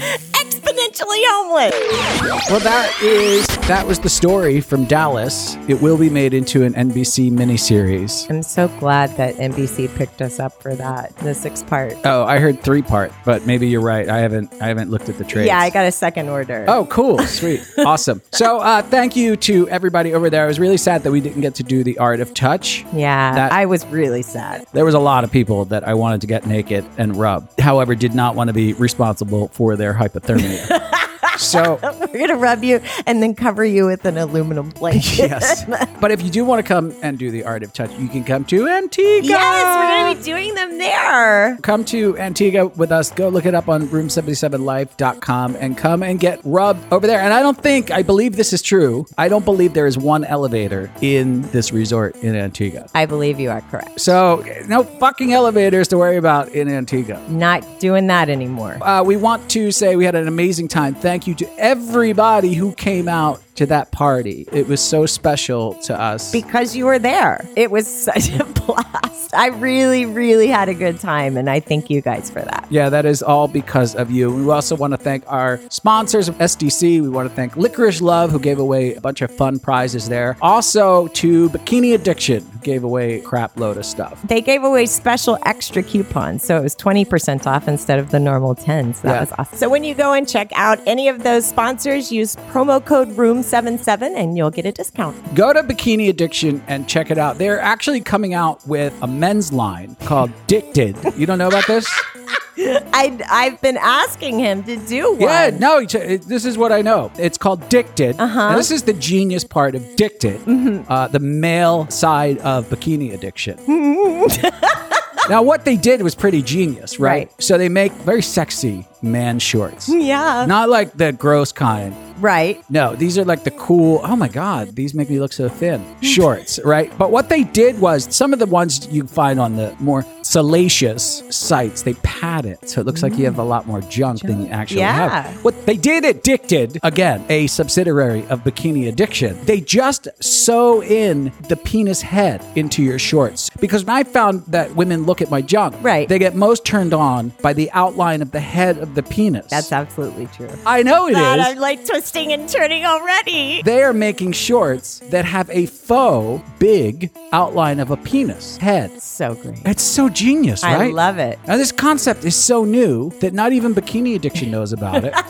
Exponentially 0.10 1.22
homeless. 1.28 2.50
Well, 2.50 2.60
that 2.60 2.92
is 3.02 3.48
that 3.68 3.86
was 3.88 4.00
the 4.00 4.10
story 4.10 4.62
from 4.62 4.86
Dallas. 4.86 5.56
It 5.68 5.82
will 5.82 5.98
be 5.98 6.10
made 6.10 6.34
into 6.34 6.64
an 6.64 6.74
NBC 6.74 7.32
miniseries. 7.32 8.30
I'm 8.30 8.44
so 8.44 8.68
glad 8.80 9.16
that 9.18 9.36
NBC 9.36 9.94
picked 9.96 10.22
us 10.22 10.40
up 10.40 10.62
for 10.62 10.76
that, 10.76 11.16
the 11.18 11.34
six 11.34 11.64
part. 11.64 11.94
Oh, 12.06 12.24
I 12.24 12.40
heard 12.40 12.62
three 12.62 12.82
part, 12.82 13.12
but 13.26 13.46
maybe 13.48 13.68
you're 13.68 13.82
right. 13.82 14.08
I 14.08 14.20
haven't 14.20 14.54
I 14.62 14.68
haven't 14.68 14.92
looked 14.92 15.10
at 15.10 15.18
the 15.18 15.24
trades. 15.24 15.48
Yeah, 15.48 15.60
I 15.60 15.70
got 15.70 15.86
a 15.86 15.92
second 15.92 16.30
order. 16.30 16.66
Oh, 16.68 16.86
cool. 16.86 17.20
Sweet. 17.20 17.66
awesome. 17.80 18.22
So, 18.32 18.60
uh, 18.60 18.82
thank 18.84 19.16
you 19.16 19.36
to 19.38 19.68
everybody 19.70 20.14
over 20.14 20.30
there. 20.30 20.44
I 20.44 20.48
was 20.48 20.60
really 20.60 20.78
sad 20.78 21.04
that 21.04 21.12
we 21.12 21.22
didn't 21.22 21.42
get 21.42 21.56
to 21.56 21.64
do 21.64 21.84
the 21.84 21.98
art 21.98 22.20
of 22.20 22.34
touch. 22.34 22.86
yeah. 22.94 23.34
that- 23.36 23.52
I 23.52 23.66
was 23.66 23.86
really 23.88 24.22
sad. 24.22 24.66
There 24.74 24.86
was 24.86 24.94
a 24.96 25.00
lot 25.00 25.24
of 25.24 25.32
people 25.32 25.66
that 25.66 25.88
I 25.88 25.94
wanted 25.94 26.22
to 26.22 26.28
get 26.28 26.46
naked 26.46 26.86
and 26.98 27.16
rub. 27.16 27.50
However, 27.60 27.96
did 27.96 28.14
not 28.14 28.36
want 28.36 28.50
to 28.50 28.54
be 28.54 28.74
responsible 28.74 29.48
for 29.50 29.76
their 29.76 29.94
hypothermia. 29.96 31.02
so, 31.38 31.80
We're 31.84 32.08
going 32.08 32.28
to 32.30 32.36
rub 32.36 32.64
you 32.64 32.82
and 33.06 33.22
then 33.22 33.36
cover 33.36 33.66
you 33.66 33.86
with 33.86 34.06
an 34.06 34.18
aluminum 34.18 34.70
blanket. 34.70 35.18
yes. 35.18 35.66
But 36.00 36.12
if 36.12 36.22
you 36.22 36.30
do 36.30 36.46
want 36.46 36.66
to 36.66 36.68
come 36.68 36.94
and 37.02 37.18
do 37.18 37.32
the 37.32 37.44
art 37.44 37.64
of 37.64 37.74
touch, 37.74 37.92
you 37.98 38.08
can 38.08 38.24
come 38.24 38.46
to 38.46 38.68
Antigua. 38.68 39.30
yes, 39.30 39.66
we're 39.66 40.04
going 40.04 40.16
to 40.16 40.20
be 40.20 40.26
doing 40.26 40.56
them 40.56 40.78
there. 40.78 41.58
Come 41.62 41.86
to 41.86 42.18
Antigua 42.18 42.68
with 42.68 42.92
us. 42.92 43.12
Go 43.12 43.30
look 43.30 43.46
it 43.46 43.56
up 43.56 43.70
on 43.70 43.88
room77life.com 43.88 45.56
and 45.60 45.78
come 45.78 46.04
and 46.04 46.20
get 46.20 46.40
rubbed 46.44 46.92
over 46.92 47.08
there. 47.08 47.20
And 47.20 47.34
I 47.34 47.42
don't 47.42 47.58
think, 47.58 47.92
I 47.92 48.02
believe 48.02 48.36
this 48.36 48.54
is 48.54 48.62
true. 48.62 49.06
I 49.18 49.28
don't 49.28 49.46
believe 49.46 49.74
there 49.74 49.88
is 49.88 49.98
one 49.98 50.24
elevator 50.24 50.92
in 51.02 51.42
this 51.52 51.72
resort 51.72 52.16
in 52.18 52.36
Antigua. 52.36 52.88
I 52.94 53.06
believe 53.06 53.40
you 53.40 53.50
are 53.50 53.62
correct. 53.62 54.00
So, 54.00 54.44
no 54.68 54.84
fucking 54.84 55.34
elevators 55.34 55.88
to 55.90 55.98
worry 55.98 56.18
about 56.18 56.50
in 56.50 56.68
Antigua. 56.70 57.22
Not 57.30 57.80
doing 57.80 58.08
that 58.08 58.30
anymore. 58.30 58.82
Uh, 58.84 59.04
we 59.04 59.16
want 59.18 59.50
to 59.52 59.72
say 59.72 59.96
we 59.96 60.06
had 60.06 60.16
an 60.16 60.28
amazing 60.28 60.68
time. 60.68 60.96
Thank 60.96 61.25
you 61.28 61.36
to 61.36 61.60
everybody 61.60 62.54
who 62.54 62.74
came 62.74 63.08
out 63.08 63.42
to 63.56 63.66
that 63.68 63.92
party. 63.92 64.48
It 64.52 64.68
was 64.68 64.82
so 64.82 65.06
special 65.06 65.74
to 65.84 66.00
us. 66.00 66.32
Because 66.32 66.76
you 66.76 66.86
were 66.86 67.00
there. 67.00 67.48
It 67.56 67.72
was 67.72 67.88
such 67.88 68.30
a 68.32 68.44
blast. 68.66 69.15
I 69.36 69.48
really, 69.48 70.06
really 70.06 70.48
had 70.48 70.70
a 70.70 70.74
good 70.74 71.00
time, 71.00 71.38
and 71.38 71.50
I 71.50 71.60
thank 71.60 71.90
you 71.90 72.02
guys 72.02 72.30
for 72.30 72.42
that. 72.42 72.66
Yeah, 72.70 72.90
that 72.90 73.06
is 73.06 73.22
all 73.22 73.48
because 73.48 73.96
of 73.96 74.10
you. 74.10 74.34
We 74.34 74.50
also 74.52 74.76
want 74.76 74.92
to 74.92 74.98
thank 74.98 75.24
our 75.28 75.60
sponsors 75.70 76.28
of 76.28 76.36
SDC. 76.38 77.02
We 77.02 77.10
want 77.10 77.30
to 77.30 77.36
thank 77.36 77.56
Licorice 77.56 78.02
Love, 78.02 78.32
who 78.32 78.40
gave 78.40 78.60
away 78.60 78.96
a 78.96 79.02
bunch 79.02 79.22
of 79.22 79.30
fun 79.32 79.60
prizes 79.60 80.10
there. 80.10 80.38
Also 80.42 81.08
to 81.10 81.50
Bikini 81.50 81.94
Addiction, 81.94 82.46
who 82.46 82.60
gave 82.60 82.84
away 82.84 83.20
a 83.20 83.22
crap 83.22 83.58
load 83.60 83.78
of 83.78 83.86
stuff. 83.86 84.22
They 84.24 84.42
gave 84.42 84.64
away 84.64 84.86
special 84.86 85.38
extra 85.46 85.84
coupons, 85.84 86.44
so 86.44 86.58
it 86.58 86.64
was 86.64 86.76
20% 86.76 87.46
off 87.46 87.68
instead 87.68 88.00
of 88.00 88.12
the 88.12 88.20
normal 88.20 88.56
10. 88.56 88.94
So 88.94 89.02
that 89.08 89.14
Yeah. 89.16 89.20
was 89.22 89.32
awesome. 89.38 89.58
So 89.58 89.70
when 89.70 89.84
you 89.84 89.94
go 89.94 90.14
and 90.14 90.28
check 90.28 90.52
out 90.56 90.80
any 90.86 91.08
of 91.08 91.24
those 91.24 91.46
sponsors, 91.46 92.12
use 92.12 92.36
promo 92.52 92.84
code 92.84 93.10
ROOM77 93.16 94.16
and 94.16 94.38
you'll 94.38 94.52
get 94.52 94.66
a 94.66 94.72
discount. 94.72 95.16
Go 95.36 95.54
to 95.54 95.62
Bikini 95.64 96.10
Addiction 96.10 96.64
and 96.68 96.88
check 96.88 97.12
it 97.12 97.18
out. 97.18 97.38
They're 97.38 97.60
actually 97.62 98.02
coming 98.02 98.34
out 98.34 98.66
with 98.68 98.94
a 99.02 99.08
men's 99.26 99.52
line 99.52 99.96
called 100.02 100.32
Dicted. 100.46 100.96
You 101.18 101.26
don't 101.26 101.40
know 101.40 101.48
about 101.48 101.66
this? 101.66 101.88
I, 102.58 103.20
I've 103.28 103.60
been 103.60 103.76
asking 103.76 104.38
him 104.38 104.64
to 104.66 104.78
do 104.86 105.14
one. 105.14 105.22
Yeah, 105.22 105.50
no, 105.50 105.84
this 105.84 106.46
is 106.46 106.60
what 106.60 106.72
I 106.72 106.84
know. 106.84 107.12
It's 107.18 107.40
called 107.40 107.68
Dicted. 107.68 108.20
Uh-huh. 108.20 108.56
this 108.56 108.70
is 108.70 108.84
the 108.84 108.94
genius 108.94 109.44
part 109.44 109.74
of 109.74 109.84
Dicted, 109.96 110.40
uh, 110.88 111.08
the 111.08 111.20
male 111.20 111.90
side 111.90 112.38
of 112.40 112.70
bikini 112.70 113.16
addiction. 113.16 113.58
now, 115.30 115.42
what 115.42 115.66
they 115.66 115.76
did 115.76 116.04
was 116.04 116.14
pretty 116.14 116.44
genius, 116.44 117.00
right? 117.00 117.28
Right. 117.28 117.42
So 117.42 117.58
they 117.58 117.68
make 117.68 117.94
very 117.94 118.22
sexy 118.22 118.88
man 119.06 119.40
shorts. 119.40 119.90
Yeah. 120.06 120.46
Not 120.48 120.70
like 120.70 120.94
the 120.94 121.12
gross 121.14 121.52
kind. 121.52 121.96
Right. 122.22 122.64
No, 122.70 122.96
these 122.96 123.18
are 123.18 123.26
like 123.26 123.44
the 123.44 123.52
cool, 123.52 124.00
oh 124.04 124.16
my 124.16 124.28
God, 124.30 124.76
these 124.76 124.94
make 124.94 125.10
me 125.10 125.20
look 125.20 125.34
so 125.34 125.50
thin 125.50 125.84
shorts, 126.02 126.60
right? 126.64 126.96
But 126.98 127.12
what 127.12 127.28
they 127.28 127.44
did 127.44 127.80
was 127.82 128.14
some 128.16 128.32
of 128.34 128.40
the 128.40 128.46
ones 128.46 128.88
you 128.90 129.06
find 129.08 129.38
on 129.40 129.58
the 129.58 129.76
more 129.80 130.06
salacious 130.22 131.24
sites, 131.30 131.82
they 131.82 131.94
pad 131.96 132.46
it. 132.46 132.70
So 132.70 132.80
it 132.82 132.86
looks 132.88 133.04
like 133.04 133.18
you 133.18 133.26
have 133.26 133.38
a 133.40 133.44
lot 133.44 133.68
more 133.68 133.82
junk 133.82 134.22
than 134.22 134.44
you 134.46 134.48
actually 134.50 134.80
Yeah. 134.82 135.24
have. 135.24 135.44
What 135.44 135.66
they 135.66 135.76
did 135.76 136.06
at 136.06 136.24
Dicted, 136.24 136.78
again, 136.84 137.26
a 137.30 137.48
subsidiary 137.48 138.26
of 138.30 138.44
Bikini 138.44 138.88
Addiction, 138.88 139.38
they 139.46 139.60
just 139.60 140.08
sew 140.22 140.82
in 140.84 141.32
the 141.50 141.56
penis 141.58 142.02
head 142.02 142.42
into 142.56 142.82
your 142.82 142.98
shorts. 143.00 143.50
Because 143.60 143.84
when 143.84 143.96
I 143.98 144.04
found 144.04 144.44
that 144.48 144.76
women 144.76 145.06
look 145.06 145.22
at 145.22 145.30
my 145.30 145.42
junk, 145.42 145.76
Right. 145.82 146.08
they 146.08 146.20
get 146.20 146.36
most 146.36 146.64
turned 146.66 146.94
on 146.94 147.34
by 147.42 147.54
the 147.54 147.70
outline 147.74 148.22
of 148.22 148.32
the 148.32 148.40
head 148.40 148.78
of 148.78 148.95
the 148.96 149.04
penis. 149.04 149.48
That's 149.48 149.72
absolutely 149.72 150.28
true. 150.28 150.50
I 150.66 150.84
know 150.84 151.08
it 151.08 151.12
is. 151.12 151.18
God, 151.18 151.40
I'm 151.40 151.58
like 151.58 151.86
twisting 151.86 152.34
and 152.34 152.48
turning 152.50 152.86
already. 152.86 153.62
They 153.62 153.84
are 153.84 153.94
making 153.94 154.32
shorts 154.32 155.00
that 155.12 155.26
have 155.26 155.50
a 155.50 155.66
faux 155.68 156.44
big 156.60 157.12
outline 157.32 157.80
of 157.80 157.92
a 157.92 157.98
penis 157.98 158.58
head. 158.58 159.02
So 159.02 159.36
great. 159.36 159.60
It's 159.66 159.84
so 159.84 160.10
genius, 160.10 160.64
I 160.64 160.76
right? 160.76 160.94
love 160.94 161.18
it. 161.20 161.40
Now 161.48 161.58
this 161.58 161.72
concept 161.72 162.24
is 162.26 162.36
so 162.36 162.64
new 162.66 163.12
that 163.22 163.34
not 163.34 163.54
even 163.54 163.74
Bikini 163.76 164.16
Addiction 164.16 164.52
knows 164.52 164.74
about 164.74 165.04
it, 165.04 165.14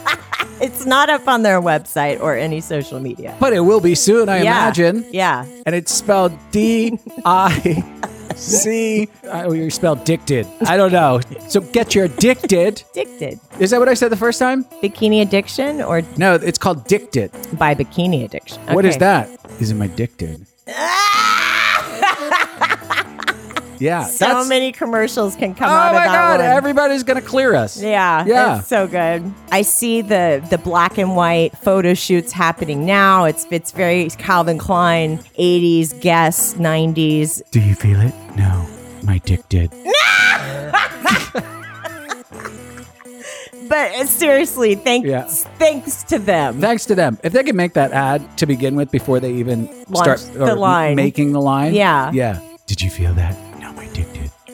It's 0.61 0.85
not 0.85 1.09
up 1.09 1.27
on 1.27 1.43
their 1.43 1.59
website 1.61 2.21
or 2.21 2.35
any 2.37 2.61
social 2.61 3.01
media. 3.01 3.35
but 3.41 3.51
it 3.51 3.59
will 3.59 3.81
be 3.81 3.93
soon, 3.93 4.29
I 4.29 4.37
yeah. 4.37 4.41
imagine. 4.63 5.05
Yeah. 5.11 5.45
And 5.65 5.75
it's 5.75 5.93
spelled 5.93 6.31
D 6.51 6.97
I 7.25 7.83
C. 8.35 9.07
Oh, 9.23 9.51
you 9.53 9.69
spelled 9.69 10.03
dicted. 10.03 10.47
I 10.67 10.77
don't 10.77 10.91
know. 10.91 11.21
So 11.47 11.61
get 11.61 11.95
your 11.95 12.05
addicted. 12.05 12.83
Addicted. 12.91 13.39
Is 13.59 13.71
that 13.71 13.79
what 13.79 13.89
I 13.89 13.93
said 13.93 14.09
the 14.11 14.17
first 14.17 14.39
time? 14.39 14.65
Bikini 14.83 15.21
addiction 15.21 15.81
or 15.81 16.01
No, 16.17 16.35
it's 16.35 16.57
called 16.57 16.85
dicted. 16.85 17.31
by 17.57 17.73
bikini 17.75 18.25
addiction. 18.25 18.61
What 18.73 18.85
is 18.85 18.97
that? 18.97 19.29
Is 19.59 19.71
it 19.71 19.75
my 19.75 19.87
dicted? 19.87 20.45
Ah! 20.67 21.14
Yeah, 23.79 24.03
So 24.05 24.25
that's- 24.25 24.47
many 24.47 24.71
commercials 24.71 25.35
can 25.35 25.53
come 25.55 25.69
Oh 25.69 25.73
out 25.73 25.87
of 25.89 25.93
my 25.95 26.05
that 26.05 26.13
god! 26.13 26.39
one. 26.39 26.49
Everybody's 26.49 27.03
gonna 27.03 27.21
clear 27.21 27.55
us. 27.55 27.81
yeah, 27.81 28.23
Yeah. 28.25 28.59
it's 28.59 28.67
so 28.67 28.87
good. 28.87 29.31
I 29.51 29.61
see 29.63 30.01
the 30.01 30.41
the 30.49 30.57
black 30.57 30.97
and 30.97 31.15
white 31.15 31.57
photo 31.57 31.93
shoots 31.93 32.31
happening 32.31 32.85
now. 32.85 33.25
It's 33.25 33.45
it's 33.51 33.71
very 33.71 34.09
Calvin 34.17 34.57
Klein, 34.57 35.19
80s, 35.37 35.93
Guess, 35.99 36.55
90s. 36.55 37.41
Do 37.51 37.59
you 37.59 37.75
feel 37.75 37.99
it? 38.01 38.13
No, 38.37 38.65
my 39.03 39.19
dick 39.19 39.47
did. 39.49 39.71
But 43.67 43.91
uh, 43.95 44.05
seriously, 44.05 44.75
thanks 44.75 45.07
Yeah. 45.09 45.23
thanks 45.57 46.03
to 46.03 46.19
them. 46.19 46.61
Thanks 46.61 46.85
to 46.85 46.93
them. 46.95 47.17
If 47.23 47.33
they 47.33 47.43
could 47.43 47.55
make 47.55 47.73
that 47.73 47.91
ad 47.93 48.37
to 48.37 48.45
begin 48.45 48.75
with 48.75 48.91
before 48.91 49.19
they 49.19 49.33
even 49.33 49.65
Launch 49.89 50.19
start 50.19 50.33
the 50.35 50.51
or 50.51 50.55
line. 50.55 50.95
making 50.95 51.31
the 51.31 51.41
line. 51.41 51.73
Yeah. 51.73 52.11
Yeah. 52.13 52.39
Did 52.67 52.83
you 52.83 52.91
feel 52.91 53.13
that? 53.15 53.35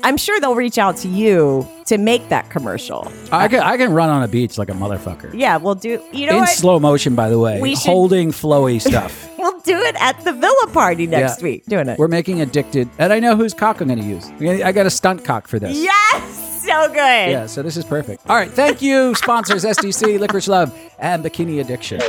I'm 0.03 0.17
sure 0.17 0.39
they'll 0.39 0.55
reach 0.55 0.77
out 0.77 0.97
to 0.97 1.07
you 1.07 1.67
to 1.85 1.97
make 1.97 2.29
that 2.29 2.49
commercial. 2.49 3.11
I 3.31 3.47
can 3.47 3.59
I 3.61 3.77
can 3.77 3.93
run 3.93 4.09
on 4.09 4.23
a 4.23 4.27
beach 4.27 4.57
like 4.57 4.69
a 4.69 4.73
motherfucker. 4.73 5.31
Yeah, 5.33 5.57
we'll 5.57 5.75
do. 5.75 6.03
You 6.11 6.25
know 6.27 6.33
In 6.33 6.39
what? 6.39 6.49
slow 6.49 6.79
motion, 6.79 7.15
by 7.15 7.29
the 7.29 7.37
way. 7.39 7.61
We 7.61 7.75
should- 7.75 7.89
holding 7.89 8.31
flowy 8.31 8.81
stuff. 8.81 9.29
we'll 9.37 9.59
do 9.61 9.77
it 9.77 9.95
at 9.99 10.19
the 10.23 10.33
Villa 10.33 10.67
party 10.73 11.07
next 11.07 11.39
Yeah. 11.39 11.43
week. 11.43 11.65
Doing 11.65 11.87
it. 11.89 11.99
We're 11.99 12.07
making 12.07 12.41
addicted, 12.41 12.89
and 12.97 13.13
I 13.13 13.19
know 13.19 13.35
whose 13.35 13.53
cock 13.53 13.81
I'm 13.81 13.87
going 13.87 13.99
to 13.99 14.05
use. 14.05 14.29
I 14.63 14.71
got 14.71 14.85
a 14.85 14.89
stunt 14.89 15.23
cock 15.23 15.47
for 15.47 15.59
this. 15.59 15.77
yes, 15.77 16.63
so 16.65 16.87
good. 16.87 16.95
Yeah, 16.95 17.45
so 17.45 17.61
this 17.61 17.77
is 17.77 17.85
perfect. 17.85 18.23
All 18.29 18.35
right, 18.35 18.49
thank 18.51 18.81
you, 18.81 19.13
sponsors 19.23 19.63
SDC, 19.65 20.19
Licorice 20.19 20.47
Love, 20.47 20.77
and 20.99 21.23
Bikini 21.23 21.59
Addiction. 21.61 22.01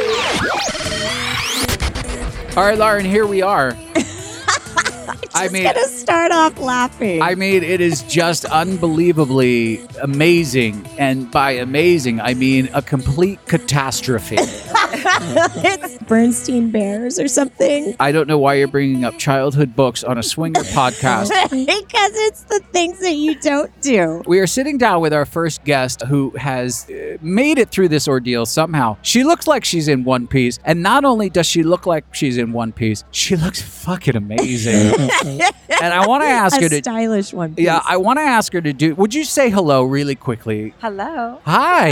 All 2.57 2.65
right, 2.67 2.77
Lauren, 2.79 3.05
here 3.07 3.27
we 3.27 3.41
are. 3.43 3.77
I 5.35 5.49
mean, 5.49 5.65
Gonna 5.65 5.89
start 5.89 6.33
off 6.33 6.59
laughing. 6.59 7.23
I 7.23 7.35
mean, 7.35 7.63
it 7.63 7.81
is 7.81 8.03
just 8.03 8.45
unbelievably 8.45 9.87
amazing, 10.03 10.87
and 10.99 11.31
by 11.31 11.53
amazing, 11.53 12.21
I 12.21 12.35
mean 12.35 12.69
a 12.75 12.83
complete 12.83 13.45
catastrophe. 13.47 14.37
it's 15.65 15.99
Bernstein 16.05 16.71
Bears 16.71 17.19
or 17.19 17.29
something. 17.29 17.95
I 18.01 18.13
don't 18.13 18.29
know 18.29 18.39
why 18.39 18.55
you're 18.55 18.69
bringing 18.69 19.05
up 19.05 19.19
childhood 19.19 19.75
books 19.77 20.05
on 20.05 20.19
a 20.19 20.23
swinger 20.23 20.61
podcast. 20.63 21.31
because 21.51 22.13
it's 22.15 22.43
the 22.45 22.61
things 22.73 23.01
that 23.01 23.15
you 23.15 23.39
don't 23.41 23.71
do. 23.81 24.23
We 24.27 24.39
are 24.41 24.47
sitting 24.47 24.79
down 24.79 25.01
with 25.01 25.13
our 25.13 25.25
first 25.27 25.65
guest 25.65 26.03
who 26.03 26.31
has 26.37 26.89
uh, 26.91 27.17
made 27.21 27.59
it 27.59 27.71
through 27.71 27.89
this 27.89 28.07
ordeal 28.09 28.47
somehow. 28.47 28.97
She 29.03 29.25
looks 29.25 29.47
like 29.47 29.65
she's 29.65 29.89
in 29.89 30.05
one 30.05 30.27
piece. 30.27 30.59
And 30.65 30.83
not 30.83 31.05
only 31.05 31.29
does 31.31 31.47
she 31.47 31.63
look 31.63 31.87
like 31.87 32.05
she's 32.15 32.39
in 32.39 32.53
one 32.53 32.73
piece, 32.73 33.05
she 33.11 33.37
looks 33.37 33.61
fucking 33.61 34.17
amazing. 34.17 35.11
and 35.25 35.93
I 35.95 36.07
want 36.07 36.23
to 36.23 36.29
ask 36.29 36.61
her 36.61 36.69
to. 36.69 36.79
stylish 36.79 37.33
one. 37.33 37.55
piece. 37.55 37.65
Yeah, 37.65 37.81
I 37.87 37.97
want 37.97 38.19
to 38.19 38.23
ask 38.23 38.53
her 38.53 38.61
to 38.61 38.73
do. 38.73 38.95
Would 38.95 39.15
you 39.15 39.25
say 39.25 39.51
hello 39.51 39.83
really 39.83 40.15
quickly? 40.15 40.75
Hello. 40.81 41.41
Hi. 41.45 41.89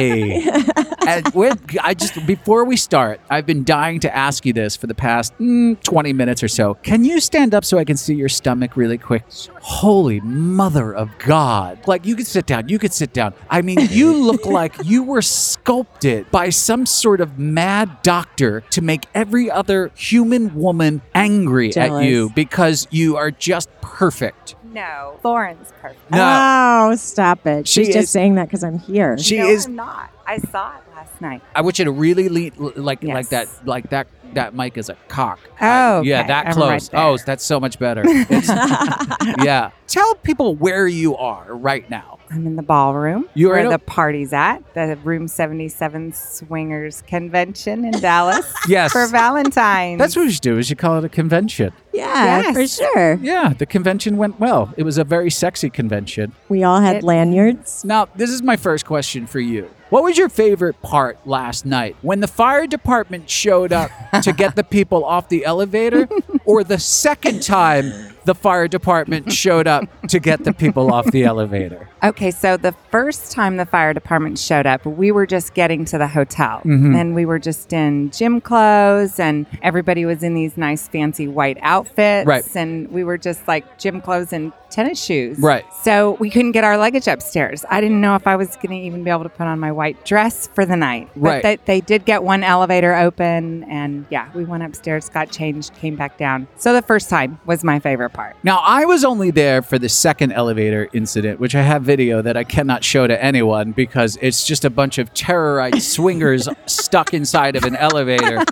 and 1.06 1.28
we're, 1.34 1.54
I 1.82 1.94
just 1.94 2.24
before 2.26 2.64
we 2.64 2.76
start, 2.76 3.09
but 3.10 3.20
I've 3.28 3.46
been 3.46 3.64
dying 3.64 3.98
to 4.00 4.16
ask 4.16 4.46
you 4.46 4.52
this 4.52 4.76
for 4.76 4.86
the 4.86 4.94
past 4.94 5.36
mm, 5.38 5.80
20 5.82 6.12
minutes 6.12 6.42
or 6.42 6.48
so. 6.48 6.74
Can 6.74 7.04
you 7.04 7.20
stand 7.20 7.54
up 7.54 7.64
so 7.64 7.76
I 7.78 7.84
can 7.84 7.96
see 7.96 8.14
your 8.14 8.28
stomach 8.28 8.76
really 8.76 8.98
quick? 8.98 9.24
Holy 9.60 10.20
mother 10.20 10.94
of 10.94 11.10
God. 11.18 11.86
Like, 11.88 12.06
you 12.06 12.14
could 12.14 12.26
sit 12.26 12.46
down. 12.46 12.68
You 12.68 12.78
could 12.78 12.92
sit 12.92 13.12
down. 13.12 13.34
I 13.48 13.62
mean, 13.62 13.78
you 13.90 14.12
look 14.24 14.46
like 14.46 14.74
you 14.84 15.02
were 15.02 15.22
sculpted 15.22 16.30
by 16.30 16.50
some 16.50 16.86
sort 16.86 17.20
of 17.20 17.38
mad 17.38 18.02
doctor 18.02 18.60
to 18.70 18.80
make 18.80 19.06
every 19.12 19.50
other 19.50 19.90
human 19.96 20.54
woman 20.54 21.02
angry 21.14 21.74
at 21.74 22.04
you 22.04 22.30
because 22.30 22.86
you 22.90 23.16
are 23.16 23.32
just 23.32 23.68
perfect. 23.80 24.54
No, 24.72 25.18
Lauren's 25.24 25.72
perfect. 25.80 26.10
No. 26.12 26.90
Oh, 26.92 26.94
stop 26.94 27.44
it. 27.46 27.66
She 27.66 27.80
She's 27.80 27.88
is- 27.88 27.94
just 28.02 28.12
saying 28.12 28.36
that 28.36 28.44
because 28.46 28.62
I'm 28.62 28.78
here. 28.78 29.18
She 29.18 29.38
no, 29.38 29.48
is 29.48 29.66
I'm 29.66 29.74
not. 29.74 30.12
I 30.26 30.38
saw 30.38 30.76
it 30.76 30.82
last 31.00 31.20
night. 31.20 31.42
I 31.54 31.60
want 31.62 31.78
you 31.78 31.84
to 31.86 31.92
really 31.92 32.28
lean 32.28 32.52
like 32.58 33.02
Yes. 33.02 33.14
like 33.14 33.28
that 33.30 33.48
like 33.66 33.90
that 33.90 34.06
that 34.34 34.54
mic 34.54 34.76
is 34.78 34.88
a 34.88 34.94
cock. 35.08 35.40
Oh, 35.60 35.66
I- 35.98 36.02
yeah, 36.02 36.18
okay. 36.20 36.28
that 36.28 36.46
I'm 36.48 36.52
close. 36.52 36.92
right 36.92 37.00
oh, 37.02 37.16
that's 37.24 37.44
so 37.44 37.58
much 37.58 37.78
better. 37.78 38.04
Yeah, 39.44 39.70
tell 39.86 40.14
people 40.16 40.54
where 40.56 40.86
you 40.88 41.16
are 41.16 41.54
right 41.54 41.88
now. 41.90 42.18
I'm 42.32 42.46
in 42.46 42.54
the 42.54 42.62
ballroom 42.62 43.28
You're 43.34 43.54
where 43.54 43.68
the 43.68 43.78
party's 43.80 44.32
at, 44.32 44.62
the 44.74 44.96
Room 45.02 45.26
77 45.26 46.12
Swingers 46.12 47.02
Convention 47.02 47.84
in 47.84 47.90
Dallas 48.00 48.46
Yes, 48.68 48.92
for 48.92 49.06
Valentine's. 49.08 49.98
that's 49.98 50.14
what 50.14 50.22
you 50.26 50.30
should 50.30 50.42
do. 50.42 50.56
Is 50.58 50.70
you 50.70 50.76
call 50.76 50.98
it 50.98 51.04
a 51.04 51.08
convention? 51.08 51.72
Yeah, 51.92 52.42
Yes. 52.52 52.54
for 52.54 52.66
sure. 52.66 53.14
Yeah, 53.22 53.52
the 53.56 53.66
convention 53.66 54.16
went 54.16 54.38
well. 54.38 54.72
It 54.76 54.84
was 54.84 54.96
a 54.98 55.04
very 55.04 55.30
sexy 55.30 55.70
convention. 55.70 56.32
We 56.48 56.62
all 56.64 56.80
had 56.80 56.96
It- 56.96 57.02
lanyards. 57.04 57.84
Now, 57.84 58.08
this 58.14 58.30
is 58.30 58.42
my 58.42 58.56
first 58.56 58.86
question 58.86 59.26
for 59.26 59.40
you. 59.40 59.68
What 59.90 60.04
was 60.04 60.16
your 60.16 60.28
favorite 60.28 60.80
part 60.82 61.18
last 61.26 61.66
night? 61.66 61.96
When 62.00 62.20
the 62.20 62.28
fire 62.28 62.68
department 62.68 63.28
showed 63.28 63.72
up 63.72 63.90
to 64.22 64.32
get 64.32 64.54
the 64.54 64.62
people 64.76 65.04
off 65.04 65.28
the 65.28 65.44
elevator, 65.44 66.08
or 66.44 66.62
the 66.62 66.78
second 66.78 67.42
time 67.42 67.92
the 68.24 68.36
fire 68.36 68.68
department 68.68 69.32
showed 69.32 69.66
up 69.66 69.82
to 70.06 70.20
get 70.20 70.44
the 70.44 70.52
people 70.52 70.92
off 70.92 71.06
the 71.10 71.24
elevator? 71.24 71.88
Okay, 72.04 72.30
so 72.30 72.56
the 72.56 72.70
first 72.92 73.32
time 73.32 73.56
the 73.56 73.66
fire 73.66 73.92
department 73.92 74.38
showed 74.38 74.64
up, 74.64 74.86
we 74.86 75.10
were 75.10 75.26
just 75.26 75.54
getting 75.54 75.84
to 75.86 75.98
the 75.98 76.06
hotel 76.06 76.60
Mm-hmm. 76.64 76.94
and 76.94 77.14
we 77.16 77.24
were 77.26 77.40
just 77.40 77.72
in 77.72 78.12
gym 78.12 78.40
clothes 78.40 79.18
and 79.18 79.44
everybody 79.60 80.04
was 80.04 80.22
in 80.22 80.34
these 80.34 80.56
nice 80.56 80.86
fancy 80.86 81.26
white 81.26 81.58
outfits. 81.62 81.79
Right. 82.26 82.44
And 82.56 82.90
we 82.90 83.04
were 83.04 83.18
just 83.18 83.46
like 83.48 83.78
gym 83.78 84.00
clothes 84.00 84.32
and 84.32 84.52
tennis 84.70 85.02
shoes. 85.02 85.38
Right. 85.38 85.64
So 85.82 86.12
we 86.20 86.30
couldn't 86.30 86.52
get 86.52 86.62
our 86.62 86.78
luggage 86.78 87.08
upstairs. 87.08 87.64
I 87.68 87.80
didn't 87.80 88.00
know 88.00 88.14
if 88.14 88.26
I 88.26 88.36
was 88.36 88.54
going 88.56 88.70
to 88.70 88.76
even 88.86 89.02
be 89.02 89.10
able 89.10 89.24
to 89.24 89.28
put 89.28 89.46
on 89.46 89.58
my 89.58 89.72
white 89.72 90.04
dress 90.04 90.46
for 90.48 90.64
the 90.64 90.76
night. 90.76 91.08
But 91.16 91.20
Right. 91.22 91.42
they, 91.42 91.56
they 91.56 91.80
did 91.80 92.04
get 92.04 92.22
one 92.22 92.44
elevator 92.44 92.94
open 92.94 93.64
and 93.64 94.06
yeah, 94.10 94.28
we 94.34 94.44
went 94.44 94.62
upstairs, 94.62 95.08
got 95.08 95.30
changed, 95.30 95.74
came 95.74 95.96
back 95.96 96.18
down. 96.18 96.46
So 96.56 96.72
the 96.72 96.82
first 96.82 97.10
time 97.10 97.40
was 97.46 97.64
my 97.64 97.80
favorite 97.80 98.10
part. 98.10 98.36
Now, 98.44 98.58
I 98.58 98.84
was 98.84 99.04
only 99.04 99.30
there 99.32 99.60
for 99.62 99.78
the 99.78 99.88
second 99.88 100.32
elevator 100.32 100.88
incident, 100.92 101.40
which 101.40 101.54
I 101.54 101.62
have 101.62 101.82
video 101.82 102.22
that 102.22 102.36
I 102.36 102.44
cannot 102.44 102.84
show 102.84 103.06
to 103.06 103.22
anyone 103.22 103.72
because 103.72 104.18
it's 104.22 104.46
just 104.46 104.64
a 104.64 104.70
bunch 104.70 104.98
of 104.98 105.12
terrorized 105.14 105.82
swingers 105.82 106.48
stuck 106.66 107.12
inside 107.12 107.56
of 107.56 107.64
an 107.64 107.74
elevator. 107.76 108.44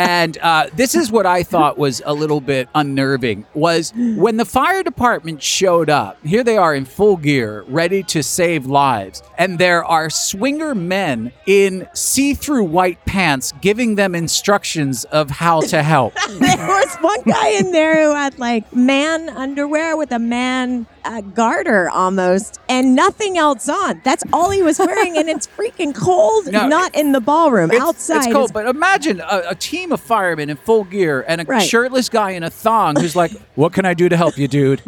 And 0.00 0.38
uh, 0.38 0.68
this 0.74 0.94
is 0.94 1.12
what 1.12 1.26
I 1.26 1.42
thought 1.42 1.76
was 1.76 2.00
a 2.06 2.14
little 2.14 2.40
bit 2.40 2.70
unnerving 2.74 3.44
was 3.52 3.92
when 3.94 4.38
the 4.38 4.46
fire 4.46 4.82
department 4.82 5.42
showed 5.42 5.90
up. 5.90 6.18
Here 6.24 6.42
they 6.42 6.56
are 6.56 6.74
in 6.74 6.86
full 6.86 7.18
gear, 7.18 7.64
ready 7.68 8.02
to 8.04 8.22
save 8.22 8.64
lives, 8.64 9.22
and 9.36 9.58
there 9.58 9.84
are 9.84 10.08
swinger 10.08 10.74
men 10.74 11.32
in 11.46 11.86
see-through 11.92 12.64
white 12.64 13.04
pants 13.04 13.52
giving 13.60 13.96
them 13.96 14.14
instructions 14.14 15.04
of 15.04 15.28
how 15.28 15.60
to 15.62 15.82
help. 15.82 16.14
there 16.28 16.66
was 16.66 16.96
one 17.02 17.20
guy 17.26 17.48
in 17.50 17.70
there 17.70 18.06
who 18.06 18.14
had 18.14 18.38
like 18.38 18.72
man 18.74 19.28
underwear 19.28 19.98
with 19.98 20.12
a 20.12 20.18
man 20.18 20.86
uh, 21.04 21.20
garter 21.20 21.88
almost 21.90 22.58
and 22.68 22.94
nothing 22.94 23.38
else 23.38 23.68
on. 23.68 24.00
That's 24.04 24.22
all 24.32 24.50
he 24.50 24.62
was 24.62 24.78
wearing, 24.78 25.16
and 25.16 25.28
it's 25.28 25.46
freaking 25.46 25.94
cold. 25.94 26.46
No, 26.52 26.66
not 26.68 26.94
in 26.94 27.12
the 27.12 27.20
ballroom, 27.20 27.70
It's- 27.70 27.82
outside. 27.86 28.16
It's 28.24 28.32
cold, 28.32 28.46
is- 28.46 28.52
but 28.52 28.66
imagine 28.66 29.20
a, 29.20 29.42
a 29.50 29.54
team 29.54 29.92
of 29.92 30.00
firemen 30.00 30.50
in 30.50 30.56
full 30.56 30.84
gear 30.84 31.24
and 31.26 31.40
a 31.40 31.44
Right. 31.44 31.62
shirtless 31.62 32.08
guy 32.08 32.30
in 32.30 32.42
a 32.42 32.50
thong 32.50 32.96
who's 32.96 33.16
like, 33.16 33.32
"What 33.54 33.72
can 33.72 33.84
I 33.84 33.94
do 33.94 34.08
to 34.08 34.16
help 34.16 34.36
you, 34.38 34.48
dude?" 34.48 34.82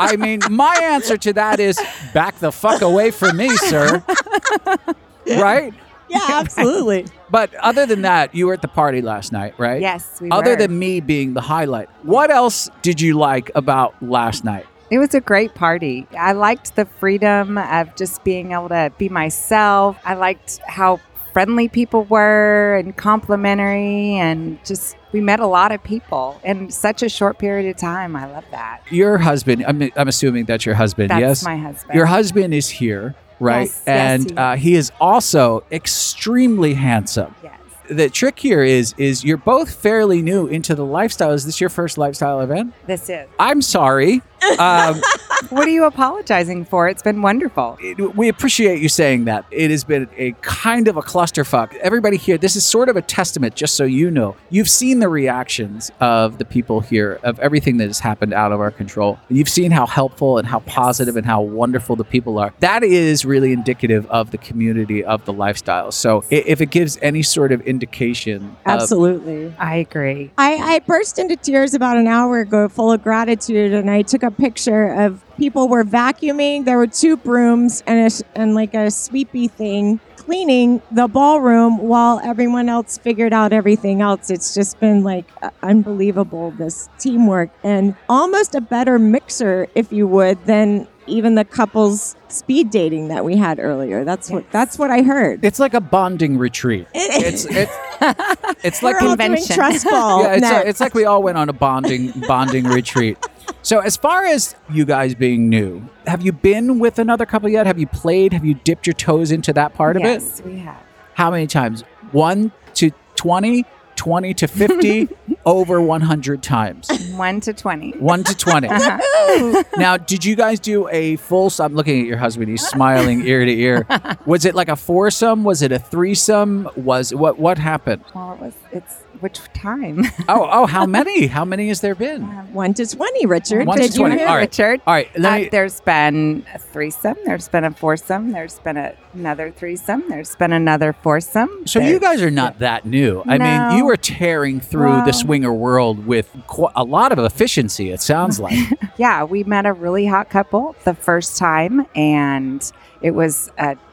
I 0.00 0.16
mean, 0.16 0.40
my 0.50 0.76
answer 0.82 1.16
to 1.16 1.32
that 1.34 1.60
is 1.60 1.78
back 2.12 2.38
the 2.40 2.50
fuck 2.52 2.82
away 2.82 3.10
from 3.10 3.36
me, 3.36 3.48
sir. 3.56 4.02
right? 5.26 5.72
yeah, 6.08 6.20
absolutely. 6.30 7.06
But 7.30 7.52
other 7.56 7.84
than 7.84 8.02
that, 8.02 8.32
you 8.32 8.46
were 8.46 8.52
at 8.54 8.62
the 8.62 8.68
party 8.68 9.02
last 9.02 9.32
night, 9.32 9.54
right? 9.58 9.80
Yes, 9.80 10.20
we 10.20 10.30
Other 10.30 10.50
were. 10.50 10.56
than 10.56 10.78
me 10.78 11.00
being 11.00 11.34
the 11.34 11.40
highlight, 11.40 11.88
what 12.04 12.30
else 12.30 12.70
did 12.80 13.00
you 13.00 13.18
like 13.18 13.50
about 13.56 14.00
last 14.00 14.44
night? 14.44 14.66
It 14.90 14.98
was 14.98 15.14
a 15.14 15.20
great 15.20 15.54
party. 15.54 16.06
I 16.18 16.32
liked 16.32 16.76
the 16.76 16.84
freedom 16.84 17.58
of 17.58 17.94
just 17.96 18.22
being 18.24 18.52
able 18.52 18.68
to 18.68 18.92
be 18.98 19.08
myself. 19.08 19.96
I 20.04 20.14
liked 20.14 20.58
how 20.66 21.00
friendly 21.32 21.68
people 21.68 22.04
were 22.04 22.76
and 22.76 22.96
complimentary 22.96 24.14
and 24.14 24.64
just 24.64 24.96
we 25.12 25.20
met 25.20 25.40
a 25.40 25.46
lot 25.46 25.72
of 25.72 25.82
people 25.82 26.40
in 26.44 26.70
such 26.70 27.02
a 27.02 27.08
short 27.08 27.38
period 27.38 27.68
of 27.68 27.76
time. 27.76 28.14
I 28.14 28.26
love 28.30 28.44
that. 28.52 28.82
Your 28.90 29.18
husband, 29.18 29.64
I'm, 29.66 29.90
I'm 29.96 30.08
assuming 30.08 30.44
that's 30.44 30.64
your 30.64 30.76
husband, 30.76 31.10
That's 31.10 31.20
yes? 31.20 31.44
my 31.44 31.56
husband. 31.56 31.94
Your 31.96 32.06
husband 32.06 32.54
is 32.54 32.68
here, 32.68 33.14
right? 33.40 33.62
Yes, 33.62 33.82
yes, 33.86 34.20
and 34.20 34.30
he 34.30 34.36
uh, 34.36 34.56
he 34.56 34.74
is 34.76 34.92
also 35.00 35.64
extremely 35.72 36.74
handsome. 36.74 37.34
yes. 37.42 37.58
The 37.88 38.08
trick 38.10 38.38
here 38.38 38.62
is 38.62 38.94
is 38.98 39.24
you're 39.24 39.36
both 39.36 39.74
fairly 39.74 40.22
new 40.22 40.46
into 40.46 40.74
the 40.74 40.84
lifestyle. 40.84 41.32
Is 41.32 41.44
this 41.44 41.60
your 41.60 41.70
first 41.70 41.98
lifestyle 41.98 42.40
event? 42.40 42.74
This 42.86 43.08
is. 43.10 43.28
I'm 43.38 43.62
sorry. 43.62 44.22
Um, 44.58 45.00
What 45.50 45.66
are 45.66 45.70
you 45.70 45.84
apologizing 45.84 46.64
for? 46.64 46.88
It's 46.88 47.02
been 47.02 47.20
wonderful. 47.20 47.76
it- 47.80 48.16
we 48.16 48.28
appreciate 48.28 48.80
you 48.80 48.88
saying 48.88 49.24
that. 49.26 49.44
It 49.50 49.70
has 49.70 49.84
been 49.84 50.08
a 50.16 50.32
kind 50.40 50.88
of 50.88 50.96
a 50.96 51.02
clusterfuck. 51.02 51.74
Everybody 51.76 52.16
here, 52.16 52.38
this 52.38 52.56
is 52.56 52.64
sort 52.64 52.88
of 52.88 52.96
a 52.96 53.02
testament, 53.02 53.54
just 53.54 53.74
so 53.74 53.84
you 53.84 54.10
know. 54.10 54.36
You've 54.48 54.70
seen 54.70 55.00
the 55.00 55.08
reactions 55.08 55.90
of 56.00 56.38
the 56.38 56.44
people 56.46 56.80
here, 56.80 57.18
of 57.24 57.38
everything 57.40 57.76
that 57.78 57.88
has 57.88 57.98
happened 58.00 58.32
out 58.32 58.52
of 58.52 58.60
our 58.60 58.70
control. 58.70 59.18
You've 59.28 59.48
seen 59.48 59.70
how 59.70 59.86
helpful 59.86 60.38
and 60.38 60.46
how 60.46 60.60
positive 60.60 61.16
and 61.16 61.26
how 61.26 61.42
wonderful 61.42 61.96
the 61.96 62.04
people 62.04 62.38
are. 62.38 62.54
That 62.60 62.82
is 62.82 63.24
really 63.26 63.52
indicative 63.52 64.06
of 64.06 64.30
the 64.30 64.38
community 64.38 65.04
of 65.04 65.24
the 65.26 65.32
lifestyle. 65.32 65.92
So 65.92 66.24
if 66.30 66.60
it 66.62 66.70
gives 66.70 66.96
any 67.02 67.22
sort 67.22 67.52
of 67.52 67.60
indication, 67.62 67.83
of, 67.86 68.56
Absolutely. 68.82 69.54
I 69.58 69.76
agree. 69.76 70.30
I, 70.38 70.54
I 70.54 70.78
burst 70.80 71.18
into 71.18 71.36
tears 71.36 71.74
about 71.74 71.96
an 71.96 72.06
hour 72.06 72.40
ago, 72.40 72.68
full 72.68 72.92
of 72.92 73.02
gratitude, 73.02 73.72
and 73.72 73.90
I 73.90 74.02
took 74.02 74.22
a 74.22 74.30
picture 74.30 74.92
of 74.92 75.22
people 75.36 75.68
were 75.68 75.84
vacuuming. 75.84 76.64
There 76.64 76.76
were 76.76 76.86
two 76.86 77.16
brooms 77.16 77.82
and 77.86 77.98
a, 77.98 78.02
s- 78.04 78.22
and 78.34 78.54
like 78.54 78.74
a 78.74 78.90
sweepy 78.90 79.48
thing 79.48 80.00
cleaning 80.24 80.80
the 80.90 81.06
ballroom 81.06 81.78
while 81.78 82.20
everyone 82.24 82.68
else 82.68 82.98
figured 82.98 83.32
out 83.32 83.52
everything 83.52 84.00
else. 84.00 84.30
It's 84.30 84.54
just 84.54 84.80
been 84.80 85.04
like 85.04 85.26
uh, 85.42 85.50
unbelievable 85.62 86.50
this 86.52 86.88
teamwork 86.98 87.50
and 87.62 87.94
almost 88.08 88.54
a 88.54 88.60
better 88.60 88.98
mixer, 88.98 89.68
if 89.74 89.92
you 89.92 90.06
would, 90.06 90.44
than 90.46 90.88
even 91.06 91.34
the 91.34 91.44
couples 91.44 92.16
speed 92.28 92.70
dating 92.70 93.08
that 93.08 93.24
we 93.24 93.36
had 93.36 93.58
earlier. 93.60 94.04
That's 94.04 94.30
what 94.30 94.50
that's 94.50 94.78
what 94.78 94.90
I 94.90 95.02
heard. 95.02 95.44
it's 95.44 95.60
like 95.60 95.74
a 95.74 95.80
bonding 95.80 96.38
retreat. 96.38 96.86
It's 96.94 97.44
it's 97.44 97.72
it's 98.64 98.82
like 98.82 99.00
We're 99.00 99.08
convention. 99.08 99.54
trust 99.54 99.84
ball. 99.84 100.22
yeah, 100.22 100.32
it's, 100.32 100.40
next. 100.40 100.54
like, 100.54 100.66
it's 100.66 100.80
like 100.80 100.94
we 100.94 101.04
all 101.04 101.22
went 101.22 101.36
on 101.36 101.48
a 101.48 101.52
bonding 101.52 102.12
bonding 102.26 102.64
retreat. 102.64 103.18
So, 103.62 103.80
as 103.80 103.96
far 103.96 104.24
as 104.24 104.54
you 104.70 104.84
guys 104.84 105.14
being 105.14 105.48
new, 105.48 105.88
have 106.06 106.22
you 106.22 106.32
been 106.32 106.78
with 106.78 106.98
another 106.98 107.24
couple 107.26 107.48
yet? 107.48 107.66
Have 107.66 107.78
you 107.78 107.86
played? 107.86 108.32
Have 108.32 108.44
you 108.44 108.54
dipped 108.54 108.86
your 108.86 108.94
toes 108.94 109.30
into 109.30 109.52
that 109.54 109.74
part 109.74 109.96
of 109.96 110.02
it? 110.02 110.20
yes, 110.22 110.42
we 110.42 110.58
have. 110.58 110.82
How 111.14 111.30
many 111.30 111.46
times? 111.46 111.82
One 112.12 112.52
to 112.74 112.90
20, 113.16 113.64
20 113.96 114.34
to 114.34 114.48
50, 114.48 115.08
over 115.46 115.80
100 115.80 116.42
times. 116.42 116.88
One 117.12 117.40
to 117.40 117.52
20. 117.52 117.92
1 117.92 118.24
to 118.24 118.36
20. 118.36 118.68
Uh-huh. 118.68 119.62
now, 119.76 119.96
did 119.96 120.24
you 120.24 120.36
guys 120.36 120.60
do 120.60 120.88
a 120.88 121.16
full? 121.16 121.50
I'm 121.58 121.74
looking 121.74 122.00
at 122.00 122.06
your 122.06 122.18
husband. 122.18 122.48
He's 122.50 122.66
smiling 122.66 123.26
ear 123.26 123.44
to 123.44 123.50
ear. 123.52 123.86
Was 124.26 124.44
it 124.44 124.54
like 124.54 124.68
a 124.68 124.76
foursome? 124.76 125.44
Was 125.44 125.62
it 125.62 125.72
a 125.72 125.78
threesome? 125.78 126.68
Was 126.76 127.14
what? 127.14 127.38
What 127.38 127.58
happened? 127.58 128.04
Well, 128.14 128.32
it 128.34 128.40
was, 128.40 128.54
it's 128.72 128.96
which 129.20 129.38
time? 129.54 130.04
Oh, 130.28 130.48
oh, 130.50 130.66
how 130.66 130.86
many? 130.86 131.26
How 131.26 131.44
many 131.44 131.68
has 131.68 131.80
there 131.82 131.94
been? 131.94 132.22
One 132.54 132.72
to 132.74 132.86
twenty, 132.86 133.26
Richard. 133.26 133.66
One 133.66 133.76
to 133.76 133.82
Did 133.84 133.94
you 133.94 133.98
20. 134.00 134.16
hear? 134.18 134.26
All 134.28 134.34
right. 134.36 134.40
Richard? 134.42 134.80
All 134.86 134.94
right, 134.94 135.08
Uh, 135.16 135.36
me. 135.38 135.48
there's 135.50 135.80
been 135.82 136.46
a 136.54 136.58
threesome. 136.58 137.16
There's 137.24 137.48
been 137.48 137.64
a 137.64 137.70
foursome. 137.70 138.32
There's 138.32 138.58
been 138.60 138.76
a, 138.78 138.94
another 139.12 139.50
threesome. 139.50 140.04
There's 140.08 140.34
been 140.36 140.52
another 140.52 140.92
foursome. 140.94 141.66
So 141.66 141.78
you 141.80 141.98
guys 142.00 142.22
are 142.22 142.30
not 142.30 142.58
that 142.60 142.86
new. 142.86 143.22
I 143.26 143.38
mean, 143.38 143.78
you 143.78 143.84
were 143.84 143.96
tearing 143.96 144.60
through 144.60 145.04
the 145.04 145.12
swinger 145.12 145.52
world 145.52 146.06
with 146.06 146.30
qu- 146.46 146.68
a 146.74 146.84
lot 146.84 147.12
of 147.12 147.18
efficiency. 147.18 147.90
It 147.90 148.00
sounds 148.00 148.40
like. 148.40 148.58
Yeah, 148.96 149.24
we 149.24 149.42
met 149.42 149.66
a 149.66 149.72
really 149.72 150.06
hot 150.06 150.30
couple 150.30 150.76
the 150.84 150.94
first 150.94 151.36
time, 151.36 151.84
and 151.96 152.70
it 153.02 153.10
was 153.10 153.50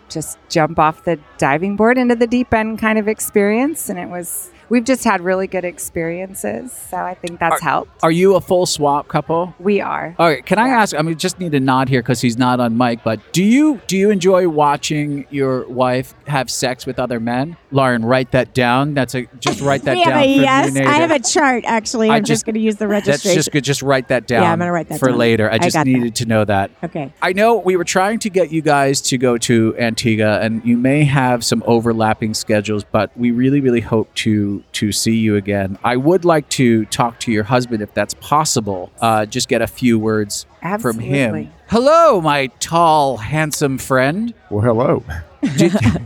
just 0.10 0.38
jump 0.52 0.78
off 0.80 1.04
the 1.06 1.20
diving 1.38 1.76
board 1.76 1.98
into 1.98 2.16
the 2.16 2.28
deep 2.28 2.54
end 2.54 2.80
kind 2.80 3.00
of 3.00 3.08
experience. 3.08 3.90
And 3.90 3.98
it 3.98 4.10
was, 4.10 4.52
we've 4.70 4.84
just 4.84 5.04
had 5.04 5.22
really 5.22 5.48
good 5.48 5.66
experiences. 5.66 6.72
So 6.72 6.98
I 6.98 7.14
think 7.14 7.40
that's 7.40 7.62
helped. 7.62 8.04
Are 8.04 8.12
you 8.12 8.36
a 8.36 8.42
full 8.42 8.66
swap 8.66 9.08
couple? 9.08 9.54
We 9.60 9.82
are. 9.82 10.16
All 10.20 10.28
right, 10.28 10.46
can 10.46 10.60
I 10.60 10.70
ask? 10.70 10.96
I 10.96 11.02
mean, 11.02 11.18
just 11.18 11.40
need 11.40 11.54
a 11.54 11.60
nod 11.60 11.90
here 11.90 12.02
because 12.02 12.22
he's 12.22 12.38
not 12.38 12.60
on 12.60 12.78
mic. 12.78 13.04
But 13.04 13.20
do 13.34 13.44
you 13.44 13.80
do 13.88 13.98
you 13.98 14.10
enjoy 14.10 14.48
watching 14.50 15.26
your 15.30 15.68
wife 15.68 16.14
have 16.28 16.50
sex 16.52 16.86
with 16.86 17.00
other 17.00 17.20
men? 17.20 17.58
Lauren, 17.72 18.04
write 18.04 18.32
that 18.32 18.54
down. 18.54 18.94
That's 18.94 19.16
a 19.16 19.26
just 19.40 19.62
write 19.62 19.84
that 19.84 19.96
down. 20.06 20.22
for 20.24 20.26
yes. 20.28 20.74
me 20.74 20.82
I 20.82 20.94
have 20.96 21.12
a 21.12 21.20
chart 21.20 21.64
actually. 21.66 22.10
I 22.10 22.16
I'm 22.18 22.24
just, 22.24 22.30
just- 22.42 22.46
going 22.46 22.56
to 22.56 22.60
use 22.62 22.76
the 22.76 22.88
That's 22.88 23.08
registration. 23.08 23.36
just 23.40 23.52
good. 23.52 23.64
Just 23.64 23.82
write 23.82 24.10
that 24.10 24.28
down. 24.28 24.44
Yeah, 24.44 24.52
I'm 24.52 24.60
gonna 24.60 24.72
write 24.72 24.90
that 24.90 25.00
for 25.00 25.08
down. 25.10 25.18
later. 25.18 25.50
I 25.50 25.56
I 25.56 25.58
just 25.60 25.76
that. 25.76 25.88
needed 25.88 26.16
to 26.16 26.26
know 26.26 26.44
that. 26.46 26.72
okay. 26.84 27.14
I 27.22 27.34
know 27.34 27.58
we 27.58 27.76
were 27.78 27.84
trying 27.84 28.20
to 28.20 28.30
get 28.30 28.52
you 28.52 28.62
guys 28.62 29.00
to 29.02 29.18
go 29.18 29.38
to 29.38 29.76
Antigua, 29.78 30.41
and 30.42 30.66
you 30.66 30.78
may 30.78 31.04
have 31.04 31.46
some 31.46 31.64
overlapping 31.66 32.34
schedules, 32.34 32.84
but 32.84 33.16
we 33.18 33.32
really, 33.32 33.62
really 33.62 33.80
hope 33.80 34.14
to 34.16 34.64
to 34.74 34.92
see 34.92 35.16
you 35.16 35.36
again. 35.36 35.78
I 35.84 35.96
would 35.96 36.26
like 36.26 36.50
to 36.50 36.86
talk 36.86 37.20
to 37.22 37.32
your 37.32 37.44
husband 37.44 37.82
if 37.82 37.94
that's 37.94 38.16
possible. 38.16 38.92
Uh, 39.00 39.26
just 39.26 39.48
get 39.48 39.62
a 39.62 39.68
few 39.68 40.00
words 40.00 40.46
from 40.82 41.00
him. 41.00 41.52
Hello, 41.68 42.20
my 42.20 42.48
tall, 42.60 43.18
handsome 43.18 43.78
friend. 43.78 44.34
Well, 44.50 44.62
hello. 44.62 45.04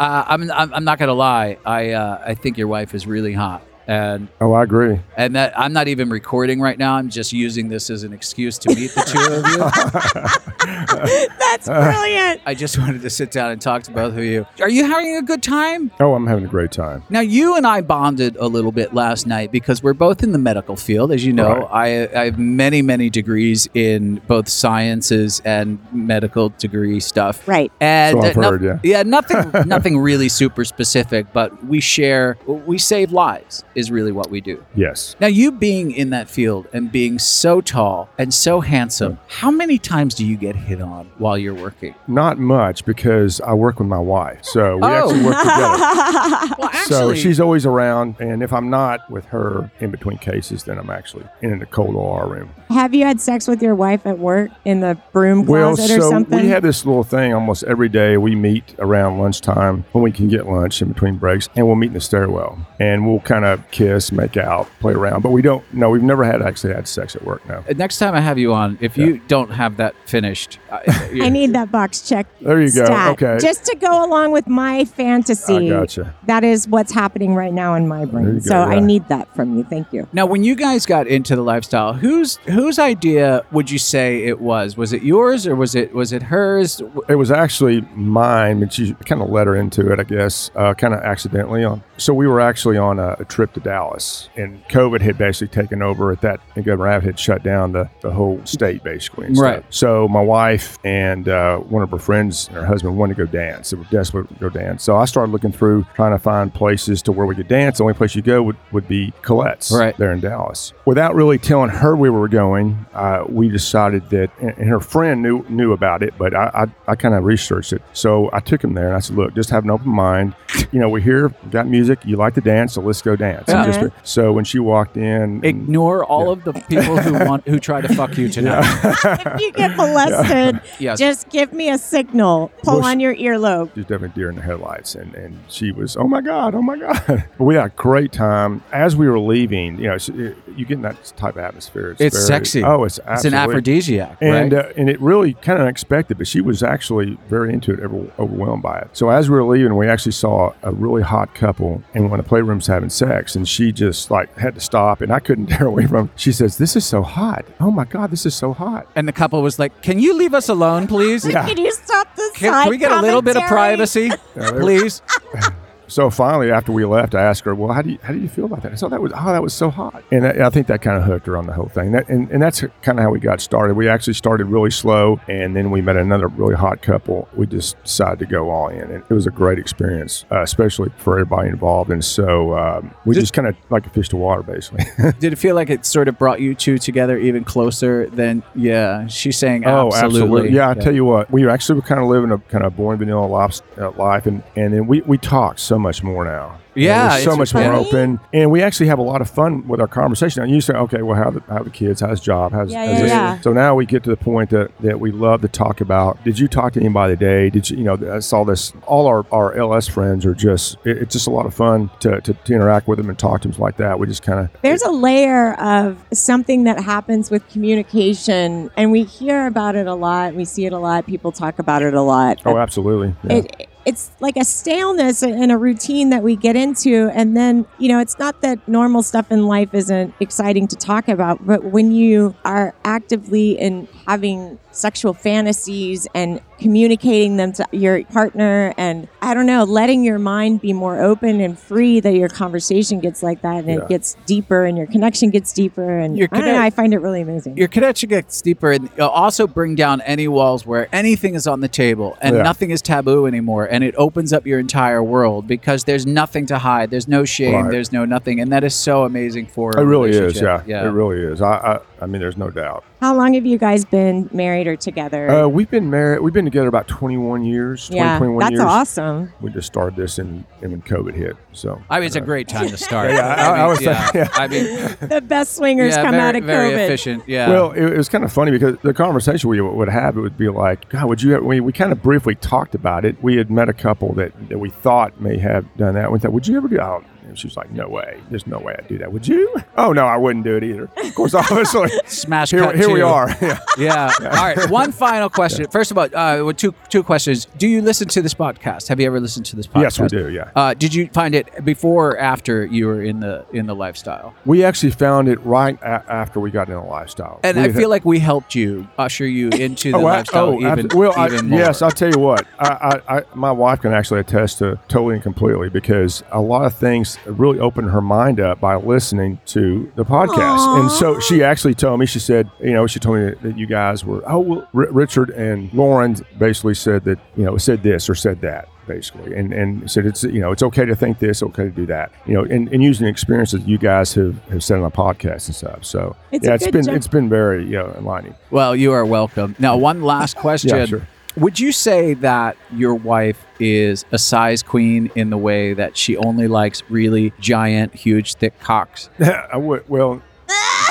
Uh, 0.00 0.24
I'm, 0.28 0.50
I'm 0.50 0.72
I'm 0.72 0.84
not 0.84 0.98
gonna 0.98 1.12
lie. 1.12 1.58
I 1.66 1.90
uh, 1.90 2.22
I 2.24 2.32
think 2.32 2.56
your 2.56 2.68
wife 2.68 2.94
is 2.94 3.06
really 3.06 3.34
hot, 3.34 3.62
and 3.90 4.28
Oh, 4.40 4.52
I 4.52 4.62
agree. 4.62 5.00
and 5.16 5.34
that 5.34 5.52
I'm 5.58 5.72
not 5.72 5.88
even 5.88 6.08
recording 6.10 6.60
right 6.60 6.78
now. 6.78 6.94
I'm 6.94 7.10
just 7.10 7.32
using 7.32 7.68
this 7.68 7.90
as 7.90 8.04
an 8.04 8.12
excuse 8.12 8.56
to 8.58 8.68
meet 8.74 8.92
the 8.94 9.02
two 9.02 9.18
of 9.34 9.44
you. 9.50 11.30
That's 11.38 11.66
brilliant. 11.66 12.40
I 12.46 12.54
just 12.54 12.78
wanted 12.78 13.02
to 13.02 13.10
sit 13.10 13.30
down 13.30 13.50
and 13.50 13.60
talk 13.60 13.82
to 13.84 13.90
both 13.90 14.14
of 14.16 14.22
you. 14.24 14.46
Are 14.60 14.68
you 14.70 14.84
having 14.84 15.16
a 15.16 15.22
good 15.22 15.42
time? 15.42 15.90
Oh, 16.00 16.14
I'm 16.14 16.26
having 16.26 16.44
a 16.44 16.48
great 16.48 16.70
time. 16.72 17.02
Now, 17.10 17.20
you 17.20 17.56
and 17.56 17.66
I 17.66 17.80
bonded 17.80 18.36
a 18.36 18.46
little 18.46 18.72
bit 18.72 18.94
last 18.94 19.26
night 19.26 19.50
because 19.52 19.82
we're 19.82 19.92
both 19.92 20.22
in 20.22 20.32
the 20.32 20.38
medical 20.38 20.76
field. 20.76 21.10
As 21.12 21.24
you 21.24 21.32
know, 21.32 21.64
I, 21.72 22.08
I 22.18 22.24
have 22.26 22.38
many, 22.38 22.82
many 22.82 23.10
degrees 23.10 23.68
in 23.74 24.16
both 24.26 24.48
sciences 24.48 25.40
and 25.44 25.78
medical 25.92 26.50
degree 26.50 27.00
stuff. 27.00 27.46
Right. 27.48 27.72
And 27.80 28.18
So 28.20 28.26
I've 28.26 28.38
uh, 28.38 28.42
heard, 28.58 28.80
yeah. 28.84 29.02
nothing, 29.02 29.50
nothing 29.66 29.98
really 29.98 30.28
super 30.28 30.64
specific, 30.64 31.32
but 31.32 31.64
we 31.64 31.80
share, 31.80 32.38
we 32.46 32.78
save 32.78 33.10
lives 33.12 33.64
is 33.80 33.90
really 33.90 34.12
what 34.12 34.30
we 34.30 34.40
do. 34.40 34.64
Yes. 34.76 35.16
Now, 35.18 35.26
you 35.26 35.50
being 35.50 35.90
in 35.90 36.10
that 36.10 36.30
field 36.30 36.68
and 36.72 36.92
being 36.92 37.18
so 37.18 37.60
tall 37.60 38.08
and 38.18 38.32
so 38.32 38.60
handsome, 38.60 39.18
how 39.26 39.50
many 39.50 39.78
times 39.78 40.14
do 40.14 40.24
you 40.24 40.36
get 40.36 40.54
hit 40.54 40.80
on 40.80 41.10
while 41.18 41.36
you're 41.36 41.54
working? 41.54 41.94
Not 42.06 42.38
much 42.38 42.84
because 42.84 43.40
I 43.40 43.54
work 43.54 43.78
with 43.80 43.88
my 43.88 43.98
wife. 43.98 44.38
So 44.42 44.76
we 44.76 44.82
Oh. 44.84 44.86
actually 44.86 45.24
work 45.24 45.38
together. 45.38 46.54
Well, 46.58 46.72
So 46.86 47.14
she's 47.14 47.40
always 47.40 47.64
around. 47.66 48.16
And 48.20 48.42
if 48.42 48.52
I'm 48.52 48.70
not 48.70 49.10
with 49.10 49.24
her 49.26 49.70
in 49.80 49.90
between 49.90 50.18
cases, 50.18 50.64
then 50.64 50.78
I'm 50.78 50.90
actually 50.90 51.24
in 51.42 51.58
the 51.58 51.66
cold 51.66 51.94
OR 51.96 52.28
room. 52.28 52.50
Have 52.68 52.94
you 52.94 53.04
had 53.04 53.20
sex 53.20 53.48
with 53.48 53.62
your 53.62 53.74
wife 53.74 54.06
at 54.06 54.18
work 54.18 54.50
in 54.64 54.80
the 54.80 54.96
broom 55.12 55.46
Well, 55.46 55.74
closet 55.74 55.98
or 55.98 56.00
so 56.02 56.10
something? 56.10 56.40
we 56.40 56.48
have 56.48 56.62
this 56.62 56.84
little 56.84 57.02
thing 57.04 57.32
almost 57.32 57.64
every 57.64 57.88
day. 57.88 58.16
We 58.16 58.34
meet 58.34 58.74
around 58.78 59.18
lunchtime 59.18 59.84
when 59.92 60.02
we 60.04 60.12
can 60.12 60.28
get 60.28 60.46
lunch 60.46 60.82
in 60.82 60.88
between 60.88 61.16
breaks, 61.16 61.48
and 61.56 61.66
we'll 61.66 61.76
meet 61.76 61.88
in 61.88 61.94
the 61.94 62.00
stairwell 62.00 62.58
and 62.78 63.06
we'll 63.06 63.20
kind 63.20 63.44
of 63.44 63.69
kiss, 63.70 64.12
make 64.12 64.36
out, 64.36 64.68
play 64.80 64.92
around. 64.94 65.22
But 65.22 65.30
we 65.30 65.42
don't. 65.42 65.64
No, 65.72 65.90
we've 65.90 66.02
never 66.02 66.24
had 66.24 66.42
actually 66.42 66.74
had 66.74 66.88
sex 66.88 67.14
at 67.16 67.24
work. 67.24 67.46
No. 67.48 67.64
Uh, 67.68 67.74
Next 67.76 67.98
time 67.98 68.14
I 68.14 68.20
have 68.20 68.38
you 68.38 68.52
on, 68.52 68.78
if 68.80 68.96
you 68.98 69.18
don't 69.28 69.50
have 69.50 69.76
that 69.78 69.94
finished, 70.06 70.58
I, 70.70 71.10
I 71.22 71.28
need 71.28 71.52
that 71.54 71.70
box 71.72 72.08
check. 72.08 72.26
There 72.40 72.60
you 72.60 72.72
go. 72.72 72.84
stat, 72.84 73.12
Okay. 73.12 73.38
Just 73.40 73.64
to 73.66 73.76
go 73.76 74.04
along 74.04 74.32
with 74.32 74.46
my 74.46 74.84
fantasy. 74.84 75.72
I 75.72 75.80
gotcha. 75.80 76.14
That 76.26 76.44
is 76.44 76.68
what's 76.68 76.92
happening 76.92 77.34
right 77.34 77.52
now 77.52 77.74
in 77.74 77.88
my 77.88 78.04
brain. 78.04 78.40
So 78.40 78.54
go, 78.54 78.62
I 78.62 78.80
need 78.80 79.08
that 79.08 79.34
from 79.34 79.56
you. 79.56 79.64
Thank 79.64 79.92
you. 79.92 80.08
Now, 80.12 80.26
when 80.26 80.44
you 80.44 80.54
guys 80.54 80.86
got 80.86 81.06
into 81.06 81.36
the 81.36 81.42
lifestyle, 81.42 81.94
whose 81.94 82.36
whose 82.46 82.78
idea 82.78 83.44
would 83.52 83.70
you 83.70 83.78
say 83.78 84.24
it 84.24 84.40
was? 84.40 84.76
Was 84.76 84.92
it 84.92 85.02
yours 85.02 85.46
or 85.46 85.54
was 85.56 85.74
it 85.74 85.94
was 85.94 86.12
it 86.12 86.24
hers? 86.24 86.82
It 87.08 87.14
was 87.16 87.30
actually 87.30 87.80
mine, 87.94 88.60
but 88.60 88.72
she 88.72 88.94
kind 89.06 89.22
of 89.22 89.30
led 89.30 89.46
her 89.46 89.56
into 89.56 89.92
it, 89.92 90.00
I 90.00 90.04
guess, 90.04 90.50
uh, 90.54 90.74
kind 90.74 90.94
of 90.94 91.00
accidentally. 91.00 91.64
On 91.64 91.82
so 91.96 92.12
we 92.14 92.26
were 92.26 92.40
actually 92.40 92.78
on 92.78 92.98
a, 92.98 93.16
a 93.18 93.24
trip 93.24 93.52
to 93.54 93.59
Dallas, 93.62 94.28
and 94.36 94.66
COVID 94.68 95.00
had 95.00 95.16
basically 95.18 95.48
taken 95.62 95.82
over 95.82 96.10
at 96.12 96.20
that, 96.22 96.40
and 96.56 96.64
Governor 96.64 96.88
Abbott 96.88 97.04
had 97.06 97.18
shut 97.18 97.42
down 97.42 97.72
the, 97.72 97.88
the 98.00 98.10
whole 98.10 98.40
state 98.44 98.82
basically. 98.82 99.26
and 99.26 99.36
stuff. 99.36 99.44
Right. 99.44 99.64
So 99.70 100.08
my 100.08 100.20
wife 100.22 100.78
and 100.84 101.28
uh, 101.28 101.58
one 101.58 101.82
of 101.82 101.90
her 101.90 101.98
friends 101.98 102.48
and 102.48 102.56
her 102.56 102.66
husband 102.66 102.96
wanted 102.96 103.16
to 103.16 103.26
go 103.26 103.30
dance. 103.32 103.70
They 103.70 103.76
were 103.76 103.84
desperate 103.84 104.28
to 104.28 104.34
go 104.34 104.48
dance. 104.48 104.82
So 104.82 104.96
I 104.96 105.04
started 105.04 105.32
looking 105.32 105.52
through 105.52 105.86
trying 105.94 106.12
to 106.12 106.18
find 106.18 106.52
places 106.52 107.02
to 107.02 107.12
where 107.12 107.26
we 107.26 107.34
could 107.34 107.48
dance. 107.48 107.78
The 107.78 107.84
only 107.84 107.94
place 107.94 108.14
you 108.14 108.22
go 108.22 108.42
would, 108.42 108.56
would 108.72 108.88
be 108.88 109.12
Colette's 109.22 109.70
Right. 109.72 109.96
there 109.96 110.12
in 110.12 110.20
Dallas. 110.20 110.72
Without 110.84 111.14
really 111.14 111.38
telling 111.38 111.70
her 111.70 111.94
we 111.96 112.10
were 112.10 112.28
going, 112.28 112.86
uh, 112.94 113.24
we 113.28 113.48
decided 113.48 114.08
that, 114.10 114.30
and 114.40 114.50
and 114.58 114.68
her 114.68 114.80
friend 114.80 115.22
knew 115.22 115.44
knew 115.48 115.72
about 115.72 116.02
it, 116.02 116.14
but 116.18 116.34
I 116.34 116.50
I, 116.86 116.92
I 116.92 116.94
kind 116.96 117.14
of 117.14 117.24
researched 117.24 117.72
it. 117.72 117.82
So 117.92 118.28
I 118.32 118.40
took 118.40 118.62
him 118.62 118.74
there 118.74 118.88
and 118.88 118.96
I 118.96 119.00
said, 119.00 119.16
look, 119.16 119.34
just 119.34 119.50
have 119.50 119.64
an 119.64 119.70
open 119.70 119.88
mind. 119.90 120.34
You 120.72 120.80
know, 120.80 120.88
we're 120.88 121.00
here, 121.00 121.28
got 121.50 121.66
music, 121.68 122.00
you 122.04 122.16
like 122.16 122.34
to 122.34 122.40
dance, 122.40 122.74
so 122.74 122.80
let's 122.80 123.00
go 123.02 123.16
dance. 123.16 123.39
And 123.48 123.72
Yeah. 123.74 123.80
just- 123.82 123.92
so 124.02 124.32
when 124.32 124.44
she 124.44 124.58
walked 124.58 124.96
in, 124.96 125.40
Ignore 125.44 126.04
all 126.04 126.30
of 126.30 126.44
the 126.44 126.52
people 126.52 126.96
who 126.98 127.24
want 127.28 127.46
who 127.48 127.58
try 127.58 127.80
to 127.80 127.88
fuck 127.94 128.16
you 128.18 128.28
tonight. 128.28 128.64
if 128.94 129.40
you 129.40 129.52
get 129.52 129.76
molested, 129.76 130.60
Yes. 130.78 130.98
just 130.98 131.28
give 131.30 131.52
me 131.52 131.70
a 131.70 131.78
signal. 131.78 132.50
Pull 132.62 132.80
Well, 132.80 132.86
on 132.86 133.00
your 133.00 133.14
earlobe. 133.14 133.70
She's 133.74 133.84
definitely 133.84 134.10
deer 134.20 134.30
in 134.30 134.36
the 134.36 134.42
headlights, 134.42 134.94
and, 134.94 135.14
and 135.14 135.38
she 135.48 135.72
was, 135.72 135.96
oh 135.96 136.06
my 136.08 136.20
god, 136.20 136.54
oh 136.54 136.62
my 136.62 136.76
god. 136.78 137.00
But 137.38 137.44
we 137.44 137.54
had 137.54 137.66
a 137.66 137.68
great 137.70 138.12
time 138.12 138.62
as 138.72 138.96
we 138.96 139.08
were 139.08 139.18
leaving. 139.18 139.78
You 139.78 139.88
know, 139.88 139.94
it's- 139.96 140.08
it- 140.08 140.36
you 140.56 140.64
get 140.66 140.74
in 140.76 140.82
that 140.82 141.12
type 141.16 141.36
of 141.36 141.42
atmosphere. 141.44 141.96
It's 141.98 142.16
very- 142.16 142.26
sexy. 142.26 142.62
Oh, 142.64 142.84
it's 142.84 142.98
It's 142.98 143.06
an 143.24 143.34
absolutely- 143.34 143.38
aphrodisiac, 143.38 144.16
And 144.20 144.52
right? 144.52 144.64
uh, 144.66 144.68
and 144.76 144.88
it 144.90 145.00
really 145.00 145.34
kind 145.34 145.58
of 145.58 145.62
unexpected, 145.62 146.18
but 146.18 146.26
she 146.26 146.40
was 146.40 146.62
actually 146.62 147.18
very 147.28 147.52
into 147.52 147.72
it, 147.72 147.80
over, 147.80 148.06
overwhelmed 148.18 148.62
by 148.62 148.78
it. 148.78 148.88
So 148.92 149.08
as 149.10 149.30
we 149.30 149.36
were 149.36 149.44
leaving, 149.44 149.76
we 149.76 149.88
actually 149.88 150.12
saw 150.12 150.52
a 150.62 150.72
really 150.72 151.02
hot 151.02 151.34
couple 151.34 151.82
in 151.94 152.10
one 152.10 152.18
of 152.20 152.28
the 152.28 152.30
playrooms 152.30 152.66
having 152.66 152.90
sex, 152.90 153.29
and 153.36 153.48
she 153.48 153.72
just 153.72 154.10
like 154.10 154.36
had 154.36 154.54
to 154.54 154.60
stop, 154.60 155.00
and 155.00 155.12
I 155.12 155.20
couldn't 155.20 155.46
tear 155.54 155.66
away 155.66 155.86
from. 155.86 156.06
Them. 156.06 156.10
She 156.16 156.32
says, 156.32 156.58
"This 156.58 156.76
is 156.76 156.84
so 156.84 157.02
hot! 157.02 157.44
Oh 157.60 157.70
my 157.70 157.84
god, 157.84 158.10
this 158.10 158.26
is 158.26 158.34
so 158.34 158.52
hot!" 158.52 158.86
and 158.94 159.06
the 159.06 159.12
couple 159.12 159.42
was 159.42 159.58
like, 159.58 159.82
"Can 159.82 159.98
you 159.98 160.14
leave 160.14 160.34
us 160.34 160.48
alone, 160.48 160.86
please? 160.86 161.26
Yeah. 161.26 161.46
Can 161.46 161.58
you 161.58 161.72
stop 161.72 162.14
this? 162.16 162.32
Can, 162.32 162.52
can 162.52 162.68
we 162.70 162.78
get 162.78 162.92
a 162.92 163.00
little 163.00 163.22
bit 163.22 163.36
of 163.36 163.42
privacy, 163.44 164.10
please?" 164.34 165.02
So 165.90 166.08
finally, 166.08 166.52
after 166.52 166.70
we 166.70 166.84
left, 166.84 167.14
I 167.14 167.22
asked 167.22 167.44
her, 167.44 167.54
"Well, 167.54 167.72
how 167.72 167.82
do 167.82 167.90
you 167.90 167.98
how 168.02 168.12
do 168.12 168.20
you 168.20 168.28
feel 168.28 168.44
about 168.44 168.62
that?" 168.62 168.72
I 168.72 168.74
said, 168.76 168.90
"That 168.90 169.02
was 169.02 169.12
oh, 169.14 169.32
that 169.32 169.42
was 169.42 169.52
so 169.52 169.70
hot," 169.70 170.04
and 170.12 170.26
I, 170.26 170.46
I 170.46 170.50
think 170.50 170.68
that 170.68 170.82
kind 170.82 170.96
of 170.96 171.02
hooked 171.02 171.26
her 171.26 171.36
on 171.36 171.46
the 171.46 171.52
whole 171.52 171.68
thing. 171.68 171.92
That, 171.92 172.08
and, 172.08 172.30
and 172.30 172.40
that's 172.40 172.60
kind 172.82 172.98
of 172.98 173.02
how 173.02 173.10
we 173.10 173.18
got 173.18 173.40
started. 173.40 173.74
We 173.74 173.88
actually 173.88 174.14
started 174.14 174.44
really 174.44 174.70
slow, 174.70 175.20
and 175.28 175.56
then 175.56 175.72
we 175.72 175.80
met 175.80 175.96
another 175.96 176.28
really 176.28 176.54
hot 176.54 176.80
couple. 176.80 177.28
We 177.34 177.46
just 177.46 177.82
decided 177.82 178.20
to 178.20 178.26
go 178.26 178.50
all 178.50 178.68
in, 178.68 178.82
and 178.82 179.02
it 179.08 179.14
was 179.14 179.26
a 179.26 179.30
great 179.30 179.58
experience, 179.58 180.24
uh, 180.30 180.42
especially 180.42 180.90
for 180.98 181.14
everybody 181.18 181.48
involved. 181.48 181.90
And 181.90 182.04
so 182.04 182.56
um, 182.56 182.94
we 183.04 183.14
Just- 183.16 183.24
just 183.24 183.32
kind 183.32 183.48
of 183.48 183.56
like 183.70 183.84
a 183.86 183.90
fish 183.90 184.08
to 184.10 184.16
water, 184.16 184.42
basically. 184.42 184.84
Did 185.18 185.32
it 185.32 185.36
feel 185.36 185.56
like 185.56 185.70
it 185.70 185.84
sort 185.84 186.06
of 186.06 186.16
brought 186.18 186.40
you 186.40 186.54
two 186.54 186.78
together 186.78 187.18
even 187.18 187.42
closer 187.42 188.08
than? 188.10 188.44
Yeah, 188.54 189.08
she's 189.08 189.36
saying 189.36 189.66
Oh, 189.66 189.90
absolutely. 189.92 190.50
Yeah, 190.52 190.70
I 190.70 190.74
tell 190.74 190.94
you 190.94 191.04
what, 191.04 191.30
we 191.32 191.48
actually 191.48 191.76
were 191.76 191.86
kind 191.86 192.00
of 192.00 192.06
living 192.06 192.30
a 192.30 192.38
kind 192.38 192.64
of 192.64 192.76
boring 192.76 192.98
vanilla 193.00 193.26
life, 193.26 193.60
uh, 193.76 193.90
life 193.92 194.26
and 194.26 194.42
and 194.54 194.72
then 194.72 194.86
we 194.86 195.00
we 195.02 195.18
talk 195.18 195.58
so 195.58 195.79
much 195.80 196.02
more 196.02 196.24
now. 196.24 196.58
You 196.74 196.86
know, 196.86 196.94
Yeah, 196.94 197.18
so 197.18 197.30
it's 197.30 197.52
much 197.52 197.54
more 197.54 197.72
open, 197.74 198.20
and 198.32 198.50
we 198.50 198.62
actually 198.62 198.86
have 198.86 199.00
a 199.00 199.02
lot 199.02 199.20
of 199.20 199.28
fun 199.28 199.66
with 199.66 199.80
our 199.80 199.88
conversation. 199.88 200.42
And 200.42 200.52
you 200.52 200.60
say, 200.60 200.74
okay, 200.74 201.02
well, 201.02 201.16
how 201.16 201.30
the, 201.30 201.42
how 201.48 201.62
the 201.62 201.70
kids, 201.70 202.00
how's 202.00 202.20
job, 202.20 202.52
how's, 202.52 202.70
Yeah, 202.70 202.86
how's 202.86 203.00
yeah, 203.00 203.06
yeah. 203.06 203.40
So 203.40 203.52
now 203.52 203.74
we 203.74 203.86
get 203.86 204.04
to 204.04 204.10
the 204.10 204.16
point 204.16 204.50
that 204.50 204.70
that 204.78 205.00
we 205.00 205.10
love 205.10 205.40
to 205.42 205.48
talk 205.48 205.80
about. 205.80 206.22
Did 206.22 206.38
you 206.38 206.46
talk 206.46 206.74
to 206.74 206.80
anybody 206.80 207.14
today? 207.16 207.50
Did 207.50 207.70
you, 207.70 207.78
you 207.78 207.84
know, 207.84 207.98
I 208.12 208.20
saw 208.20 208.44
this. 208.44 208.72
All 208.86 209.06
our, 209.06 209.26
our 209.32 209.52
LS 209.54 209.88
friends 209.88 210.24
are 210.24 210.34
just, 210.34 210.76
it, 210.84 210.98
it's 210.98 211.12
just 211.12 211.26
a 211.26 211.30
lot 211.30 211.46
of 211.46 211.54
fun 211.54 211.90
to, 212.00 212.20
to, 212.20 212.34
to 212.34 212.54
interact 212.54 212.86
with 212.86 212.98
them 212.98 213.08
and 213.08 213.18
talk 213.18 213.40
to 213.42 213.48
them 213.48 213.60
like 213.60 213.76
that. 213.78 213.98
We 213.98 214.06
just 214.06 214.22
kind 214.22 214.40
of 214.40 214.62
There's 214.62 214.82
a 214.82 214.90
layer 214.90 215.54
of 215.54 216.04
something 216.12 216.64
that 216.64 216.80
happens 216.80 217.30
with 217.30 217.48
communication, 217.48 218.70
and 218.76 218.92
we 218.92 219.04
hear 219.04 219.46
about 219.46 219.74
it 219.74 219.86
a 219.86 219.94
lot. 219.94 220.34
We 220.34 220.44
see 220.44 220.66
it 220.66 220.72
a 220.72 220.78
lot. 220.78 221.06
People 221.06 221.32
talk 221.32 221.58
about 221.58 221.82
it 221.82 221.94
a 221.94 222.02
lot. 222.02 222.40
oh, 222.44 222.58
absolutely. 222.58 223.14
Yeah. 223.24 223.36
it 223.38 223.69
it's 223.86 224.10
like 224.20 224.36
a 224.36 224.44
staleness 224.44 225.22
and 225.22 225.50
a 225.50 225.56
routine 225.58 226.10
that 226.10 226.22
we 226.22 226.36
get 226.36 226.56
into. 226.56 227.10
And 227.14 227.36
then 227.36 227.66
you 227.78 227.88
know 227.88 228.00
it's 228.00 228.18
not 228.18 228.40
that 228.42 228.66
normal 228.68 229.02
stuff 229.02 229.30
in 229.30 229.46
life 229.46 229.74
isn't 229.74 230.14
exciting 230.20 230.66
to 230.68 230.76
talk 230.76 231.08
about 231.08 231.44
but 231.46 231.64
when 231.64 231.92
you 231.92 232.34
are 232.44 232.74
actively 232.84 233.58
in 233.58 233.88
having 234.06 234.58
sexual 234.80 235.12
fantasies 235.14 236.06
and 236.14 236.40
communicating 236.58 237.36
them 237.36 237.52
to 237.52 237.64
your 237.72 238.04
partner 238.04 238.72
and 238.76 239.08
I 239.22 239.34
don't 239.34 239.46
know, 239.46 239.64
letting 239.64 240.04
your 240.04 240.18
mind 240.18 240.60
be 240.60 240.72
more 240.72 241.00
open 241.00 241.40
and 241.40 241.58
free 241.58 242.00
that 242.00 242.14
your 242.14 242.28
conversation 242.28 243.00
gets 243.00 243.22
like 243.22 243.42
that 243.42 243.64
and 243.64 243.68
Yeah. 243.68 243.74
it 243.80 243.88
gets 243.88 244.16
deeper 244.26 244.64
and 244.64 244.76
your 244.76 244.86
connection 244.86 245.30
gets 245.30 245.52
deeper 245.52 245.98
and 245.98 246.16
Your 246.18 246.28
I 246.32 246.40
know, 246.40 246.58
I 246.60 246.70
find 246.70 246.92
it 246.92 246.98
really 246.98 247.20
amazing. 247.22 247.56
Your 247.56 247.68
connection 247.68 248.08
gets 248.08 248.40
deeper, 248.42 248.72
and 248.72 248.88
you'll 248.96 249.08
also 249.08 249.46
bring 249.46 249.74
down 249.74 250.00
any 250.02 250.28
walls 250.28 250.66
where 250.66 250.88
anything 250.92 251.34
is 251.34 251.46
on 251.46 251.60
the 251.60 251.68
table 251.68 252.16
and 252.20 252.36
Yeah. 252.36 252.42
nothing 252.42 252.70
is 252.70 252.82
taboo 252.82 253.26
anymore, 253.26 253.66
and 253.70 253.82
it 253.84 253.94
opens 253.96 254.32
up 254.32 254.46
your 254.46 254.58
entire 254.58 255.02
world 255.02 255.46
because 255.46 255.84
there's 255.84 256.06
nothing 256.06 256.46
to 256.46 256.58
hide, 256.58 256.90
there's 256.90 257.08
no 257.08 257.24
shame, 257.24 257.54
Right. 257.54 257.70
there's 257.70 257.92
no 257.92 258.04
nothing, 258.04 258.40
and 258.40 258.50
that 258.52 258.64
is 258.64 258.74
so 258.74 259.04
amazing 259.04 259.46
for 259.46 259.70
a 259.76 259.80
It 259.80 259.84
really 259.84 260.10
is. 260.10 260.20
relationship. 260.20 260.62
Yeah, 260.66 260.84
it 260.84 260.90
really 260.90 261.18
is. 261.22 261.40
I, 261.42 261.52
I, 261.52 261.78
I 262.02 262.06
mean, 262.06 262.20
there's 262.20 262.36
no 262.36 262.50
doubt. 262.50 262.84
How 263.00 263.16
long 263.16 263.32
have 263.32 263.46
you 263.46 263.56
guys 263.56 263.86
been 263.86 264.28
married 264.30 264.66
or 264.66 264.76
together? 264.76 265.30
Uh, 265.30 265.48
we've 265.48 265.70
been 265.70 265.88
married. 265.88 266.20
We've 266.20 266.34
been 266.34 266.44
together 266.44 266.68
about 266.68 266.86
21 266.86 267.44
years. 267.44 267.86
20, 267.88 267.96
yeah, 267.98 268.18
21 268.18 268.38
that's 268.40 268.50
years. 268.52 268.60
awesome. 268.62 269.32
We 269.40 269.50
just 269.50 269.68
started 269.68 269.96
this 269.96 270.18
in, 270.18 270.44
in 270.60 270.70
when 270.72 270.82
COVID 270.82 271.14
hit. 271.14 271.34
So 271.52 271.80
I 271.88 271.98
mean, 271.98 272.06
it's 272.08 272.16
a 272.16 272.20
great 272.20 272.46
time 272.46 272.68
to 272.68 272.76
start. 272.88 273.10
Yeah, 273.12 273.20
I- 273.26 273.52
I 273.52 273.58
mean, 273.60 273.68
was 273.68 273.80
yeah. 273.80 274.06
saying- 274.10 274.24
yeah. 274.26 274.30
I 274.34 274.48
mean, 274.48 275.08
The 275.08 275.20
best 275.22 275.56
swingers 275.56 275.96
yeah, 275.96 276.02
come 276.02 276.10
very, 276.12 276.22
out 276.22 276.36
of 276.36 276.44
very 276.44 276.70
COVID. 276.72 276.84
efficient. 276.84 277.22
Yeah. 277.26 277.48
Well, 277.48 277.70
it, 277.72 277.84
it 277.84 277.96
was 277.96 278.10
kind 278.10 278.22
of 278.22 278.32
funny 278.32 278.50
because 278.50 278.76
the 278.82 278.92
conversation 278.92 279.48
we 279.48 279.60
would 279.62 279.88
have 279.88 280.18
it 280.18 280.20
would 280.20 280.36
be 280.36 280.50
like, 280.50 280.88
God, 280.90 281.06
would 281.08 281.22
you? 281.22 281.32
Have, 281.32 281.42
we 281.44 281.60
we 281.60 281.72
kind 281.72 281.92
of 281.92 282.02
briefly 282.02 282.34
talked 282.34 282.74
about 282.74 283.06
it. 283.06 283.22
We 283.22 283.36
had 283.36 283.50
met 283.50 283.70
a 283.70 283.72
couple 283.74 284.12
that, 284.14 284.32
that 284.50 284.58
we 284.58 284.68
thought 284.68 285.18
may 285.20 285.38
have 285.38 285.64
done 285.78 285.94
that. 285.94 286.12
We 286.12 286.18
thought, 286.18 286.32
would 286.34 286.46
you 286.46 286.58
ever 286.58 286.68
do? 286.68 286.78
Oh, 286.78 287.02
and 287.30 287.38
she 287.38 287.46
was 287.46 287.56
like, 287.56 287.70
No 287.70 287.88
way. 287.88 288.20
There's 288.30 288.46
no 288.46 288.58
way 288.58 288.74
I'd 288.78 288.88
do 288.88 288.98
that. 288.98 289.12
Would 289.12 289.26
you? 289.26 289.54
Oh 289.76 289.92
no, 289.92 290.04
I 290.06 290.16
wouldn't 290.16 290.44
do 290.44 290.56
it 290.56 290.64
either. 290.64 290.90
Of 291.02 291.14
course, 291.14 291.34
obviously. 291.42 291.88
Smash 292.06 292.50
here, 292.50 292.60
cut 292.60 292.76
here 292.76 292.92
we 292.92 293.00
are. 293.02 293.28
Yeah. 293.40 293.58
Yeah. 293.78 294.10
All 294.20 294.28
right. 294.54 294.70
One 294.70 294.92
final 294.92 295.30
question. 295.30 295.66
First 295.70 295.90
of 295.90 295.96
all, 295.98 296.04
uh, 296.04 296.44
well, 296.44 296.52
two 296.52 296.74
two 296.90 297.02
questions. 297.02 297.46
Do 297.56 297.66
you 297.66 297.80
listen 297.80 298.08
to 298.08 298.20
this 298.22 298.34
podcast? 298.34 298.88
Have 298.88 299.00
you 299.00 299.06
ever 299.06 299.20
listened 299.20 299.46
to 299.46 299.56
this 299.56 299.66
podcast? 299.66 299.82
Yes, 299.82 300.00
we 300.00 300.08
do. 300.08 300.28
Yeah. 300.30 300.50
Uh, 300.54 300.74
did 300.74 300.92
you 300.94 301.08
find 301.08 301.34
it 301.34 301.64
before 301.64 302.10
or 302.10 302.18
after 302.18 302.64
you 302.66 302.86
were 302.86 303.02
in 303.02 303.20
the 303.20 303.44
in 303.52 303.66
the 303.66 303.74
lifestyle? 303.74 304.34
We 304.44 304.64
actually 304.64 304.92
found 304.92 305.28
it 305.28 305.38
right 305.44 305.78
a- 305.82 306.04
after 306.12 306.40
we 306.40 306.50
got 306.50 306.68
in 306.68 306.74
the 306.74 306.80
lifestyle. 306.80 307.40
And 307.42 307.56
We 307.56 307.62
I 307.64 307.66
had- 307.68 307.76
feel 307.76 307.88
like 307.88 308.04
we 308.04 308.18
helped 308.18 308.54
you 308.54 308.86
usher 308.98 309.26
you 309.26 309.48
into 309.50 309.92
the 309.92 309.98
Oh, 309.98 310.06
I- 310.06 310.16
lifestyle 310.16 310.46
oh, 310.48 310.60
even, 310.60 310.88
abso- 310.88 310.94
well, 310.94 311.14
I- 311.16 311.26
even 311.28 311.48
more. 311.48 311.58
yes, 311.60 311.80
I'll 311.82 311.90
tell 311.90 312.10
you 312.10 312.18
what. 312.18 312.46
I, 312.58 313.00
I, 313.08 313.16
I, 313.18 313.22
my 313.34 313.52
wife 313.52 313.80
can 313.80 313.92
actually 313.92 314.20
attest 314.20 314.58
to 314.58 314.78
totally 314.88 315.14
and 315.14 315.22
completely 315.22 315.68
because 315.70 316.22
a 316.32 316.40
lot 316.40 316.64
of 316.64 316.74
things 316.74 317.16
really 317.26 317.58
opened 317.58 317.90
her 317.90 318.00
mind 318.00 318.40
up 318.40 318.60
by 318.60 318.76
listening 318.76 319.40
to 319.46 319.90
the 319.96 320.04
podcast. 320.04 320.80
And 320.80 320.90
so 320.90 321.18
she 321.20 321.42
actually 321.42 321.74
told 321.74 322.00
me, 322.00 322.06
she 322.06 322.18
said, 322.18 322.50
you 322.60 322.72
know, 322.72 322.86
she 322.86 322.98
told 322.98 323.18
me 323.18 323.24
that, 323.26 323.42
that 323.42 323.58
you 323.58 323.66
guys 323.66 324.04
were, 324.04 324.22
oh, 324.30 324.38
well, 324.38 324.60
R- 324.74 324.90
Richard 324.92 325.30
and 325.30 325.72
Lauren 325.74 326.16
basically 326.38 326.74
said 326.74 327.04
that, 327.04 327.18
you 327.36 327.44
know, 327.44 327.56
said 327.58 327.82
this 327.82 328.08
or 328.08 328.14
said 328.14 328.40
that. 328.42 328.68
Basically, 328.86 329.36
and 329.36 329.52
and 329.52 329.88
said 329.88 330.04
it's 330.04 330.24
you 330.24 330.40
know 330.40 330.50
it's 330.50 330.64
okay 330.64 330.84
to 330.84 330.96
think 330.96 331.20
this, 331.20 331.44
okay 331.44 331.62
to 331.64 331.70
do 331.70 331.86
that, 331.86 332.10
you 332.26 332.34
know, 332.34 332.42
and, 332.42 332.66
and 332.72 332.82
using 332.82 333.04
the 333.04 333.10
experiences 333.10 333.62
you 333.64 333.78
guys 333.78 334.12
have, 334.14 334.42
have 334.48 334.64
said 334.64 334.78
on 334.78 334.84
a 334.84 334.90
podcast 334.90 335.46
and 335.46 335.54
stuff. 335.54 335.84
So 335.84 336.16
It's 336.32 336.44
yeah, 336.44 336.52
a 336.52 336.54
it's 336.54 336.64
good 336.64 336.72
been 336.72 336.84
job. 336.86 336.94
it's 336.96 337.06
been 337.06 337.28
very 337.28 337.62
you 337.64 337.76
know 337.76 337.94
enlightening. 337.96 338.34
Well, 338.50 338.74
you 338.74 338.90
are 338.90 339.06
welcome. 339.06 339.54
Now, 339.60 339.76
one 339.76 340.02
last 340.02 340.34
question. 340.44 340.70
Yeah, 340.70 340.86
sure. 340.86 341.06
Would 341.36 341.60
you 341.60 341.72
say 341.72 342.14
that 342.14 342.56
your 342.72 342.94
wife 342.94 343.44
is 343.58 344.04
a 344.10 344.18
size 344.18 344.62
queen 344.62 345.10
in 345.14 345.30
the 345.30 345.38
way 345.38 345.74
that 345.74 345.96
she 345.96 346.16
only 346.16 346.48
likes 346.48 346.82
really 346.88 347.32
giant, 347.38 347.94
huge, 347.94 348.34
thick 348.34 348.58
cocks? 348.60 349.08
I 349.20 349.56
would 349.56 349.88
well 349.88 350.22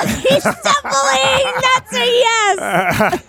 He's 0.00 0.42
stumbling. 0.42 1.52
That's 1.60 1.92
a 1.92 2.06
yes. 2.06 3.24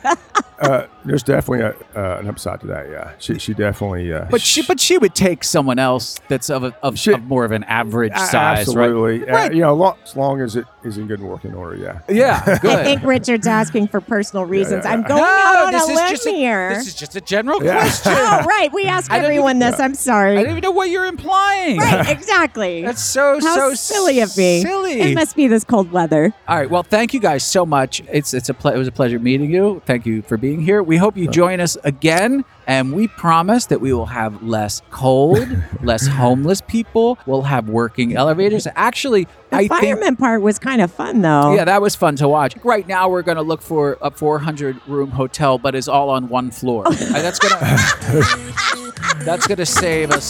uh, 0.61 0.87
there's 1.05 1.23
definitely 1.23 1.61
a, 1.65 1.99
uh, 1.99 2.19
an 2.19 2.27
upside 2.27 2.59
to 2.61 2.67
that. 2.67 2.89
Yeah, 2.89 3.11
she 3.19 3.39
she 3.39 3.53
definitely. 3.53 4.13
Uh, 4.13 4.25
But 4.29 4.41
she, 4.41 4.61
but 4.63 4.79
she 4.79 4.97
would 4.97 5.15
take 5.15 5.43
someone 5.43 5.79
else 5.79 6.19
that's 6.29 6.49
of, 6.49 6.63
a, 6.63 6.75
of, 6.83 6.97
She- 6.97 7.13
of 7.13 7.23
more 7.23 7.43
of 7.45 7.51
an 7.51 7.63
average 7.65 8.13
a- 8.15 8.19
size, 8.19 8.33
right? 8.33 8.59
absolutely. 8.59 9.27
Uh, 9.27 9.33
Right. 9.33 9.53
you 9.53 9.61
know, 9.61 9.73
lo- 9.75 9.97
as 10.03 10.15
long 10.15 10.41
as 10.41 10.55
it 10.55 10.65
is 10.83 10.97
in 10.97 11.07
good 11.07 11.21
working 11.21 11.53
order. 11.53 11.75
Yeah. 11.75 11.99
Yeah, 12.09 12.41
I 12.63 12.83
think 12.83 13.03
Richard's 13.03 13.47
asking 13.47 13.87
for 13.87 14.01
personal 14.01 14.45
reasons. 14.45 14.85
yeah, 14.85 14.91
I'm 14.93 15.01
going 15.03 15.21
no, 15.21 15.27
out 15.27 15.67
on 15.67 15.73
a 15.73 15.77
is 15.77 15.87
limb 15.87 16.09
just 16.09 16.25
a, 16.27 16.31
here. 16.31 16.69
this 16.75 16.87
is 16.87 16.95
just 16.95 17.15
a 17.15 17.21
general 17.21 17.63
Yeah. 17.63 17.81
question. 17.81 18.11
oh, 18.15 18.43
right. 18.45 18.71
We 18.73 18.85
ask 18.85 19.09
I 19.11 19.15
didn't 19.15 19.25
everyone 19.31 19.59
this. 19.59 19.79
I'm 19.79 19.95
sorry. 19.95 20.37
I 20.37 20.43
don't 20.43 20.51
even 20.51 20.61
know 20.61 20.71
what 20.71 20.89
you're 20.89 21.05
implying. 21.07 21.77
Right, 21.79 22.09
exactly. 22.17 22.83
That's 22.83 23.03
so 23.03 23.39
How 23.41 23.55
so 23.55 23.73
silly 23.73 24.19
of 24.19 24.35
me. 24.37 24.61
Silly. 24.61 25.01
It 25.01 25.15
must 25.15 25.35
be 25.35 25.47
this 25.47 25.63
cold 25.63 25.91
weather. 25.91 26.33
All 26.47 26.57
right. 26.57 26.69
Well, 26.69 26.83
thank 26.83 27.13
you 27.13 27.19
guys 27.19 27.43
so 27.43 27.65
much. 27.65 28.01
It's 28.11 28.33
it's 28.33 28.49
a 28.49 28.53
ple- 28.53 28.71
it 28.71 28.77
was 28.77 28.87
a 28.87 28.91
pleasure 28.91 29.19
meeting 29.19 29.51
you. 29.51 29.81
Thank 29.85 30.05
you 30.05 30.21
for 30.21 30.37
being 30.37 30.50
here. 30.59 30.83
We 30.83 30.97
hope 30.97 31.15
you 31.15 31.27
join 31.29 31.59
us 31.61 31.77
again, 31.83 32.43
and 32.67 32.93
we 32.93 33.07
promise 33.07 33.67
that 33.67 33.79
we 33.79 33.93
will 33.93 34.07
have 34.07 34.43
less 34.43 34.81
cold, 34.91 35.47
less 35.81 36.05
homeless 36.07 36.61
people. 36.61 37.17
We'll 37.25 37.43
have 37.43 37.69
working 37.69 38.15
elevators. 38.15 38.67
Actually, 38.75 39.25
The 39.51 39.55
I 39.55 39.67
think. 39.67 39.71
fireman 39.81 40.15
part 40.17 40.41
was 40.41 40.59
kind 40.59 40.81
of 40.81 40.91
fun, 40.91 41.21
though. 41.21 41.53
Yeah, 41.55 41.65
that 41.65 41.81
was 41.81 41.95
fun 41.95 42.15
to 42.17 42.27
watch. 42.27 42.55
Right 42.63 42.87
now, 42.87 43.07
we're 43.09 43.21
going 43.21 43.37
to 43.37 43.41
look 43.43 43.61
for 43.61 43.97
a 44.01 44.11
400 44.11 44.81
room 44.87 45.11
hotel, 45.11 45.57
but 45.57 45.75
is 45.75 45.87
all 45.87 46.09
on 46.09 46.27
one 46.27 46.51
floor. 46.51 46.83
That's 46.91 47.39
gonna 47.39 47.59
that's 49.25 49.45
gonna 49.45 49.65
save 49.65 50.09
us 50.11 50.25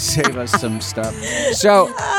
save 0.00 0.36
us 0.36 0.50
some 0.60 0.80
stuff. 0.80 1.14
So, 1.54 1.88
Oh. 1.96 2.18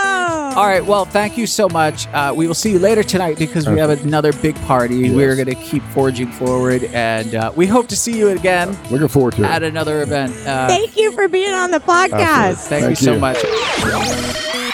All 0.56 0.68
right. 0.68 0.86
Well, 0.86 1.06
thank 1.06 1.38
you 1.38 1.48
so 1.48 1.68
much. 1.70 2.08
Uh, 2.08 2.34
we 2.36 2.48
will 2.48 2.54
see 2.54 2.72
you 2.72 2.80
later 2.80 3.04
tonight 3.04 3.38
because 3.38 3.68
we 3.68 3.80
have 3.80 3.90
another 3.90 4.32
big 4.34 4.56
party. 4.62 5.10
We're 5.12 5.36
going 5.36 5.48
to 5.48 5.56
keep 5.56 5.84
forging 5.84 6.32
forward, 6.32 6.84
and 6.86 7.34
uh, 7.36 7.52
we 7.56 7.66
hope 7.66 7.88
to 7.88 7.96
see 7.96 8.18
you 8.18 8.30
again 8.30 8.78
Looking 8.90 9.08
forward 9.08 9.34
to 9.36 9.44
it. 9.44 9.48
at 9.50 9.64
another 9.64 10.02
event. 10.02 10.34
Uh, 10.46 10.68
Thank 10.68 10.98
you 10.98 11.12
for 11.12 11.28
being 11.28 11.54
on 11.54 11.72
the 11.72 11.80
podcast. 11.80 12.68
Thank, 12.68 12.90
you 12.90 12.96
so 12.96 13.14
you. 13.14 13.20
much. 13.20 14.70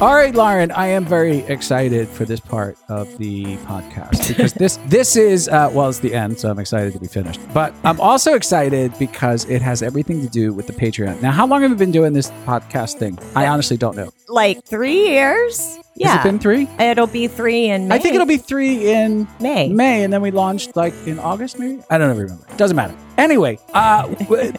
All 0.00 0.14
right, 0.14 0.32
Lauren, 0.32 0.70
I 0.70 0.86
am 0.86 1.04
very 1.04 1.38
excited 1.38 2.06
for 2.08 2.24
this 2.24 2.38
part 2.38 2.78
of 2.88 3.18
the 3.18 3.56
podcast 3.66 4.28
because 4.28 4.52
this 4.52 4.76
this 4.86 5.16
is 5.16 5.48
uh, 5.48 5.70
well, 5.72 5.88
it's 5.88 5.98
the 5.98 6.14
end, 6.14 6.38
so 6.38 6.48
I'm 6.48 6.60
excited 6.60 6.92
to 6.92 7.00
be 7.00 7.08
finished. 7.08 7.40
But 7.52 7.74
I'm 7.82 8.00
also 8.00 8.34
excited 8.34 8.96
because 8.96 9.44
it 9.46 9.60
has 9.60 9.82
everything 9.82 10.20
to 10.20 10.28
do 10.28 10.52
with 10.52 10.68
the 10.68 10.72
Patreon. 10.72 11.20
Now, 11.20 11.32
how 11.32 11.48
long 11.48 11.62
have 11.62 11.72
we 11.72 11.76
been 11.76 11.90
doing 11.90 12.12
this 12.12 12.30
podcast 12.46 12.98
thing? 13.00 13.18
I 13.34 13.48
honestly 13.48 13.76
don't 13.76 13.96
know. 13.96 14.12
Like 14.28 14.64
three 14.64 15.08
years? 15.08 15.80
Yeah. 15.98 16.16
Has 16.16 16.24
it 16.24 16.28
been 16.28 16.38
three? 16.38 16.68
It'll 16.78 17.06
be 17.06 17.26
three 17.28 17.66
in 17.68 17.88
May. 17.88 17.96
I 17.96 17.98
think 17.98 18.14
it'll 18.14 18.26
be 18.26 18.36
three 18.36 18.90
in 18.92 19.26
May. 19.40 19.68
May, 19.68 20.04
and 20.04 20.12
then 20.12 20.22
we 20.22 20.30
launched 20.30 20.76
like 20.76 20.94
in 21.06 21.18
August, 21.18 21.58
maybe. 21.58 21.82
I 21.90 21.98
don't 21.98 22.10
even 22.10 22.22
remember. 22.22 22.46
Doesn't 22.56 22.76
matter. 22.76 22.94
Anyway, 23.16 23.58
uh, 23.74 24.06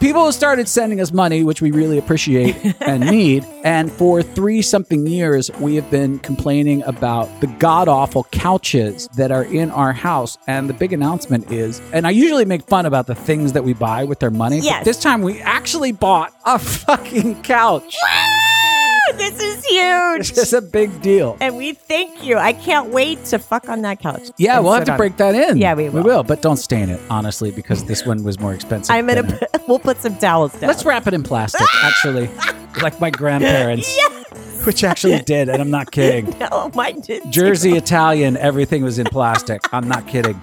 people 0.00 0.30
started 0.32 0.68
sending 0.68 1.00
us 1.00 1.12
money, 1.12 1.42
which 1.42 1.62
we 1.62 1.70
really 1.70 1.96
appreciate 1.96 2.54
and 2.82 3.00
need. 3.10 3.42
And 3.64 3.90
for 3.90 4.22
three 4.22 4.60
something 4.60 5.06
years, 5.06 5.50
we 5.60 5.76
have 5.76 5.90
been 5.90 6.18
complaining 6.18 6.82
about 6.82 7.28
the 7.40 7.46
god 7.46 7.88
awful 7.88 8.24
couches 8.24 9.08
that 9.16 9.30
are 9.30 9.44
in 9.44 9.70
our 9.70 9.94
house. 9.94 10.36
And 10.46 10.68
the 10.68 10.74
big 10.74 10.92
announcement 10.92 11.50
is, 11.50 11.80
and 11.94 12.06
I 12.06 12.10
usually 12.10 12.44
make 12.44 12.64
fun 12.64 12.84
about 12.84 13.06
the 13.06 13.14
things 13.14 13.54
that 13.54 13.64
we 13.64 13.72
buy 13.72 14.04
with 14.04 14.18
their 14.18 14.30
money. 14.30 14.58
but 14.58 14.64
Yes. 14.66 14.84
this 14.84 15.00
time 15.00 15.22
we 15.22 15.40
actually 15.40 15.92
bought 15.92 16.34
a 16.44 16.58
fucking 16.58 17.42
couch. 17.42 17.96
Woo! 19.20 19.30
This 19.30 19.40
is 19.40 19.64
huge. 19.66 20.20
It's 20.20 20.30
just 20.30 20.52
a 20.52 20.60
big 20.60 21.00
deal. 21.02 21.36
and 21.40 21.56
we 21.56 21.72
thank 21.74 22.24
you. 22.24 22.36
I 22.38 22.52
can't 22.52 22.90
wait 22.90 23.24
to 23.26 23.38
fuck 23.38 23.68
on 23.68 23.82
that 23.82 24.00
couch. 24.00 24.30
Yeah, 24.38 24.58
we'll 24.60 24.72
have 24.72 24.84
to 24.86 24.96
break 24.96 25.12
it. 25.12 25.18
that 25.18 25.34
in. 25.34 25.56
Yeah, 25.58 25.74
we 25.74 25.84
We 25.84 25.90
will. 25.90 26.02
will, 26.02 26.22
but 26.22 26.42
don't 26.42 26.56
stain 26.56 26.88
it, 26.88 27.00
honestly, 27.10 27.50
because 27.50 27.84
this 27.84 28.04
one 28.06 28.22
was 28.24 28.38
more 28.40 28.54
expensive. 28.54 28.94
I'm 28.94 29.06
gonna. 29.06 29.24
Put, 29.24 29.48
we'll 29.68 29.78
put 29.78 29.98
some 29.98 30.16
towels 30.16 30.52
down. 30.52 30.68
Let's 30.68 30.84
wrap 30.84 31.06
it 31.06 31.14
in 31.14 31.22
plastic, 31.22 31.66
actually, 31.82 32.28
like 32.82 33.00
my 33.00 33.10
grandparents, 33.10 33.88
which 34.64 34.82
actually 34.84 35.20
did, 35.20 35.48
and 35.48 35.60
I'm 35.60 35.70
not 35.70 35.90
kidding. 35.90 36.34
No, 36.50 36.70
mine 36.74 37.00
did. 37.00 37.22
too. 37.24 37.30
Jersey 37.30 37.72
Italian, 37.76 38.36
everything 38.38 38.82
was 38.82 38.98
in 38.98 39.06
plastic. 39.06 39.60
I'm 39.72 39.86
not 39.88 40.06
kidding. 40.06 40.40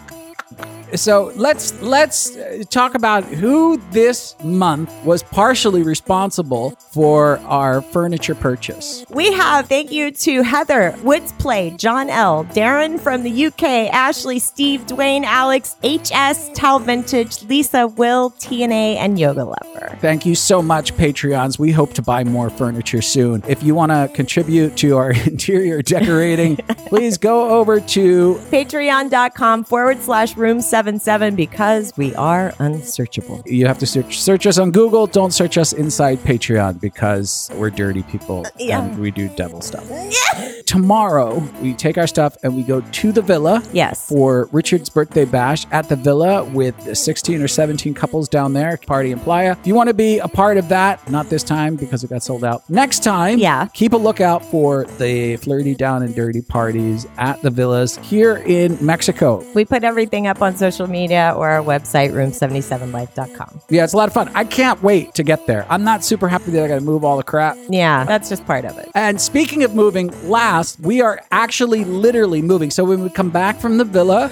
So 0.96 1.32
let's 1.36 1.80
let's 1.82 2.36
uh, 2.36 2.64
talk 2.70 2.96
about 2.96 3.24
who 3.26 3.78
this 3.92 4.36
month 4.44 4.92
was 5.04 5.22
partially 5.22 5.84
responsible 5.84 6.72
for 6.92 7.40
our 7.40 7.82
furniture 7.82 8.36
purchase. 8.36 9.06
We 9.10 9.32
have 9.34 9.68
thank 9.68 9.92
you 9.92 10.12
to 10.12 10.44
Heather, 10.44 10.96
Woods 11.04 11.34
Play, 11.34 11.72
John 11.72 12.10
L, 12.10 12.46
Darren 12.46 13.00
from 13.00 13.24
the 13.24 13.48
UK, 13.48 13.64
Ashley, 13.92 14.40
Steve, 14.40 14.86
Dwayne, 14.86 15.24
Alex, 15.24 15.76
HS, 15.84 16.52
Tal 16.54 16.80
Vintage, 16.80 17.44
Lisa, 17.44 17.88
Will, 17.88 18.32
TNA, 18.32 18.96
and 18.96 19.20
Yoga 19.20 19.44
Lover. 19.44 19.98
Thank 20.00 20.26
you 20.26 20.36
so 20.36 20.62
much, 20.62 20.94
Patreons. 20.96 21.60
We 21.60 21.72
hope 21.72 21.94
to 21.96 22.02
buy 22.02 22.24
more 22.24 22.50
furniture 22.50 23.02
soon. 23.02 23.44
If 23.48 23.62
you 23.62 23.76
want 23.76 23.92
to 23.92 24.10
contribute 24.14 24.78
to 24.78 24.98
our 24.98 25.12
interior 25.26 25.82
decorating, 25.82 26.56
please 26.88 27.18
go 27.18 27.50
over 27.50 27.80
to 27.80 28.36
Patreon.com 28.52 29.66
forward 29.66 30.02
slash 30.02 30.38
room 30.38 30.62
77 30.88 31.36
because 31.36 31.91
we 31.97 32.13
are 32.15 32.53
unsearchable. 32.59 33.41
you 33.45 33.65
have 33.67 33.80
to 33.80 33.86
search 33.88 34.19
search 34.19 34.45
us 34.45 34.57
on 34.57 34.71
Google. 34.71 35.07
Don't 35.07 35.32
search 35.32 35.57
us 35.57 35.73
inside 35.73 36.19
Patreon 36.19 36.80
because 36.80 37.49
we're 37.55 37.69
dirty 37.69 38.03
people 38.03 38.45
uh, 38.45 38.49
Yeah. 38.59 38.82
and 38.84 38.99
we 38.99 39.11
do 39.11 39.28
devil 39.30 39.61
stuff. 39.61 39.86
tomorrow 40.65 41.38
we 41.61 41.73
take 41.73 41.97
our 41.97 42.07
stuff 42.07 42.38
and 42.43 42.55
we 42.55 42.63
go 42.63 42.82
to 42.82 43.11
the 43.11 43.21
villa. 43.21 43.63
Yes. 43.73 44.07
For 44.07 44.49
Richard's 44.51 44.89
birthday 44.89 45.25
bash 45.25 45.65
at 45.71 45.89
the 45.89 45.95
villa 45.95 46.43
with 46.43 46.95
16 46.97 47.41
or 47.41 47.47
17 47.47 47.93
couples 47.93 48.28
down 48.30 48.53
there, 48.53 48.78
party 48.86 49.11
in 49.11 49.19
Playa. 49.19 49.53
If 49.59 49.65
you 49.65 49.73
want 49.75 49.88
to 49.88 49.93
be 49.93 50.19
a 50.19 50.28
part 50.28 50.57
of 50.57 50.69
that, 50.69 51.09
not 51.09 51.30
this 51.30 51.43
time 51.43 51.75
because 51.75 52.03
it 52.03 52.09
got 52.09 52.21
sold 52.23 52.43
out. 52.43 52.69
Next 52.69 53.03
time, 53.03 53.39
Yeah. 53.39 53.67
keep 53.73 53.93
a 53.93 53.97
lookout 53.97 54.43
for 54.45 54.86
the 54.97 55.38
flirty 55.38 55.73
down 55.75 56.03
and 56.03 56.13
dirty 56.15 56.41
parties 56.41 57.07
at 57.17 57.41
the 57.41 57.49
villas 57.49 57.97
here 57.97 58.36
in 58.45 58.78
Mexico. 58.86 59.43
We 59.55 59.65
put 59.65 59.84
everything 59.84 60.28
up 60.28 60.41
on 60.41 60.55
social 60.57 60.66
media 60.88 61.34
or 61.36 61.49
our 61.49 61.63
website, 61.63 62.11
room77life.com. 62.11 63.61
Yeah, 63.70 63.84
it's 63.84 63.93
a 63.93 63.97
lot 63.97 64.07
of 64.07 64.13
fun. 64.13 64.30
I 64.36 64.43
can't 64.43 64.82
wait 64.84 65.13
to 65.15 65.24
get 65.24 65.47
there. 65.47 65.65
I'm 65.70 65.84
not 65.84 66.03
super 66.03 66.28
happy 66.28 66.51
that 66.51 66.63
I 66.63 66.68
got 66.68 66.76
to 66.76 66.82
move 66.82 67.03
all 67.03 67.18
the 67.18 67.24
crap. 67.24 67.57
Yeah, 67.70 68.03
that's 68.03 68.30
just 68.30 68.45
part 68.45 68.65
of 68.65 68.78
it. 68.78 68.89
And 68.95 69.20
speaking 69.20 69.63
of 69.63 69.74
moving, 69.74 70.07
last, 70.30 70.80
we 70.80 71.01
are 71.01 71.22
actually 71.32 71.84
literally 71.86 72.41
moving. 72.41 72.72
So 72.72 72.84
when 72.84 73.01
we 73.01 73.09
come 73.09 73.30
back 73.30 73.59
from 73.59 73.78
the 73.78 73.86
villa, 73.86 74.32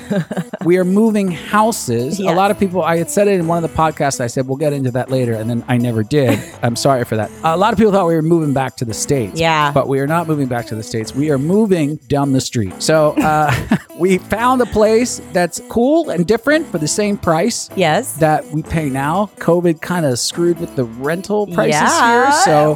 we 0.66 0.78
are 0.78 0.86
moving 0.86 1.32
houses. 1.32 2.20
A 2.20 2.32
lot 2.32 2.52
of 2.52 2.60
people, 2.60 2.84
I 2.84 2.98
had 2.98 3.10
said 3.10 3.28
it 3.28 3.40
in 3.40 3.48
one 3.48 3.64
of 3.64 3.70
the 3.70 3.76
podcasts, 3.78 4.20
I 4.20 4.28
said, 4.28 4.48
we'll 4.48 4.58
get 4.58 4.74
into 4.74 4.92
that 4.92 5.10
later. 5.10 5.34
And 5.34 5.50
then 5.50 5.64
I 5.68 5.78
never 5.78 6.04
did. 6.04 6.40
I'm 6.62 6.76
sorry 6.76 7.06
for 7.06 7.16
that. 7.16 7.32
A 7.44 7.58
lot 7.58 7.74
of 7.74 7.78
people 7.80 7.92
thought 7.92 8.08
we 8.08 8.16
were 8.16 8.22
moving 8.22 8.54
back 8.54 8.76
to 8.78 8.86
the 8.86 8.94
States. 8.94 9.40
Yeah. 9.40 9.72
But 9.72 9.88
we 9.88 10.00
are 10.00 10.08
not 10.08 10.28
moving 10.28 10.48
back 10.48 10.66
to 10.68 10.76
the 10.76 10.84
States. 10.84 11.14
We 11.14 11.30
are 11.32 11.38
moving 11.38 11.98
down 12.08 12.34
the 12.34 12.42
street. 12.42 12.82
So 12.82 13.12
uh, 13.18 13.54
we 14.00 14.18
found 14.18 14.62
a 14.62 14.66
place 14.66 15.22
that's 15.32 15.62
cool 15.70 16.10
and 16.10 16.25
different 16.26 16.68
for 16.68 16.78
the 16.78 16.88
same 16.88 17.18
price 17.18 17.70
Yes. 17.76 18.14
that 18.18 18.46
we 18.52 18.64
pay 18.64 18.90
now. 18.90 19.30
COVID 19.38 19.82
kind 19.82 20.06
of 20.06 20.20
screwed 20.20 20.60
with 20.60 20.76
the 20.76 20.86
rental 20.86 21.48
prices 21.48 21.82
yeah. 21.82 22.32
here. 22.32 22.42
So 22.44 22.76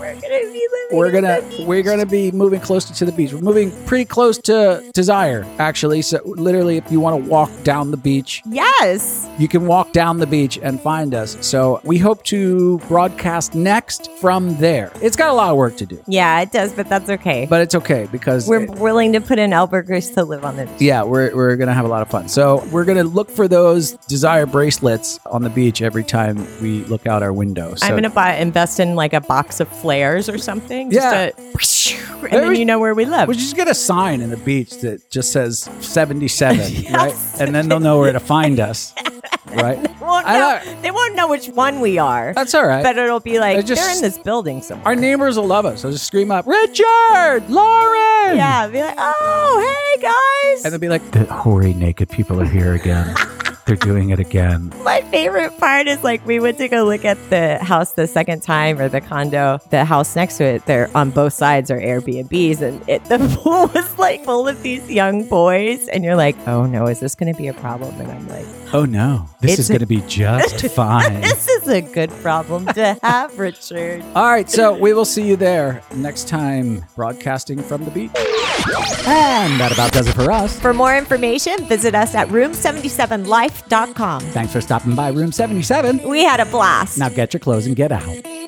we're 0.91 1.11
gonna 1.11 1.11
we're 1.11 1.11
gonna 1.11 1.39
the 1.41 1.45
beach. 1.45 1.65
we're 1.67 1.83
gonna 1.83 2.05
be 2.05 2.31
moving 2.31 2.59
closer 2.59 2.93
to 2.93 3.05
the 3.05 3.11
beach. 3.11 3.33
We're 3.33 3.41
moving 3.41 3.71
pretty 3.85 4.05
close 4.05 4.37
to 4.39 4.83
Desire, 4.93 5.45
actually. 5.59 6.01
So 6.01 6.19
literally, 6.25 6.77
if 6.77 6.91
you 6.91 6.99
want 6.99 7.23
to 7.23 7.29
walk 7.29 7.51
down 7.63 7.91
the 7.91 7.97
beach, 7.97 8.41
Yes. 8.45 9.27
you 9.37 9.47
can 9.47 9.67
walk 9.67 9.91
down 9.93 10.17
the 10.17 10.27
beach 10.27 10.57
and 10.61 10.79
find 10.81 11.13
us. 11.13 11.37
So 11.41 11.79
we 11.83 11.97
hope 11.97 12.23
to 12.25 12.79
broadcast 12.87 13.55
next 13.55 14.11
from 14.19 14.57
there. 14.57 14.91
It's 15.01 15.15
got 15.15 15.29
a 15.29 15.33
lot 15.33 15.51
of 15.51 15.57
work 15.57 15.77
to 15.77 15.85
do, 15.85 16.01
Yeah, 16.07 16.41
it 16.41 16.51
does, 16.51 16.73
but 16.73 16.89
that's 16.89 17.09
okay. 17.09 17.45
but 17.49 17.61
it's 17.61 17.75
okay 17.75 18.07
because 18.11 18.47
we're 18.47 18.65
willing 18.65 19.13
to 19.13 19.21
put 19.21 19.39
in 19.39 19.51
Albergers 19.51 20.13
to 20.15 20.23
live 20.23 20.43
on 20.43 20.55
the 20.57 20.65
beach. 20.65 20.81
yeah, 20.81 21.03
we're, 21.03 21.35
we're 21.35 21.55
gonna 21.55 21.73
have 21.73 21.85
a 21.85 21.89
lot 21.89 22.01
of 22.01 22.09
fun. 22.09 22.27
So 22.27 22.65
we're 22.71 22.85
gonna 22.85 23.03
look 23.03 23.29
for 23.29 23.47
those 23.47 23.93
Desire 24.07 24.45
bracelets 24.45 25.19
on 25.25 25.43
the 25.43 25.49
beach 25.49 25.81
every 25.81 26.03
time 26.03 26.47
we 26.61 26.83
look 26.85 27.05
out 27.07 27.21
our 27.23 27.33
window. 27.33 27.75
So 27.75 27.85
I'm 27.85 27.95
gonna 27.95 28.09
buy 28.09 28.35
invest 28.35 28.79
in 28.79 28.95
like 28.95 29.13
a 29.13 29.21
box 29.21 29.59
of 29.59 29.67
flares 29.67 30.29
or 30.29 30.37
something. 30.37 30.78
Yeah. 30.89 31.31
Just 31.57 31.93
and 32.21 32.31
There 32.31 32.41
then 32.41 32.55
you 32.55 32.65
know 32.65 32.79
where 32.79 32.93
we 32.93 33.05
live. 33.05 33.27
We 33.27 33.35
just 33.35 33.55
get 33.55 33.67
a 33.67 33.73
sign 33.73 34.21
in 34.21 34.29
the 34.29 34.37
beach 34.37 34.71
that 34.81 35.09
just 35.09 35.31
says 35.31 35.69
77, 35.79 36.57
Yes. 36.73 36.91
right? 36.93 37.41
And 37.41 37.55
then 37.55 37.69
they'll 37.69 37.79
know 37.79 37.99
where 37.99 38.11
to 38.11 38.19
find 38.19 38.59
us, 38.59 38.93
right? 39.53 39.81
They 39.81 40.05
won't, 40.05 40.27
I 40.27 40.37
know, 40.65 40.81
they 40.81 40.91
won't 40.91 41.15
know 41.15 41.27
which 41.29 41.47
one 41.47 41.79
we 41.79 41.97
are. 41.97 42.33
That's 42.33 42.53
all 42.53 42.65
right. 42.67 42.83
but 42.83 42.97
it'll 42.97 43.19
be 43.19 43.39
like 43.39 43.65
just- 43.65 43.81
they're 43.81 43.95
in 43.95 44.01
this 44.01 44.17
building 44.17 44.61
somewhere. 44.61 44.87
Our 44.87 44.95
neighbors 44.95 45.37
will 45.37 45.47
love 45.47 45.65
us. 45.65 45.81
They'll 45.81 45.91
just 45.91 46.05
scream 46.07 46.29
up, 46.31 46.45
Richard, 46.45 47.49
Lauren. 47.49 48.35
yeah, 48.37 48.67
be 48.67 48.81
like, 48.81 48.95
oh, 48.97 49.93
hey 49.95 50.01
guys. 50.01 50.65
And 50.65 50.73
they'll 50.73 50.79
be 50.79 50.89
like, 50.89 51.09
the 51.11 51.25
hoary 51.25 51.73
naked 51.73 52.09
people 52.09 52.39
are 52.41 52.45
here 52.45 52.73
again. 52.75 53.15
They're 53.69 53.75
doing 53.75 54.09
it 54.09 54.19
again. 54.19 54.73
My 54.83 55.01
favorite 55.11 55.55
part 55.59 55.85
is 55.87 56.03
like 56.03 56.25
we 56.25 56.39
went 56.39 56.57
to 56.57 56.67
go 56.67 56.85
look 56.85 57.05
at 57.05 57.17
the 57.29 57.59
house 57.59 57.91
the 57.91 58.07
second 58.07 58.41
time 58.41 58.79
or 58.79 58.89
the 58.89 58.99
condo, 58.99 59.59
the 59.69 59.85
house 59.85 60.15
next 60.15 60.37
to 60.37 60.43
it. 60.43 60.65
They're 60.65 60.89
on 60.97 61.11
both 61.11 61.33
sides 61.33 61.69
are 61.69 61.79
Airbnbs, 61.79 62.61
and 62.63 62.81
it, 62.89 63.05
the 63.05 63.19
pool 63.43 63.67
was 63.67 63.99
like 63.99 64.25
full 64.25 64.47
of 64.47 64.63
these 64.63 64.89
young 64.89 65.23
boys, 65.29 65.87
and 65.89 66.03
you're 66.03 66.15
like, 66.15 66.35
oh 66.47 66.65
no, 66.65 66.87
is 66.87 66.99
this 66.99 67.13
going 67.13 67.31
to 67.31 67.37
be 67.37 67.47
a 67.47 67.53
problem? 67.53 67.93
And 68.01 68.11
I'm 68.11 68.27
like, 68.27 68.47
Oh 68.71 68.85
no, 68.85 69.27
this 69.39 69.57
is 69.57 69.69
a- 69.69 69.73
going 69.73 69.79
to 69.79 69.87
be 69.87 70.01
just 70.01 70.61
fine. 70.75 71.21
this 71.21 71.47
is 71.47 71.67
a 71.67 71.81
good 71.81 72.11
problem 72.21 72.67
to 72.67 72.97
have, 73.01 73.37
Richard. 73.39 74.03
All 74.15 74.29
right, 74.31 74.47
so 74.49 74.77
we 74.77 74.93
will 74.93 75.05
see 75.05 75.27
you 75.27 75.35
there 75.35 75.81
next 75.95 76.27
time, 76.27 76.85
broadcasting 76.95 77.61
from 77.63 77.83
the 77.85 77.91
beach. 77.91 78.11
And 79.07 79.59
that 79.59 79.71
about 79.71 79.91
does 79.91 80.07
it 80.07 80.13
for 80.13 80.31
us. 80.31 80.59
For 80.59 80.73
more 80.73 80.95
information, 80.95 81.65
visit 81.65 81.95
us 81.95 82.13
at 82.13 82.29
room77life.com. 83.67 84.21
Thanks 84.31 84.53
for 84.53 84.61
stopping 84.61 84.95
by 84.95 85.09
Room 85.09 85.31
77. 85.31 86.07
We 86.07 86.23
had 86.23 86.39
a 86.39 86.45
blast. 86.45 86.97
Now 86.97 87.09
get 87.09 87.33
your 87.33 87.39
clothes 87.39 87.65
and 87.65 87.75
get 87.75 87.91
out. 87.91 88.38